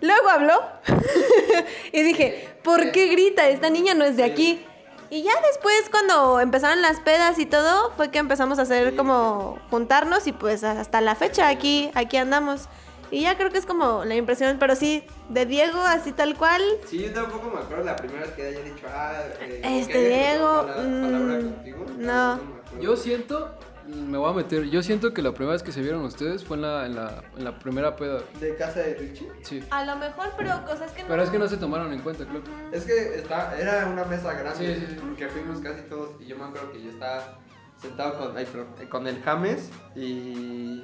Luego 0.00 0.28
habló 0.28 0.54
y 1.92 2.02
dije, 2.02 2.48
¿por 2.62 2.92
qué 2.92 3.08
grita? 3.08 3.48
Esta 3.48 3.70
niña 3.70 3.94
no 3.94 4.04
es 4.04 4.16
de 4.16 4.24
aquí. 4.24 4.64
Y 5.10 5.22
ya 5.22 5.32
después, 5.50 5.88
cuando 5.90 6.38
empezaron 6.40 6.82
las 6.82 7.00
pedas 7.00 7.38
y 7.38 7.46
todo, 7.46 7.92
fue 7.96 8.10
que 8.10 8.18
empezamos 8.18 8.58
a 8.58 8.62
hacer 8.62 8.94
como 8.94 9.58
juntarnos 9.70 10.26
y 10.26 10.32
pues 10.32 10.62
hasta 10.64 11.00
la 11.00 11.14
fecha 11.14 11.48
aquí, 11.48 11.90
aquí 11.94 12.18
andamos. 12.18 12.68
Y 13.10 13.22
ya 13.22 13.38
creo 13.38 13.50
que 13.50 13.56
es 13.56 13.64
como 13.64 14.04
la 14.04 14.16
impresión, 14.16 14.58
pero 14.60 14.76
sí, 14.76 15.02
de 15.30 15.46
Diego, 15.46 15.80
así 15.80 16.12
tal 16.12 16.36
cual. 16.36 16.62
Sí, 16.86 16.98
yo 17.04 17.12
tampoco 17.14 17.48
me 17.48 17.58
acuerdo 17.60 17.84
la 17.84 17.96
primera 17.96 18.20
vez 18.26 18.32
que 18.32 18.48
haya 18.48 18.60
dicho, 18.60 18.86
ah, 18.86 19.14
eh, 19.40 19.62
Este 19.80 20.08
Diego, 20.08 20.66
palabra 20.66 20.82
mm, 20.82 21.40
contigo. 21.54 21.86
no. 21.96 22.32
acuerdo. 22.32 22.58
Yo 22.80 22.96
siento, 22.96 23.54
me 23.88 24.18
voy 24.18 24.30
a 24.30 24.34
meter, 24.34 24.64
yo 24.64 24.82
siento 24.82 25.12
que 25.14 25.22
la 25.22 25.32
primera 25.32 25.52
vez 25.54 25.62
que 25.62 25.72
se 25.72 25.80
vieron 25.80 26.02
ustedes 26.02 26.44
fue 26.44 26.56
en 26.56 26.62
la, 26.62 26.86
en 26.86 26.94
la, 26.96 27.22
en 27.36 27.44
la 27.44 27.58
primera 27.58 27.96
peda. 27.96 28.20
¿De 28.40 28.54
casa 28.56 28.80
de 28.80 28.94
Richie? 28.94 29.28
Sí. 29.42 29.64
A 29.70 29.84
lo 29.84 29.96
mejor, 29.96 30.32
pero 30.36 30.64
cosas 30.64 30.92
que 30.92 31.02
no. 31.02 31.08
Pero 31.08 31.22
es 31.22 31.30
que 31.30 31.38
no 31.38 31.48
se 31.48 31.56
tomaron 31.56 31.92
en 31.92 32.00
cuenta, 32.00 32.24
creo. 32.26 32.42
Es 32.72 32.84
que 32.84 33.16
está, 33.16 33.58
era 33.58 33.86
una 33.86 34.04
mesa 34.04 34.32
grande, 34.34 34.74
Sí, 34.76 34.80
sí, 34.80 34.86
sí. 34.94 34.96
porque 35.00 35.28
fuimos 35.28 35.60
casi 35.60 35.82
todos, 35.82 36.20
y 36.20 36.26
yo 36.26 36.36
me 36.36 36.44
acuerdo 36.44 36.72
que 36.72 36.82
yo 36.82 36.90
estaba 36.90 37.38
sentado 37.80 38.18
con, 38.18 38.36
ay, 38.36 38.44
perdón, 38.46 38.68
eh, 38.80 38.88
con 38.88 39.06
el 39.06 39.22
James 39.22 39.70
y 39.94 40.82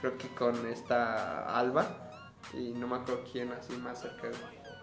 creo 0.00 0.16
que 0.16 0.28
con 0.28 0.66
esta 0.66 1.56
Alba, 1.58 1.86
y 2.54 2.72
no 2.72 2.86
me 2.88 2.96
acuerdo 2.96 3.22
quién 3.30 3.52
así 3.52 3.74
más 3.76 4.00
cerca. 4.00 4.28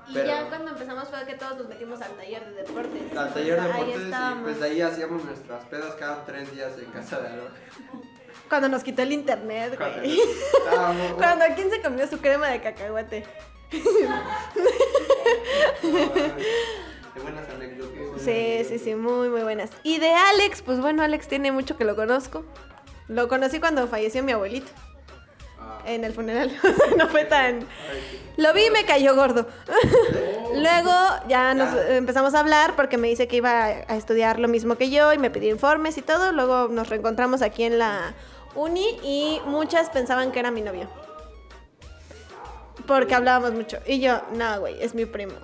Y 0.08 0.14
Pero- 0.14 0.28
ya 0.28 0.48
cuando 0.50 0.72
empezamos 0.72 1.08
fue 1.10 1.26
que 1.26 1.34
todos 1.34 1.58
nos 1.58 1.68
metimos 1.68 2.02
al 2.02 2.12
taller 2.12 2.46
de 2.46 2.62
deportes. 2.64 3.18
Al 3.18 3.34
taller 3.34 3.56
de 3.62 3.62
Pues, 3.62 3.76
ahí 3.76 3.80
deportes, 3.82 4.02
y 4.02 4.06
estábamos. 4.06 4.44
pues 4.44 4.60
de 4.60 4.66
ahí 4.68 4.82
hacíamos 4.82 5.24
nuestras 5.26 5.66
pedas 5.66 5.96
cada 5.96 6.26
tres 6.26 6.52
días 6.54 6.74
en 6.78 6.86
casa 6.92 7.20
de 7.22 7.28
Alba. 7.30 7.50
Cuando 8.50 8.70
nos 8.70 8.84
quitó 8.84 9.02
el 9.02 9.12
internet, 9.14 9.76
Cuando- 9.78 9.98
güey. 10.00 10.20
Cuando 11.18 11.46
quién 11.56 11.72
se 11.72 11.82
comió 11.82 12.06
su 12.08 12.20
crema 12.20 12.48
de 12.50 12.62
cacahuate. 12.62 13.26
De 17.16 17.22
buenas 17.22 17.50
anécdotas. 17.50 18.22
Sí, 18.22 18.64
sí, 18.68 18.80
sí, 18.80 18.96
muy, 18.96 19.30
muy 19.30 19.42
buenas. 19.42 19.70
Y 19.84 20.00
de 20.00 20.12
Alex, 20.14 20.62
pues 20.62 20.80
bueno, 20.80 21.02
Alex 21.04 21.28
tiene 21.28 21.52
mucho 21.52 21.78
que 21.78 21.86
lo 21.86 21.96
conozco. 21.96 22.46
Lo 23.08 23.28
conocí 23.28 23.60
cuando 23.60 23.88
falleció 23.88 24.24
mi 24.24 24.32
abuelito. 24.34 24.72
En 25.86 26.04
el 26.04 26.14
funeral. 26.14 26.52
no 26.98 27.08
fue 27.08 27.26
tan. 27.26 27.68
Lo 28.38 28.54
vi 28.54 28.66
y 28.66 28.70
me 28.72 28.86
cayó 28.86 29.16
gordo. 29.16 29.48
Luego 30.54 30.92
ya 31.28 31.54
nos 31.54 31.74
empezamos 31.90 32.34
a 32.34 32.40
hablar 32.40 32.76
porque 32.76 32.98
me 32.98 33.08
dice 33.08 33.28
que 33.28 33.38
iba 33.38 33.66
a 33.66 33.96
estudiar 33.96 34.40
lo 34.40 34.48
mismo 34.48 34.76
que 34.76 34.90
yo 34.90 35.14
y 35.14 35.18
me 35.18 35.30
pidió 35.30 35.52
informes 35.52 35.98
y 35.98 36.02
todo. 36.02 36.32
Luego 36.32 36.68
nos 36.70 36.90
reencontramos 36.90 37.42
aquí 37.42 37.64
en 37.64 37.78
la 37.80 38.14
uni 38.56 38.98
y 39.04 39.42
muchas 39.46 39.90
pensaban 39.90 40.32
que 40.32 40.40
era 40.40 40.52
mi 40.52 40.62
novio. 40.62 40.90
Porque 42.88 43.16
hablábamos 43.16 43.54
mucho. 43.54 43.78
Y 43.86 44.00
yo, 44.00 44.22
no, 44.34 44.60
güey, 44.60 44.82
es 44.82 44.96
mi 44.96 45.06
primo. 45.06 45.36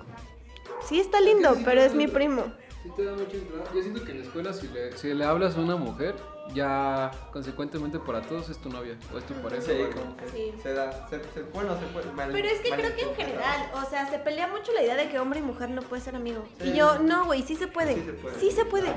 Sí, 0.86 1.00
está 1.00 1.20
lindo, 1.20 1.56
pero 1.64 1.80
es 1.80 1.94
mi 1.94 2.06
primo. 2.08 2.52
Sí 2.82 2.90
te 2.96 3.04
da 3.04 3.12
mucha 3.12 3.36
entrada. 3.36 3.64
Yo 3.74 3.80
siento 3.82 4.04
que 4.04 4.10
en 4.12 4.18
la 4.18 4.24
escuela 4.24 4.52
si 4.52 4.66
le, 4.68 4.96
si 4.98 5.14
le 5.14 5.24
hablas 5.24 5.56
a 5.56 5.60
una 5.60 5.76
mujer, 5.76 6.16
ya 6.52 7.10
consecuentemente 7.32 7.98
para 8.00 8.22
todos 8.22 8.48
es 8.50 8.58
tu 8.58 8.68
novia 8.70 8.96
o 9.14 9.18
es 9.18 9.26
tu 9.26 9.34
pareja. 9.34 9.62
Sí, 9.62 9.72
como 9.94 10.16
que 10.16 10.28
Sí. 10.28 10.52
se 10.62 10.72
da, 10.72 11.08
se, 11.08 11.20
se, 11.32 11.42
bueno, 11.54 11.78
se 11.78 11.86
puede. 11.86 12.10
mal- 12.12 12.32
Pero 12.32 12.48
es 12.48 12.60
que 12.60 12.70
mal 12.70 12.80
creo 12.80 12.94
que 12.96 13.02
en 13.02 13.14
general, 13.14 13.70
o 13.74 13.88
sea, 13.88 14.10
se 14.10 14.18
pelea 14.18 14.48
mucho 14.48 14.72
la 14.72 14.82
idea 14.82 14.96
de 14.96 15.08
que 15.08 15.18
hombre 15.20 15.38
y 15.38 15.42
mujer 15.42 15.70
no 15.70 15.82
puede 15.82 16.02
ser 16.02 16.16
amigo. 16.16 16.44
Sí. 16.60 16.70
Y 16.70 16.72
yo, 16.76 16.98
no, 16.98 17.26
güey, 17.26 17.42
sí 17.42 17.54
se 17.54 17.68
puede. 17.68 17.94
Sí 17.94 18.02
se 18.04 18.12
puede. 18.14 18.40
Sí 18.40 18.50
se 18.50 18.64
puede. 18.64 18.92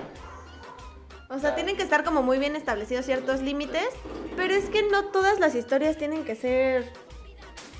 O 1.29 1.39
sea, 1.39 1.55
tienen 1.55 1.75
que 1.75 1.83
estar 1.83 2.03
como 2.03 2.21
muy 2.23 2.37
bien 2.39 2.55
establecidos 2.55 3.05
ciertos 3.05 3.41
límites, 3.41 3.87
pero 4.35 4.53
es 4.53 4.69
que 4.69 4.83
no 4.83 5.05
todas 5.05 5.39
las 5.39 5.55
historias 5.55 5.97
tienen 5.97 6.23
que 6.23 6.35
ser... 6.35 6.91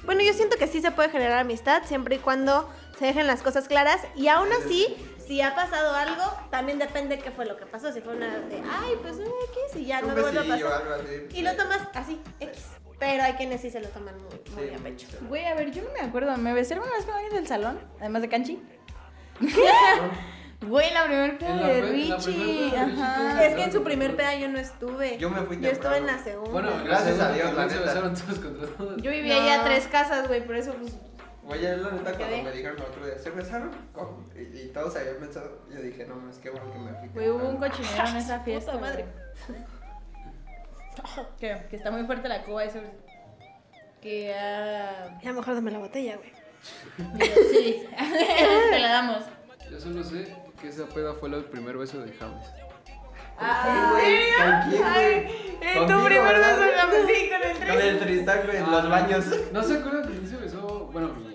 Bueno, 0.03 0.21
yo 0.21 0.33
siento 0.33 0.57
que 0.57 0.67
sí 0.67 0.81
se 0.81 0.91
puede 0.91 1.09
generar 1.09 1.39
amistad 1.39 1.83
siempre 1.85 2.15
y 2.15 2.19
cuando 2.19 2.67
se 2.97 3.05
dejen 3.05 3.27
las 3.27 3.41
cosas 3.43 3.67
claras 3.67 4.01
y 4.15 4.27
aún 4.29 4.49
así, 4.63 4.95
si 5.27 5.41
ha 5.41 5.55
pasado 5.55 5.93
algo, 5.93 6.23
también 6.51 6.77
depende 6.79 7.19
qué 7.19 7.31
fue 7.31 7.45
lo 7.45 7.57
que 7.57 7.65
pasó. 7.65 7.91
Si 7.91 8.01
fue 8.01 8.15
una 8.15 8.37
de, 8.37 8.57
ay, 8.57 8.93
pues 9.01 9.15
una 9.15 9.25
X 9.27 9.81
y 9.81 9.85
ya 9.85 9.99
Un 10.01 10.07
no 10.09 10.21
vuelve 10.21 10.39
a 10.39 10.43
pasar. 10.43 10.81
algo 10.81 10.93
así. 10.95 11.37
Y 11.37 11.41
lo 11.41 11.55
tomas 11.55 11.81
así, 11.93 12.21
X. 12.39 12.63
Pero 12.99 13.23
hay 13.23 13.33
quienes 13.33 13.59
sí 13.61 13.69
se 13.69 13.81
lo 13.81 13.89
toman 13.89 14.15
muy, 14.15 14.31
muy 14.55 14.69
Sí, 14.69 14.73
a 14.73 14.77
pecho. 14.77 15.07
Güey, 15.27 15.45
a 15.45 15.53
ver, 15.55 15.69
yo 15.71 15.83
no 15.83 15.89
me 15.91 15.99
acuerdo. 15.99 16.35
¿Me 16.37 16.53
besé 16.53 16.75
alguna 16.75 16.93
vez 16.93 17.05
con 17.05 17.13
alguien 17.15 17.33
del 17.35 17.47
salón? 17.47 17.77
Además 17.99 18.21
de 18.21 18.29
Canchi. 18.29 18.63
Güey, 20.65 20.93
la 20.93 21.03
primera 21.05 21.37
peda 21.37 21.49
En 21.49 21.61
la 21.61 21.67
de 21.67 21.81
Richie. 21.81 22.15
primera 22.15 22.17
peda 22.17 22.33
de 22.33 22.43
Richie, 22.45 22.77
Ajá. 22.77 23.45
Es 23.45 23.55
que 23.55 23.63
en 23.63 23.71
su 23.73 23.83
primer 23.83 24.15
peda 24.15 24.35
yo 24.35 24.47
no 24.47 24.57
estuve. 24.57 25.17
Yo 25.17 25.29
me 25.29 25.41
fui 25.41 25.59
Yo 25.59 25.69
estuve 25.69 25.97
en 25.97 26.05
la 26.07 26.17
segunda. 26.23 26.51
Bueno, 26.51 26.69
Gracias 26.85 27.19
a 27.19 27.31
Dios, 27.33 27.53
la 27.53 27.65
neta. 27.67 27.81
besaron 27.81 28.13
todos 28.15 28.39
contra 28.39 28.67
todos. 28.67 29.01
Yo 29.01 29.11
vivía 29.11 29.35
No. 29.35 29.41
ahí 29.43 29.49
a 29.49 29.63
tres 29.63 29.87
casas, 29.87 30.27
güey, 30.27 30.43
por 30.45 30.55
eso 30.55 30.73
pues. 30.73 30.93
Oye, 31.47 31.77
la 31.77 31.91
neta, 31.91 32.13
cuando 32.17 32.37
me 32.43 32.51
dijeron 32.51 32.77
el 32.77 32.83
otro 32.83 33.05
día, 33.05 33.17
¿se 33.19 33.29
besaron? 33.29 33.71
¿Cómo? 33.93 34.25
Y, 34.35 34.61
y 34.61 34.67
todos 34.73 34.95
habían 34.95 35.17
pensado, 35.17 35.59
yo 35.69 35.79
dije, 35.81 36.05
no, 36.05 36.27
es 36.29 36.37
que 36.37 36.49
bueno 36.49 36.71
que 36.73 36.79
me 36.79 36.93
fui. 36.99 37.07
Güey, 37.09 37.29
hubo 37.29 37.47
un 37.49 37.59
temprano". 37.59 37.75
cochinero 37.75 38.07
en 38.09 38.17
esa 38.23 38.39
fiesta. 38.39 38.71
Puta 38.71 38.81
madre. 38.83 39.05
güey. 39.47 39.59
¿Qué? 41.39 41.61
Que 41.69 41.75
está 41.75 41.91
muy 41.91 42.03
fuerte 42.05 42.27
la 42.27 42.43
cuba 42.43 42.63
eso. 42.63 42.79
Que 44.01 44.33
ah, 44.33 45.19
Ya 45.23 45.33
mejor 45.33 45.53
dame 45.55 45.71
la 45.71 45.79
botella, 45.79 46.17
güey. 46.17 46.31
sí. 47.51 47.83
Te 48.71 48.79
la 48.79 48.89
damos. 48.91 49.23
Yo 49.69 49.79
solo 49.79 50.03
sé 50.03 50.35
que 50.61 50.69
esa 50.69 50.85
peda 50.87 51.13
fue 51.13 51.29
el 51.29 51.43
primer 51.45 51.77
beso 51.77 51.99
de 52.01 52.11
James. 52.13 52.45
Ah, 53.37 53.89
güey? 53.91 54.71
¿Con 54.71 54.71
güey? 54.71 55.45
Eh, 55.61 55.85
tu 55.87 56.05
primer 56.05 56.35
beso 56.37 56.61
James, 56.75 57.05
sí, 57.07 57.29
con 57.29 57.41
el 57.43 57.57
Con 57.57 57.59
tres. 57.67 57.83
el 57.85 57.99
Tristán, 57.99 58.39
güey, 58.45 58.57
en 58.57 58.63
Ah, 58.63 58.71
los 58.71 58.89
baños. 58.89 59.25
¿No 59.51 59.63
se 59.63 59.77
acuerdan 59.77 60.21
que 60.21 60.27
se 60.27 60.37
besó? 60.37 60.89
Bueno, 60.93 61.09
mi. 61.13 61.34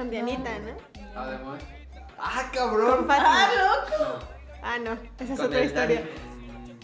Con 0.00 0.08
Dianita, 0.08 0.50
¿no? 0.60 1.20
Además. 1.20 1.60
¡Ah, 2.18 2.50
Con 2.50 2.58
cabrón! 2.58 3.06
Fátima. 3.06 3.44
Ah, 3.44 3.50
loco. 3.54 4.18
Ah, 4.62 4.78
no. 4.78 4.92
Esa 5.22 5.32
es 5.34 5.38
Con 5.38 5.46
otra 5.48 5.58
el 5.58 5.64
historia. 5.66 6.00
Dani. 6.00 6.78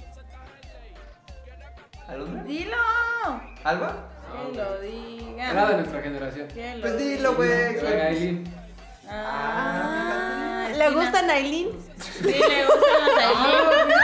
¿Alondra? 2.09 2.43
Dilo. 2.43 2.77
¿Alba? 3.65 3.97
Que 4.51 4.55
lo 4.59 4.81
diga. 4.83 5.51
Era 5.51 5.67
de 5.67 5.77
nuestra 5.79 6.03
generación. 6.03 6.49
Que 6.49 6.75
lo 6.75 6.81
Pues 6.83 6.99
dilo, 6.99 7.35
güey. 7.37 7.51
Aileen. 7.51 8.55
Ah, 9.09 10.69
¿Le 10.77 10.91
gusta 10.91 11.23
Nailin? 11.23 11.69
Sí, 11.99 12.23
le 12.23 12.67
gustan 12.67 13.07
los 13.07 13.19
Aileen. 13.25 13.95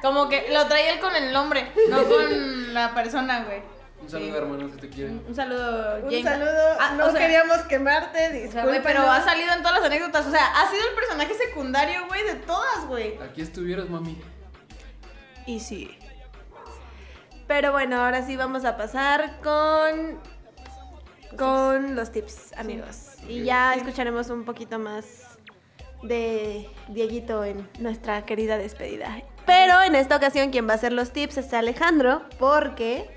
Como 0.00 0.28
que 0.28 0.46
lo 0.52 0.64
traía 0.68 0.92
él 0.92 1.00
con 1.00 1.16
el 1.16 1.32
nombre, 1.32 1.72
no 1.88 2.04
con 2.04 2.72
la 2.72 2.94
persona, 2.94 3.42
güey. 3.46 3.62
Un 4.04 4.10
saludo, 4.10 4.30
Sí. 4.30 4.36
hermano, 4.36 4.68
si 4.70 4.76
te 4.78 4.88
quieren. 4.88 5.24
Un 5.26 5.34
saludo, 5.34 5.96
Un 6.06 6.22
saludo. 6.22 6.76
Ah, 6.80 6.94
no 6.96 7.06
o 7.06 7.10
sea, 7.10 7.20
queríamos 7.20 7.58
quemarte, 7.62 8.18
o 8.18 8.30
sea, 8.30 8.30
disculpa. 8.30 8.66
güey, 8.66 8.82
pero 8.82 9.00
ha 9.02 9.22
salido 9.22 9.52
en 9.52 9.58
todas 9.62 9.78
las 9.78 9.84
anécdotas. 9.86 10.26
O 10.26 10.30
sea, 10.30 10.46
ha 10.46 10.70
sido 10.70 10.82
el 10.88 10.94
personaje 10.94 11.34
secundario, 11.34 12.06
güey, 12.06 12.22
de 12.24 12.34
todas, 12.36 12.86
güey. 12.86 13.18
Aquí 13.18 13.40
estuvieras, 13.42 13.88
mami. 13.88 14.20
Y 15.46 15.60
sí. 15.60 15.98
Pero 17.46 17.72
bueno, 17.72 18.02
ahora 18.02 18.24
sí 18.26 18.36
vamos 18.36 18.64
a 18.64 18.76
pasar 18.76 19.38
con 19.42 20.18
con 21.36 21.96
los 21.96 22.12
tips, 22.12 22.52
amigos. 22.56 23.08
Y 23.28 23.42
ya 23.42 23.74
escucharemos 23.74 24.30
un 24.30 24.44
poquito 24.44 24.78
más 24.78 25.38
de 26.02 26.68
Dieguito 26.88 27.42
en 27.44 27.68
nuestra 27.80 28.24
querida 28.24 28.56
despedida. 28.56 29.22
Pero 29.44 29.82
en 29.82 29.94
esta 29.94 30.16
ocasión 30.16 30.50
quien 30.50 30.68
va 30.68 30.72
a 30.72 30.76
hacer 30.76 30.92
los 30.92 31.12
tips 31.12 31.38
es 31.38 31.52
Alejandro, 31.52 32.22
porque 32.38 33.13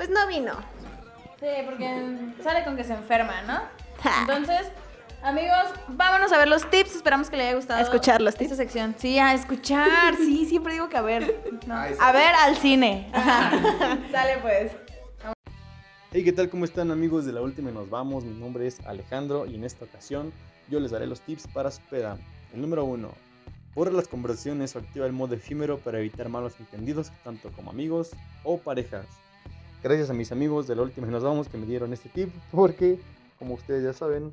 pues 0.00 0.08
no 0.08 0.26
vino. 0.28 0.54
Sí, 1.40 1.46
porque 1.66 2.32
sale 2.42 2.64
con 2.64 2.74
que 2.74 2.84
se 2.84 2.94
enferma, 2.94 3.42
¿no? 3.42 3.60
Ja. 4.02 4.20
Entonces, 4.22 4.72
amigos, 5.22 5.74
vámonos 5.88 6.32
a 6.32 6.38
ver 6.38 6.48
los 6.48 6.70
tips. 6.70 6.96
Esperamos 6.96 7.28
que 7.28 7.36
les 7.36 7.48
haya 7.48 7.56
gustado. 7.56 7.80
A 7.80 7.82
escuchar 7.82 8.22
los 8.22 8.34
tips. 8.34 8.52
Esta 8.52 8.62
sección. 8.62 8.94
Sí, 8.96 9.18
a 9.18 9.34
escuchar. 9.34 10.16
Sí, 10.16 10.46
siempre 10.46 10.72
digo 10.72 10.88
que 10.88 10.96
a 10.96 11.02
ver. 11.02 11.42
No. 11.66 11.74
A 11.74 12.12
ver 12.12 12.34
al 12.34 12.56
cine. 12.56 13.10
Sale 14.10 14.38
pues. 14.40 14.72
Hey, 16.12 16.24
¿qué 16.24 16.32
tal? 16.32 16.48
¿Cómo 16.48 16.64
están 16.64 16.90
amigos 16.90 17.26
de 17.26 17.34
la 17.34 17.42
última 17.42 17.68
y 17.68 17.74
nos 17.74 17.90
vamos? 17.90 18.24
Mi 18.24 18.40
nombre 18.40 18.66
es 18.66 18.80
Alejandro 18.86 19.44
y 19.44 19.56
en 19.56 19.64
esta 19.64 19.84
ocasión 19.84 20.32
yo 20.70 20.80
les 20.80 20.92
daré 20.92 21.06
los 21.06 21.20
tips 21.20 21.46
para 21.48 21.70
su 21.70 21.82
peda. 21.82 22.16
El 22.54 22.62
número 22.62 22.86
uno, 22.86 23.10
borra 23.74 23.92
las 23.92 24.08
conversaciones 24.08 24.74
o 24.74 24.78
activa 24.78 25.04
el 25.04 25.12
modo 25.12 25.34
efímero 25.34 25.76
para 25.76 25.98
evitar 25.98 26.30
malos 26.30 26.54
entendidos 26.58 27.12
tanto 27.22 27.50
como 27.52 27.70
amigos 27.70 28.12
o 28.44 28.56
parejas. 28.56 29.04
Gracias 29.82 30.10
a 30.10 30.12
mis 30.12 30.30
amigos 30.30 30.66
de 30.66 30.76
la 30.76 30.82
última 30.82 31.06
y 31.06 31.10
nos 31.10 31.22
vamos 31.22 31.48
que 31.48 31.56
me 31.56 31.64
dieron 31.64 31.94
este 31.94 32.10
tip 32.10 32.28
porque, 32.52 32.98
como 33.38 33.54
ustedes 33.54 33.82
ya 33.82 33.94
saben, 33.94 34.32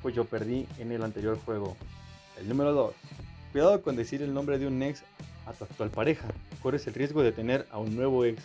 pues 0.00 0.14
yo 0.14 0.24
perdí 0.24 0.66
en 0.78 0.92
el 0.92 1.02
anterior 1.02 1.38
juego. 1.44 1.76
El 2.38 2.48
número 2.48 2.72
2. 2.72 2.94
Cuidado 3.50 3.82
con 3.82 3.96
decir 3.96 4.22
el 4.22 4.32
nombre 4.32 4.58
de 4.58 4.66
un 4.68 4.80
ex 4.82 5.02
a 5.44 5.52
tu 5.52 5.64
actual 5.64 5.90
pareja. 5.90 6.28
Corres 6.62 6.86
el 6.86 6.94
riesgo 6.94 7.22
de 7.22 7.32
tener 7.32 7.66
a 7.72 7.78
un 7.78 7.96
nuevo 7.96 8.24
ex. 8.24 8.40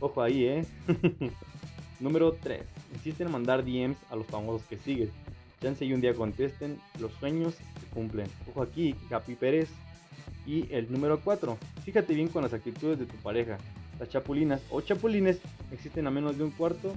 Ojo 0.00 0.20
ahí, 0.20 0.44
¿eh? 0.44 0.66
Número 2.00 2.32
3. 2.42 2.62
Insiste 2.94 3.22
en 3.22 3.30
mandar 3.30 3.64
DMs 3.64 3.96
a 4.10 4.16
los 4.16 4.26
famosos 4.26 4.66
que 4.68 4.78
sigues. 4.78 5.10
Chance 5.62 5.84
y 5.84 5.92
un 5.92 6.00
día 6.00 6.14
contesten, 6.14 6.80
los 6.98 7.12
sueños 7.12 7.54
se 7.54 7.86
cumplen. 7.94 8.26
Ojo 8.50 8.62
aquí, 8.62 8.94
Capi 9.08 9.36
Pérez. 9.36 9.68
Y 10.44 10.72
el 10.72 10.90
número 10.90 11.20
4. 11.20 11.56
Fíjate 11.84 12.14
bien 12.14 12.28
con 12.28 12.42
las 12.42 12.52
actitudes 12.52 12.98
de 12.98 13.06
tu 13.06 13.14
pareja. 13.16 13.58
Las 13.98 14.08
chapulinas 14.08 14.60
o 14.70 14.80
chapulines 14.80 15.38
existen 15.72 16.06
a 16.06 16.10
menos 16.10 16.36
de 16.36 16.44
un 16.44 16.50
cuarto. 16.50 16.94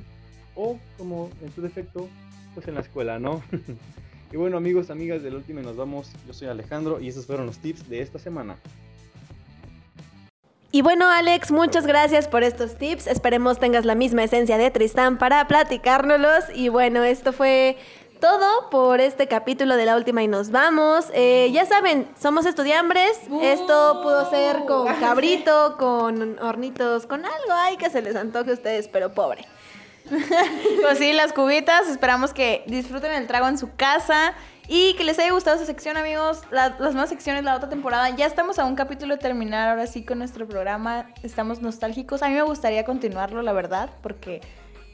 O, 0.55 0.79
como 0.97 1.29
en 1.41 1.53
su 1.53 1.61
defecto, 1.61 2.07
pues 2.55 2.67
en 2.67 2.73
la 2.75 2.81
escuela, 2.81 3.19
¿no? 3.19 3.43
y 4.31 4.37
bueno, 4.37 4.57
amigos, 4.57 4.89
amigas 4.89 5.21
del 5.21 5.35
último, 5.35 5.61
nos 5.61 5.75
vamos. 5.75 6.11
Yo 6.25 6.33
soy 6.33 6.47
Alejandro 6.47 6.99
y 6.99 7.07
esos 7.07 7.27
fueron 7.27 7.45
los 7.45 7.59
tips 7.59 7.87
de 7.87 8.01
esta 8.01 8.17
semana. 8.17 8.57
Y 10.71 10.81
bueno, 10.81 11.09
Alex, 11.09 11.51
muchas 11.51 11.87
gracias 11.87 12.27
por 12.27 12.43
estos 12.43 12.75
tips. 12.77 13.07
Esperemos 13.07 13.57
tengas 13.57 13.85
la 13.85 13.95
misma 13.95 14.23
esencia 14.23 14.57
de 14.57 14.69
Tristán 14.69 15.17
para 15.17 15.47
platicárnoslos. 15.47 16.43
Y 16.53 16.69
bueno, 16.69 17.03
esto 17.03 17.31
fue 17.31 17.77
todo 18.19 18.69
por 18.69 18.99
este 19.01 19.27
capítulo 19.27 19.75
de 19.75 19.85
la 19.85 19.95
última 19.95 20.23
y 20.23 20.27
nos 20.27 20.51
vamos. 20.51 21.05
Eh, 21.13 21.49
ya 21.53 21.65
saben, 21.65 22.07
somos 22.19 22.45
estudiambres. 22.45 23.19
Esto 23.41 24.01
pudo 24.03 24.29
ser 24.29 24.65
con 24.65 24.87
cabrito, 24.99 25.75
con 25.77 26.39
hornitos, 26.39 27.05
con 27.05 27.25
algo 27.25 27.51
ay 27.53 27.77
que 27.77 27.89
se 27.89 28.01
les 28.01 28.15
antoje 28.15 28.51
a 28.51 28.53
ustedes, 28.53 28.87
pero 28.87 29.13
pobre. 29.13 29.45
Pues 30.81 30.97
sí, 30.99 31.11
las 31.13 31.33
cubitas. 31.33 31.87
Esperamos 31.89 32.33
que 32.33 32.63
disfruten 32.67 33.11
el 33.11 33.27
trago 33.27 33.47
en 33.47 33.57
su 33.57 33.75
casa 33.75 34.33
y 34.69 34.93
que 34.95 35.03
les 35.03 35.17
haya 35.19 35.31
gustado 35.31 35.55
esta 35.55 35.65
sección, 35.65 35.97
amigos. 35.97 36.41
La- 36.51 36.69
las 36.79 36.93
nuevas 36.93 37.09
secciones, 37.09 37.43
la 37.43 37.55
otra 37.55 37.69
temporada. 37.69 38.09
Ya 38.11 38.25
estamos 38.25 38.57
a 38.59 38.65
un 38.65 38.75
capítulo 38.75 39.15
de 39.15 39.21
terminar 39.21 39.69
ahora 39.69 39.87
sí 39.87 40.03
con 40.05 40.19
nuestro 40.19 40.47
programa. 40.47 41.07
Estamos 41.23 41.61
nostálgicos. 41.61 42.23
A 42.23 42.29
mí 42.29 42.35
me 42.35 42.41
gustaría 42.43 42.85
continuarlo, 42.85 43.41
la 43.41 43.53
verdad, 43.53 43.89
porque 44.01 44.41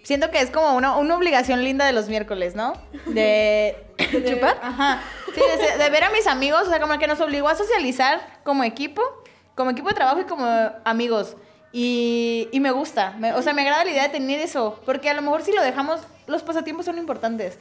siento 0.04 0.30
que 0.32 0.40
es 0.40 0.50
como 0.52 0.76
una, 0.76 0.98
una 0.98 1.16
obligación 1.18 1.64
linda 1.64 1.86
de 1.86 1.94
los 1.94 2.08
miércoles, 2.10 2.56
¿no? 2.56 2.74
De, 3.08 3.76
de 3.98 4.24
chupar? 4.26 4.58
Ajá. 4.62 5.02
Sí, 5.34 5.42
de, 5.42 5.84
de 5.84 5.90
ver 5.90 6.04
a 6.04 6.10
mis 6.12 6.28
amigos, 6.28 6.64
o 6.68 6.70
sea, 6.70 6.80
como 6.80 6.98
que 7.00 7.08
nos 7.08 7.20
obligó 7.22 7.48
a 7.50 7.56
socializar 7.56 8.22
como 8.44 8.64
equipo, 8.64 9.02
como 9.56 9.72
equipo 9.72 9.90
de 9.90 9.96
trabajo 9.96 10.20
y 10.22 10.26
como 10.26 10.46
amigos. 10.86 11.36
Y, 11.72 12.50
y 12.52 12.60
me 12.60 12.70
gusta, 12.72 13.16
me- 13.18 13.34
o 13.34 13.42
sea, 13.42 13.54
me 13.54 13.64
agrada 13.64 13.84
la 13.84 13.90
idea 13.92 14.04
de 14.04 14.10
tener 14.10 14.40
eso, 14.40 14.80
porque 14.86 15.10
a 15.10 15.14
lo 15.16 15.24
mejor 15.24 15.42
si 15.42 15.52
lo 15.52 15.64
dejamos, 15.64 16.02
los 16.28 16.44
pasatiempos 16.44 16.86
son 16.86 17.00
importantes. 17.00 17.58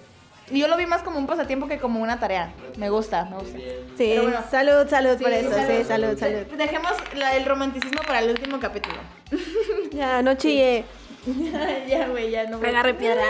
Y 0.50 0.58
yo 0.58 0.68
lo 0.68 0.76
vi 0.76 0.84
más 0.84 1.02
como 1.02 1.18
un 1.18 1.26
pasatiempo 1.26 1.66
que 1.66 1.78
como 1.78 2.00
una 2.02 2.20
tarea. 2.20 2.52
Me 2.76 2.90
gusta, 2.90 3.24
me 3.24 3.36
gusta. 3.38 3.56
Sí, 3.96 4.18
bueno. 4.20 4.40
salud, 4.50 4.86
salud 4.90 5.16
por 5.18 5.30
Sí, 5.30 5.36
eso. 5.36 5.50
Sí, 5.66 5.84
salud, 5.84 6.18
salud. 6.18 6.40
Dejemos 6.58 6.92
la- 7.14 7.36
el 7.36 7.46
romanticismo 7.46 8.02
para 8.06 8.18
el 8.18 8.30
último 8.30 8.58
capítulo. 8.60 8.96
Ya, 9.92 10.20
no 10.22 10.34
chille. 10.34 10.84
ya, 11.88 12.08
güey, 12.08 12.30
ya 12.30 12.44
no. 12.48 12.56
Agarre 12.58 12.94
piedra. 12.94 13.22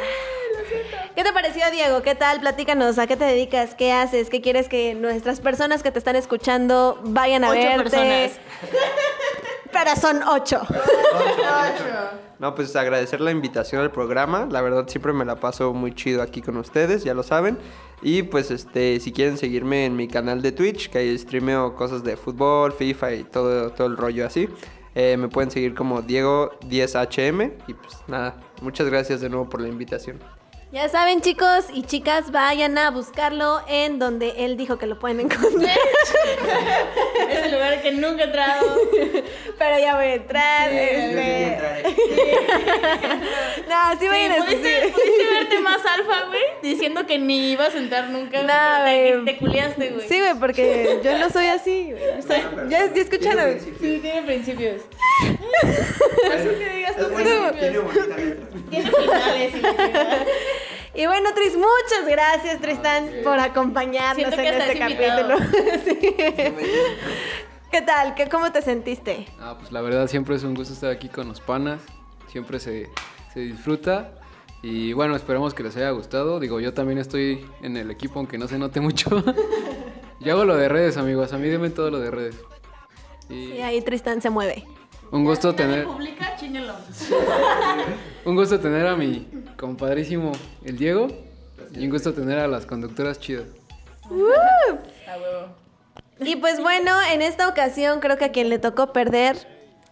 ¿Qué 1.15 1.25
te 1.25 1.33
pareció, 1.33 1.63
Diego? 1.71 2.03
¿Qué 2.03 2.15
tal? 2.15 2.41
Platícanos. 2.41 2.99
¿A 2.99 3.07
qué 3.07 3.17
te 3.17 3.25
dedicas? 3.25 3.75
¿Qué 3.75 3.93
haces? 3.93 4.31
¿Qué 4.31 4.41
quieres 4.41 4.69
que 4.69 4.95
nuestras 4.95 5.41
personas 5.41 5.83
que 5.83 5.91
te 5.91 5.99
están 5.99 6.17
escuchando 6.17 7.01
vayan 7.05 7.45
a 7.45 7.51
Ocho 7.51 7.59
verte? 7.59 7.83
personas. 7.83 8.33
Pero 9.73 9.97
son 9.97 10.23
ocho. 10.29 10.61
No, 12.39 12.55
pues 12.55 12.77
agradecer 12.77 13.23
la 13.23 13.31
invitación 13.31 13.81
al 13.81 13.91
programa. 13.91 14.47
La 14.51 14.61
verdad 14.61 14.87
siempre 14.87 15.15
me 15.15 15.25
la 15.25 15.37
paso 15.37 15.73
muy 15.73 15.95
chido 15.95 16.21
aquí 16.21 16.43
con 16.43 16.59
ustedes, 16.59 17.05
ya 17.05 17.15
lo 17.15 17.23
saben. 17.23 17.57
Y 18.03 18.23
pues 18.25 18.51
este, 18.51 19.01
si 19.01 19.13
quieren 19.13 19.39
seguirme 19.39 19.87
en 19.87 19.97
mi 19.97 20.09
canal 20.09 20.43
de 20.43 20.53
Twitch, 20.53 20.91
que 20.91 20.99
ahí 20.99 21.19
streameo 21.19 21.75
cosas 21.75 22.05
de 22.05 22.19
fútbol, 22.19 22.73
FIFA 22.73 23.13
y 23.15 23.25
todo, 23.25 23.71
todo 23.71 23.87
el 23.87 23.97
rollo 23.97 24.27
así. 24.27 24.47
Eh, 24.95 25.17
me 25.17 25.29
pueden 25.29 25.51
seguir 25.51 25.75
como 25.75 26.03
Diego10HM. 26.03 27.53
Y 27.67 27.75
pues 27.75 27.97
nada, 28.07 28.37
muchas 28.61 28.87
gracias 28.89 29.21
de 29.21 29.29
nuevo 29.29 29.49
por 29.49 29.61
la 29.61 29.69
invitación. 29.69 30.19
Ya 30.73 30.89
saben, 30.89 31.21
chicos 31.21 31.67
y 31.71 31.83
chicas, 31.83 32.31
vayan 32.31 32.79
a 32.79 32.91
buscarlo 32.91 33.61
en 33.69 33.99
donde 33.99 34.33
él 34.39 34.57
dijo 34.57 34.79
que 34.79 34.87
lo 34.87 34.99
pueden 34.99 35.21
encontrar. 35.21 35.77
Es 37.29 37.45
el 37.45 37.53
lugar 37.53 37.83
que 37.83 37.93
nunca 37.93 38.23
he 38.23 38.27
entrado. 38.27 38.77
Pero 39.59 39.79
ya 39.79 39.95
voy 39.97 40.05
a 40.07 40.15
entrar. 40.15 40.73
este... 40.73 41.83
No, 43.69 43.77
sí 44.01 44.09
voy 44.09 44.17
Sí, 44.17 44.25
a 44.25 44.37
¿pudiste, 44.45 44.93
pudiste 44.93 45.25
verte 45.33 45.61
más 45.61 45.81
alfa, 45.85 46.22
diciendo 46.63 47.07
que 47.07 47.19
ni 47.19 47.51
ibas 47.53 47.75
a 47.75 47.79
entrar 47.79 48.09
nunca. 48.11 48.43
No, 48.43 48.85
te, 48.85 49.13
güey. 49.13 49.25
te 49.25 49.37
culiaste, 49.39 49.91
güey. 49.91 50.09
Sí, 50.09 50.19
güey, 50.21 50.35
porque 50.39 51.01
yo 51.05 51.19
no 51.19 51.29
soy 51.31 51.47
así, 51.47 51.91
güey. 51.93 52.19
O 52.19 52.23
sea, 52.23 52.51
ya, 52.69 52.93
ya 52.93 53.03
escucharon. 53.03 53.59
Sí, 53.61 53.99
tiene 54.01 54.23
principios. 54.23 54.83
Eso 55.63 56.59
que 56.59 56.71
digas 56.77 56.97
tú, 56.97 57.07
principios. 57.13 57.85
Tiene 58.71 58.91
finales. 58.91 59.53
y- 59.55 61.01
Y 61.03 61.07
bueno, 61.07 61.33
Tris, 61.35 61.55
muchas 61.57 62.07
gracias, 62.07 62.61
Tristan, 62.61 63.11
por 63.25 63.39
acompañarnos 63.39 64.17
Siento 64.17 64.37
que 64.37 64.49
en 64.49 64.61
este 64.61 64.79
capítulo. 64.79 65.39
Sí. 65.85 66.15
¿Qué 67.71 67.81
tal? 67.81 68.15
¿Qué, 68.15 68.29
¿Cómo 68.29 68.53
te 68.53 68.61
sentiste? 68.61 69.27
Ah, 69.41 69.57
pues 69.59 69.73
la 69.73 69.81
verdad 69.81 70.07
siempre 70.07 70.37
es 70.37 70.43
un 70.45 70.55
gusto 70.55 70.75
estar 70.75 70.91
aquí 70.91 71.09
con 71.09 71.29
los 71.29 71.41
panas. 71.41 71.81
Siempre 72.31 72.61
se, 72.61 72.91
se 73.33 73.41
disfruta. 73.41 74.13
Y 74.63 74.93
bueno, 74.93 75.17
esperamos 75.17 75.55
que 75.55 75.65
les 75.65 75.77
haya 75.77 75.91
gustado. 75.91 76.39
Digo, 76.39 76.61
yo 76.61 76.73
también 76.73 76.99
estoy 76.99 77.45
en 77.63 77.77
el 77.77 77.91
equipo, 77.91 78.21
aunque 78.21 78.39
no 78.39 78.47
se 78.47 78.59
note 78.59 78.81
mucho. 78.81 79.11
yo 80.21 80.33
hago 80.33 80.45
lo 80.45 80.57
de 80.57 80.69
redes, 80.69 80.97
amigos. 80.97 81.33
A 81.33 81.39
mí 81.39 81.49
denme 81.49 81.71
todo 81.71 81.91
lo 81.91 81.99
de 81.99 82.11
redes. 82.11 82.37
Y 83.29 83.47
Sí, 83.53 83.63
ahí 83.63 83.81
Tristan 83.83 84.23
se 84.23 84.31
mueve. 84.31 84.65
un 85.11 85.25
gusto 85.25 85.55
tener, 85.55 85.85
Publica, 85.85 86.37
un 88.25 88.37
gusto 88.37 88.61
tener 88.61 88.87
a 88.87 88.97
mi 88.97 89.27
compadrísimo 89.59 90.33
el 90.65 90.79
Diego. 90.79 91.09
Y 91.75 91.85
un 91.87 91.91
gusto 91.91 92.13
tener 92.13 92.39
a 92.39 92.47
las 92.47 92.67
conductoras 92.67 93.19
chidas. 93.19 93.47
A 94.05 94.11
huevo. 94.13 95.63
Y 96.21 96.37
pues 96.37 96.61
bueno, 96.61 96.93
en 97.13 97.23
esta 97.23 97.49
ocasión 97.49 98.01
creo 98.01 98.17
que 98.17 98.27
a 98.27 98.33
quien 98.33 98.49
le 98.49 98.59
tocó 98.59 98.93
perder, 98.93 99.37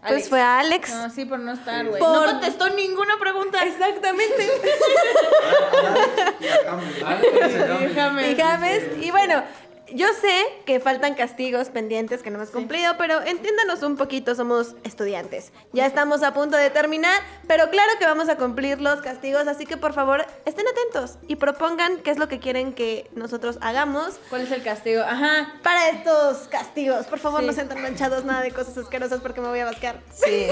pues 0.01 0.13
Alex. 0.13 0.29
fue 0.29 0.41
a 0.41 0.59
Alex. 0.61 0.91
No, 0.91 1.11
sí, 1.11 1.25
por 1.27 1.39
no 1.41 1.53
estar, 1.53 1.87
güey. 1.87 2.01
Por- 2.01 2.09
No 2.13 2.25
contestó 2.33 2.69
ninguna 2.71 3.19
pregunta. 3.19 3.63
Exactamente. 3.65 4.49
Y 8.31 8.35
James, 8.37 8.83
y 9.01 9.11
bueno, 9.11 9.43
yo 9.95 10.07
sé 10.21 10.45
que 10.67 10.81
faltan 10.81 11.15
castigos 11.15 11.69
pendientes 11.71 12.23
que 12.23 12.31
no 12.31 12.37
hemos 12.37 12.51
cumplido, 12.51 12.95
pero 12.99 13.21
entiéndanos 13.23 13.83
un 13.83 13.97
poquito, 13.97 14.35
somos 14.35 14.75
estudiantes. 14.85 15.53
Ya 15.73 15.87
estamos 15.87 16.23
a 16.23 16.33
punto 16.35 16.57
de 16.57 16.71
terminar, 16.71 17.21
pero 17.47 17.71
claro 17.71 17.91
que 17.99 18.07
vamos 18.07 18.29
a 18.29 18.37
cumplir 18.37 18.81
los 18.81 19.01
castigos, 19.01 19.47
así 19.47 19.67
que 19.67 19.77
por 19.77 19.93
favor 19.93 20.25
estén 20.45 20.67
atentos 20.69 21.19
y 21.29 21.37
propongan 21.37 21.99
qué 21.99 22.11
es 22.11 22.19
lo 22.19 22.29
que 22.29 22.39
quieren 22.39 22.73
que 22.73 23.11
nosotros 23.15 23.59
hagamos 23.61 24.21
¿Cuál 24.31 24.43
es 24.43 24.51
el 24.53 24.63
castigo? 24.63 25.03
Ajá. 25.03 25.55
para 25.63 25.89
estos 25.91 26.49
castigos. 26.49 27.07
Por 27.07 27.19
favor, 27.19 27.41
Sí. 27.41 27.47
no 27.47 27.53
sean 27.53 27.69
tan 27.69 27.83
manchados, 27.83 28.25
nada 28.25 28.43
de 28.43 28.51
cosas 28.51 28.77
asquerosas 28.79 29.21
porque 29.21 29.41
me 29.41 29.49
voy 29.49 29.61
a 29.61 29.65
vascar. 29.65 30.01
Sí, 30.13 30.47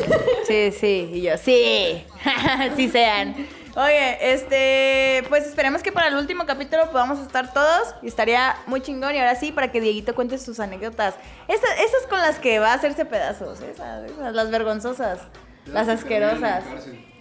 sí, 0.47 0.73
sí. 0.73 1.11
Y 1.15 1.23
yo, 1.23 1.37
sí. 1.39 2.05
sí 2.77 2.89
sean. 2.89 3.35
Oye, 3.77 4.33
este, 4.33 5.25
pues 5.29 5.47
esperemos 5.47 5.83
que 5.83 5.93
para 5.93 6.09
el 6.09 6.17
último 6.17 6.47
capítulo 6.47 6.91
podamos 6.91 7.21
estar 7.21 7.53
todos 7.53 7.95
y 8.03 8.09
estaría 8.09 8.57
muy 8.67 8.81
chingón. 8.81 9.15
Y 9.15 9.19
ahora 9.19 9.35
sí, 9.35 9.53
para 9.53 9.71
que 9.71 9.81
Dieguito 9.81 10.15
cuente 10.15 10.39
sus 10.39 10.59
anécdotas. 10.61 11.15
Esas, 11.47 11.71
esas 11.79 12.07
con 12.09 12.19
las 12.19 12.39
que 12.39 12.59
va 12.59 12.73
a 12.73 12.75
hacerse 12.75 13.05
pedazos, 13.05 13.61
esas, 13.61 14.11
esas, 14.11 14.35
las 14.35 14.51
vergonzosas, 14.51 15.21
las 15.67 15.89
asquerosas. 15.89 16.65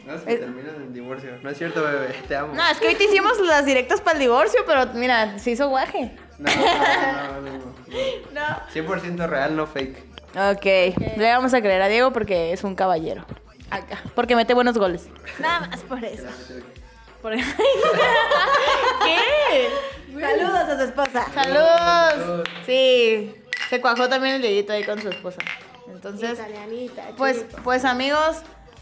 No, 0.06 0.24
que 0.24 0.38
terminan 0.38 0.76
en 0.76 0.94
divorcio. 0.94 1.38
No 1.44 1.50
es 1.50 1.58
cierto, 1.58 1.84
bebé, 1.84 2.16
te 2.28 2.36
amo. 2.38 2.54
No, 2.54 2.66
es 2.70 2.80
que 2.80 2.88
hoy 2.88 2.96
te 2.96 3.04
hicimos 3.04 3.38
las 3.42 3.66
directas 3.66 4.00
para 4.00 4.14
el 4.14 4.22
divorcio, 4.22 4.62
pero 4.66 4.86
mira, 4.94 5.38
se 5.38 5.52
hizo 5.52 5.68
guaje. 5.68 6.16
No, 6.40 6.50
no, 6.56 7.42
no, 7.42 7.42
no, 7.42 7.58
no. 7.58 7.78
No. 8.32 8.62
100% 8.74 9.28
real, 9.28 9.56
no 9.56 9.68
fake. 9.68 9.98
Ok, 10.36 10.66
le 11.18 11.30
vamos 11.32 11.54
a 11.54 11.62
creer 11.62 11.82
a 11.82 11.88
Diego 11.88 12.14
porque 12.14 12.54
es 12.54 12.64
un 12.64 12.76
caballero. 12.76 13.26
Acá. 13.70 14.00
Porque 14.16 14.36
mete 14.36 14.54
buenos 14.54 14.78
goles. 14.78 15.08
Nada 15.40 15.68
más 15.68 15.80
por 15.82 16.04
eso. 16.04 16.26
Por- 17.22 17.34
¿Qué? 19.04 19.70
Saludos 20.20 20.56
a 20.56 20.76
su 20.78 20.84
esposa. 20.84 21.26
¡Saludos! 21.34 22.44
Sí, 22.66 23.36
se 23.70 23.82
cuajó 23.82 24.08
también 24.10 24.36
el 24.36 24.42
dedito 24.42 24.74
ahí 24.74 24.84
con 24.84 25.02
su 25.02 25.10
esposa. 25.10 25.40
Entonces, 25.90 26.40
pues, 27.18 27.46
pues 27.64 27.84
amigos, 27.86 28.38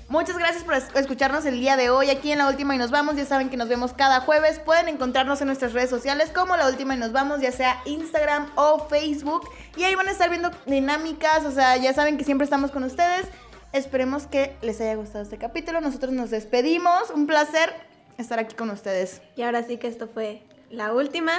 muchas 0.10 0.38
gracias 0.38 0.64
por 0.64 0.74
es- 0.76 0.88
escucharnos 0.96 1.46
el 1.46 1.60
día 1.60 1.76
de 1.78 1.90
hoy 1.90 2.10
aquí 2.10 2.32
en 2.32 2.38
La 2.40 2.48
Última 2.48 2.76
y 2.76 2.78
Nos 2.78 2.92
Vamos. 2.92 3.16
Ya 3.16 3.26
saben 3.26 3.50
que 3.50 3.58
nos 3.58 3.68
vemos 3.70 3.94
cada 3.94 4.22
jueves. 4.22 4.60
Pueden 4.60 4.88
encontrarnos 4.90 5.42
en 5.42 5.48
nuestras 5.48 5.74
redes 5.74 5.90
sociales 5.90 6.32
como 6.34 6.56
La 6.58 6.68
Última 6.68 6.94
y 6.96 6.98
Nos 6.98 7.12
Vamos, 7.12 7.42
ya 7.42 7.52
sea 7.52 7.82
Instagram 7.86 8.52
o 8.56 8.88
Facebook. 8.88 9.50
Y 9.78 9.84
ahí 9.84 9.96
van 9.96 10.08
a 10.08 10.12
estar 10.12 10.30
viendo 10.30 10.52
dinámicas, 10.66 11.44
o 11.46 11.52
sea, 11.52 11.76
ya 11.78 11.94
saben 11.94 12.18
que 12.18 12.24
siempre 12.24 12.46
estamos 12.46 12.72
con 12.72 12.84
ustedes. 12.84 13.28
Esperemos 13.76 14.26
que 14.26 14.56
les 14.62 14.80
haya 14.80 14.96
gustado 14.96 15.22
este 15.26 15.38
capítulo. 15.38 15.82
Nosotros 15.82 16.14
nos 16.14 16.30
despedimos. 16.30 17.10
Un 17.14 17.28
placer 17.28 17.74
estar 18.18 18.40
aquí 18.40 18.56
con 18.56 18.70
ustedes. 18.70 19.22
Y 19.36 19.42
ahora 19.42 19.64
sí 19.64 19.76
que 19.76 19.90
esto 19.90 20.08
fue 20.08 20.42
la 20.70 20.94
última. 20.94 21.34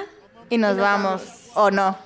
Y 0.51 0.59
nos, 0.59 0.77
vamos. 0.77 1.23
¿O 1.55 1.71
no? 1.71 1.97